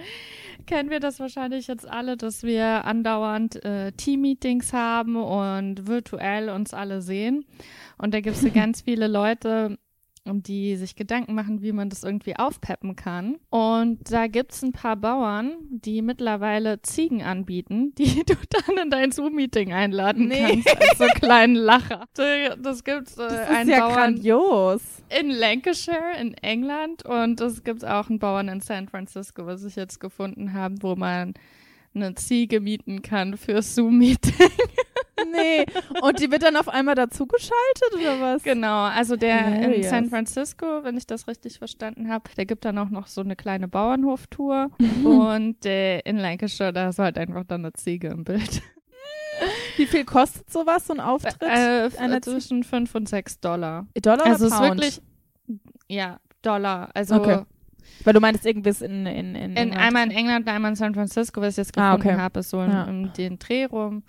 kennen 0.66 0.90
wir 0.90 1.00
das 1.00 1.18
wahrscheinlich 1.20 1.66
jetzt 1.66 1.88
alle, 1.88 2.16
dass 2.16 2.42
wir 2.44 2.84
andauernd 2.84 3.64
äh, 3.64 3.92
Team-Meetings 3.92 4.72
haben 4.72 5.16
und 5.16 5.86
virtuell 5.88 6.48
uns 6.50 6.72
alle 6.72 7.02
sehen. 7.02 7.44
Und 7.98 8.14
da 8.14 8.20
gibt 8.20 8.36
es 8.36 8.52
ganz 8.54 8.82
viele 8.82 9.08
Leute, 9.08 9.76
um 10.26 10.42
die 10.42 10.76
sich 10.76 10.96
Gedanken 10.96 11.34
machen, 11.34 11.62
wie 11.62 11.72
man 11.72 11.88
das 11.88 12.04
irgendwie 12.04 12.36
aufpeppen 12.36 12.94
kann. 12.94 13.38
Und 13.48 14.12
da 14.12 14.26
gibt 14.26 14.52
es 14.52 14.62
ein 14.62 14.72
paar 14.72 14.96
Bauern, 14.96 15.52
die 15.70 16.02
mittlerweile 16.02 16.82
Ziegen 16.82 17.22
anbieten, 17.22 17.94
die 17.98 18.22
du 18.24 18.34
dann 18.50 18.76
in 18.84 18.90
dein 18.90 19.12
Zoom-Meeting 19.12 19.72
einladen 19.72 20.28
Nee. 20.28 20.40
kannst 20.62 20.68
als 20.76 20.98
so 20.98 21.04
kleinen 21.14 21.54
Lacher. 21.56 22.04
Das 22.14 22.84
gibt 22.84 23.08
äh, 23.12 23.16
Das 23.16 23.32
ist 23.32 23.48
einen 23.48 23.70
ja 23.70 23.80
Bauern 23.80 23.94
grandios. 24.14 24.82
in 25.20 25.30
Lancashire 25.30 26.16
in 26.20 26.34
England 26.34 27.04
und 27.06 27.40
es 27.40 27.64
gibt 27.64 27.84
auch 27.84 28.08
einen 28.10 28.18
Bauern 28.18 28.48
in 28.48 28.60
San 28.60 28.88
Francisco, 28.88 29.46
was 29.46 29.64
ich 29.64 29.74
jetzt 29.76 30.00
gefunden 30.00 30.52
habe, 30.52 30.76
wo 30.80 30.96
man 30.96 31.34
eine 31.94 32.14
Ziege 32.14 32.60
mieten 32.60 33.02
kann 33.02 33.36
für 33.36 33.62
Zoom-Meeting. 33.62 34.34
Nee. 35.32 35.64
Und 36.02 36.20
die 36.20 36.30
wird 36.30 36.42
dann 36.42 36.56
auf 36.56 36.68
einmal 36.68 36.94
dazugeschaltet 36.94 37.94
oder 37.94 38.20
was? 38.20 38.42
Genau, 38.42 38.82
also 38.84 39.16
der 39.16 39.46
in 39.46 39.54
Hilarious. 39.54 39.90
San 39.90 40.08
Francisco, 40.10 40.66
wenn 40.84 40.96
ich 40.96 41.06
das 41.06 41.26
richtig 41.28 41.58
verstanden 41.58 42.08
habe, 42.10 42.24
der 42.36 42.46
gibt 42.46 42.64
dann 42.64 42.78
auch 42.78 42.90
noch 42.90 43.06
so 43.06 43.20
eine 43.20 43.36
kleine 43.36 43.68
Bauernhoftour 43.68 44.70
Mhm. 44.78 45.06
und 45.06 45.66
äh, 45.66 46.00
in 46.00 46.16
Lancashire, 46.16 46.72
da 46.72 46.88
ist 46.88 46.98
halt 46.98 47.18
einfach 47.18 47.44
dann 47.44 47.64
eine 47.64 47.72
Ziege 47.72 48.08
im 48.08 48.24
Bild. 48.24 48.62
Wie 49.76 49.86
viel 49.86 50.04
kostet 50.04 50.50
sowas, 50.50 50.86
so 50.86 50.92
ein 50.94 51.00
Auftritt? 51.00 51.36
Äh, 51.40 52.20
zwischen 52.20 52.62
5 52.64 52.94
und 52.94 53.08
6 53.08 53.40
Dollar. 53.40 53.86
Dollar 54.02 54.26
also 54.26 54.46
oder 54.46 54.46
es 54.46 54.52
ist 54.52 54.58
Pound? 54.58 54.80
wirklich, 54.80 55.02
ja, 55.88 56.18
Dollar. 56.42 56.90
Also 56.94 57.14
Okay. 57.16 57.42
Weil 58.04 58.12
du 58.12 58.20
meintest 58.20 58.46
irgendwas 58.46 58.82
in, 58.82 59.04
in, 59.06 59.34
in, 59.34 59.34
in, 59.34 59.56
England. 59.56 59.76
einmal 59.82 60.04
in 60.04 60.10
England, 60.10 60.48
einmal 60.48 60.70
in 60.70 60.76
San 60.76 60.94
Francisco, 60.94 61.40
was 61.40 61.54
ich 61.54 61.56
jetzt 61.58 61.76
Ah, 61.78 61.96
gefunden 61.96 62.14
okay. 62.14 62.22
habe, 62.22 62.40
ist 62.40 62.50
so 62.50 62.60
in, 62.62 62.70
Ja. 62.70 62.84
um 62.84 63.12
den 63.14 63.38
Dreh 63.38 63.64
rum. 63.64 64.02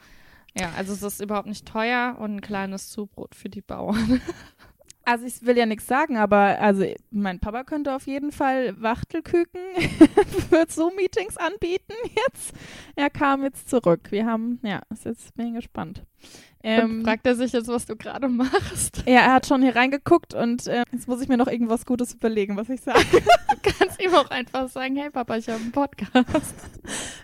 Ja, 0.57 0.71
also 0.77 0.93
es 0.93 1.01
ist 1.01 1.21
überhaupt 1.21 1.47
nicht 1.47 1.67
teuer 1.67 2.17
und 2.19 2.35
ein 2.35 2.41
kleines 2.41 2.89
Zubrot 2.89 3.35
für 3.35 3.49
die 3.49 3.61
Bauern. 3.61 4.21
Also 5.03 5.25
ich 5.25 5.43
will 5.43 5.57
ja 5.57 5.65
nichts 5.65 5.87
sagen, 5.87 6.15
aber 6.17 6.59
also 6.59 6.85
mein 7.09 7.39
Papa 7.39 7.63
könnte 7.63 7.95
auf 7.95 8.05
jeden 8.05 8.31
Fall 8.31 8.79
Wachtelküken 8.79 9.59
für 10.49 10.65
Zoom-Meetings 10.67 11.37
anbieten 11.37 11.93
jetzt. 12.05 12.53
Er 12.95 13.09
kam 13.09 13.43
jetzt 13.43 13.67
zurück. 13.67 14.11
Wir 14.11 14.27
haben, 14.27 14.59
ja, 14.63 14.81
ist 14.91 15.05
jetzt 15.05 15.35
bin 15.35 15.47
ich 15.47 15.53
gespannt. 15.55 16.05
Ähm, 16.63 17.03
Fragt 17.03 17.25
er 17.25 17.35
sich 17.35 17.53
jetzt, 17.53 17.67
was 17.69 17.87
du 17.87 17.95
gerade 17.95 18.27
machst? 18.27 19.03
ja, 19.07 19.21
er 19.21 19.33
hat 19.33 19.47
schon 19.47 19.63
hier 19.63 19.75
reingeguckt 19.75 20.35
und 20.35 20.67
äh, 20.67 20.83
jetzt 20.91 21.07
muss 21.07 21.19
ich 21.21 21.27
mir 21.27 21.37
noch 21.37 21.47
irgendwas 21.47 21.87
Gutes 21.87 22.13
überlegen, 22.13 22.55
was 22.57 22.69
ich 22.69 22.81
sage. 22.81 22.99
Du 23.63 23.69
kannst 23.77 24.01
ihm 24.01 24.13
auch 24.15 24.29
einfach 24.31 24.69
sagen, 24.69 24.95
hey 24.95 25.11
Papa, 25.11 25.35
ich 25.37 25.47
habe 25.47 25.59
einen 25.61 25.71
Podcast. 25.71 26.55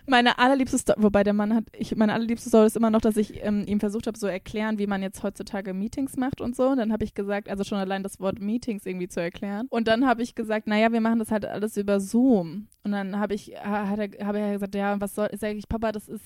Meine 0.06 0.38
allerliebste 0.38 0.78
Story, 0.78 1.02
wobei 1.02 1.24
der 1.24 1.34
Mann 1.34 1.54
hat, 1.56 1.64
ich, 1.74 1.96
meine 1.96 2.14
allerliebste 2.14 2.50
Story 2.50 2.68
ist 2.68 2.78
immer 2.78 2.92
noch, 2.92 3.02
dass 3.02 3.18
ich 3.18 3.44
ähm, 3.44 3.64
ihm 3.66 3.80
versucht 3.80 4.06
habe, 4.08 4.18
so 4.20 4.28
erklären, 4.28 4.78
wie 4.78 4.86
man 4.88 5.02
jetzt 5.02 5.24
heutzutage 5.24 5.74
Meetings 5.74 6.16
macht 6.16 6.40
und 6.42 6.56
so. 6.56 6.68
Und 6.68 6.78
dann 6.78 6.92
habe 6.92 7.04
ich 7.06 7.16
gesagt, 7.16 7.50
also 7.50 7.64
schon 7.64 7.80
allein 7.80 8.04
das 8.04 8.20
Wort 8.20 8.40
Meetings 8.40 8.86
irgendwie 8.86 9.08
zu 9.08 9.20
erklären. 9.20 9.66
Und 9.70 9.88
dann 9.88 10.06
habe 10.06 10.22
ich 10.22 10.36
gesagt, 10.36 10.68
naja, 10.68 10.92
wir 10.92 11.02
machen 11.02 11.20
das 11.20 11.32
halt 11.32 11.46
alles 11.46 11.76
über 11.78 12.00
Zoom. 12.00 12.68
Und 12.84 12.92
dann 12.92 13.18
habe 13.20 13.34
ich, 13.34 13.54
ha- 13.64 13.88
hat 13.88 14.00
er, 14.00 14.26
habe 14.28 14.40
er 14.40 14.54
gesagt, 14.54 14.76
ja, 14.76 15.00
was 15.02 15.16
soll, 15.16 15.30
sage 15.38 15.56
ich, 15.58 15.68
Papa, 15.68 15.92
das 15.92 16.08
ist, 16.08 16.24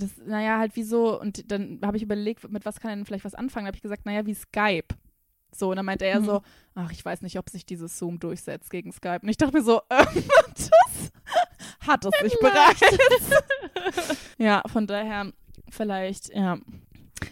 das, 0.00 0.10
naja, 0.24 0.58
halt 0.58 0.72
wieso? 0.74 1.20
Und 1.20 1.50
dann 1.50 1.80
habe 1.84 1.96
ich 1.96 2.02
überlegt, 2.02 2.48
mit 2.50 2.64
was 2.64 2.80
kann 2.80 2.90
er 2.90 2.96
denn 2.96 3.04
vielleicht 3.06 3.24
was 3.24 3.34
anfangen? 3.34 3.64
Da 3.64 3.68
habe 3.68 3.76
ich 3.76 3.82
gesagt, 3.82 4.06
naja, 4.06 4.26
wie 4.26 4.34
Skype. 4.34 4.94
So, 5.54 5.70
und 5.70 5.76
dann 5.76 5.86
meinte 5.86 6.04
er 6.04 6.20
Mhm. 6.20 6.24
so, 6.24 6.42
ach, 6.74 6.90
ich 6.90 7.04
weiß 7.04 7.22
nicht, 7.22 7.38
ob 7.38 7.48
sich 7.48 7.64
dieses 7.64 7.96
Zoom 7.98 8.18
durchsetzt 8.18 8.70
gegen 8.70 8.92
Skype. 8.92 9.20
Und 9.22 9.28
ich 9.28 9.36
dachte 9.36 9.56
mir 9.56 9.62
so, 9.62 9.80
ähm, 9.90 10.24
das 10.54 10.70
hat 11.80 12.04
es 12.04 12.12
sich 12.20 12.38
bereits. 12.40 12.80
ja, 14.38 14.62
von 14.66 14.86
daher, 14.86 15.32
vielleicht, 15.70 16.34
ja, 16.34 16.58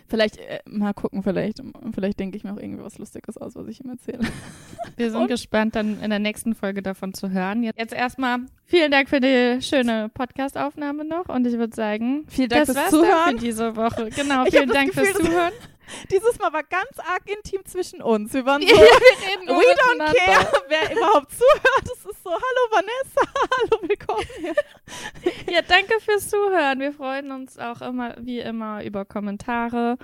vielleicht, 0.08 0.38
äh, 0.38 0.60
mal 0.66 0.92
gucken, 0.92 1.22
vielleicht, 1.22 1.62
vielleicht 1.94 2.20
denke 2.20 2.36
ich 2.36 2.44
mir 2.44 2.52
auch 2.52 2.58
irgendwie 2.58 2.82
was 2.82 2.98
Lustiges 2.98 3.36
aus, 3.36 3.54
was 3.54 3.66
ich 3.68 3.84
ihm 3.84 3.90
erzähle. 3.90 4.20
Wir 4.96 5.10
sind 5.10 5.22
Und? 5.22 5.28
gespannt, 5.28 5.76
dann 5.76 6.00
in 6.00 6.10
der 6.10 6.18
nächsten 6.18 6.54
Folge 6.54 6.82
davon 6.82 7.14
zu 7.14 7.30
hören. 7.30 7.62
Jetzt 7.62 7.92
erstmal 7.92 8.38
vielen 8.64 8.90
Dank 8.90 9.08
für 9.08 9.20
die 9.20 9.60
schöne 9.62 10.10
Podcast-Aufnahme 10.12 11.04
noch 11.04 11.28
und 11.28 11.46
ich 11.46 11.54
würde 11.54 11.74
sagen, 11.74 12.24
Vielen 12.28 12.48
Dank 12.48 12.66
das 12.66 12.76
fürs 12.76 12.90
Zuhören. 12.90 13.38
für 13.38 13.44
diese 13.44 13.76
Woche. 13.76 14.10
Genau, 14.10 14.44
vielen 14.44 14.68
Dank 14.68 14.92
Gefühl, 14.92 15.06
fürs 15.06 15.18
Zuhören. 15.18 15.52
Dieses 16.10 16.38
Mal 16.38 16.52
war 16.52 16.62
ganz 16.62 16.98
arg 16.98 17.22
intim 17.26 17.64
zwischen 17.64 18.02
uns. 18.02 18.32
Wir 18.32 18.44
waren 18.46 18.62
so, 18.66 18.68
wir 18.68 18.74
reden 18.76 19.46
nur 19.46 19.56
we 19.56 19.62
don't 19.64 20.14
care, 20.14 20.62
wer 20.68 20.96
überhaupt 20.96 21.30
zuhört. 21.32 21.84
Es 21.84 22.04
ist 22.04 22.22
so, 22.22 22.30
hallo 22.30 22.70
Vanessa, 22.70 23.32
hallo, 23.50 23.88
willkommen 23.88 24.26
hier. 24.38 25.54
Ja, 25.54 25.62
danke 25.62 26.00
fürs 26.00 26.28
Zuhören. 26.28 26.80
Wir 26.80 26.92
freuen 26.92 27.30
uns 27.32 27.58
auch 27.58 27.80
immer, 27.82 28.14
wie 28.20 28.40
immer, 28.40 28.84
über 28.84 29.04
Kommentare, 29.04 29.98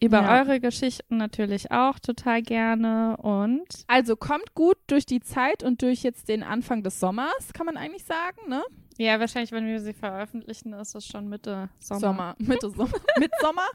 über 0.00 0.22
Ja. 0.22 0.40
eure 0.40 0.60
Geschichten 0.60 1.18
natürlich 1.18 1.70
auch 1.70 1.98
total 1.98 2.42
gerne 2.42 3.16
und 3.18 3.66
Also 3.86 4.16
kommt 4.16 4.54
gut 4.54 4.78
durch 4.86 5.04
die 5.06 5.20
Zeit 5.20 5.62
und 5.62 5.82
durch 5.82 6.02
jetzt 6.02 6.28
den 6.28 6.42
Anfang 6.42 6.82
des 6.82 6.98
Sommers, 7.00 7.52
kann 7.52 7.66
man 7.66 7.76
eigentlich 7.76 8.04
sagen, 8.04 8.48
ne? 8.48 8.62
Ja, 9.00 9.18
wahrscheinlich, 9.18 9.50
wenn 9.50 9.66
wir 9.66 9.80
sie 9.80 9.94
veröffentlichen, 9.94 10.74
ist 10.74 10.94
es 10.94 11.06
schon 11.06 11.30
Mitte 11.30 11.70
Sommer. 11.78 12.00
Sommer, 12.00 12.34
Mitte 12.38 12.70
Sommer, 12.70 13.00
mit 13.18 13.30
Sommer. 13.40 13.66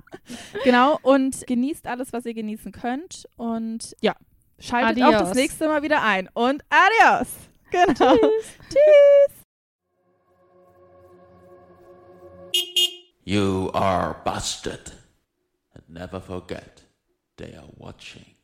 Genau, 0.63 0.99
und 1.01 1.47
genießt 1.47 1.87
alles, 1.87 2.13
was 2.13 2.27
ihr 2.27 2.35
genießen 2.35 2.71
könnt. 2.71 3.27
Und 3.35 3.95
ja, 4.01 4.15
schaltet 4.59 5.01
auch 5.01 5.07
Adios. 5.07 5.29
das 5.29 5.33
nächste 5.33 5.67
Mal 5.67 5.81
wieder 5.81 6.03
ein. 6.03 6.29
Und 6.33 6.63
adios. 6.69 7.29
Genau. 7.71 8.15
Tschüss. 8.69 9.41
You 13.23 13.71
are 13.73 14.15
busted. 14.23 14.91
And 15.73 15.89
never 15.89 16.21
forget, 16.21 16.83
they 17.37 17.55
are 17.55 17.67
watching. 17.77 18.34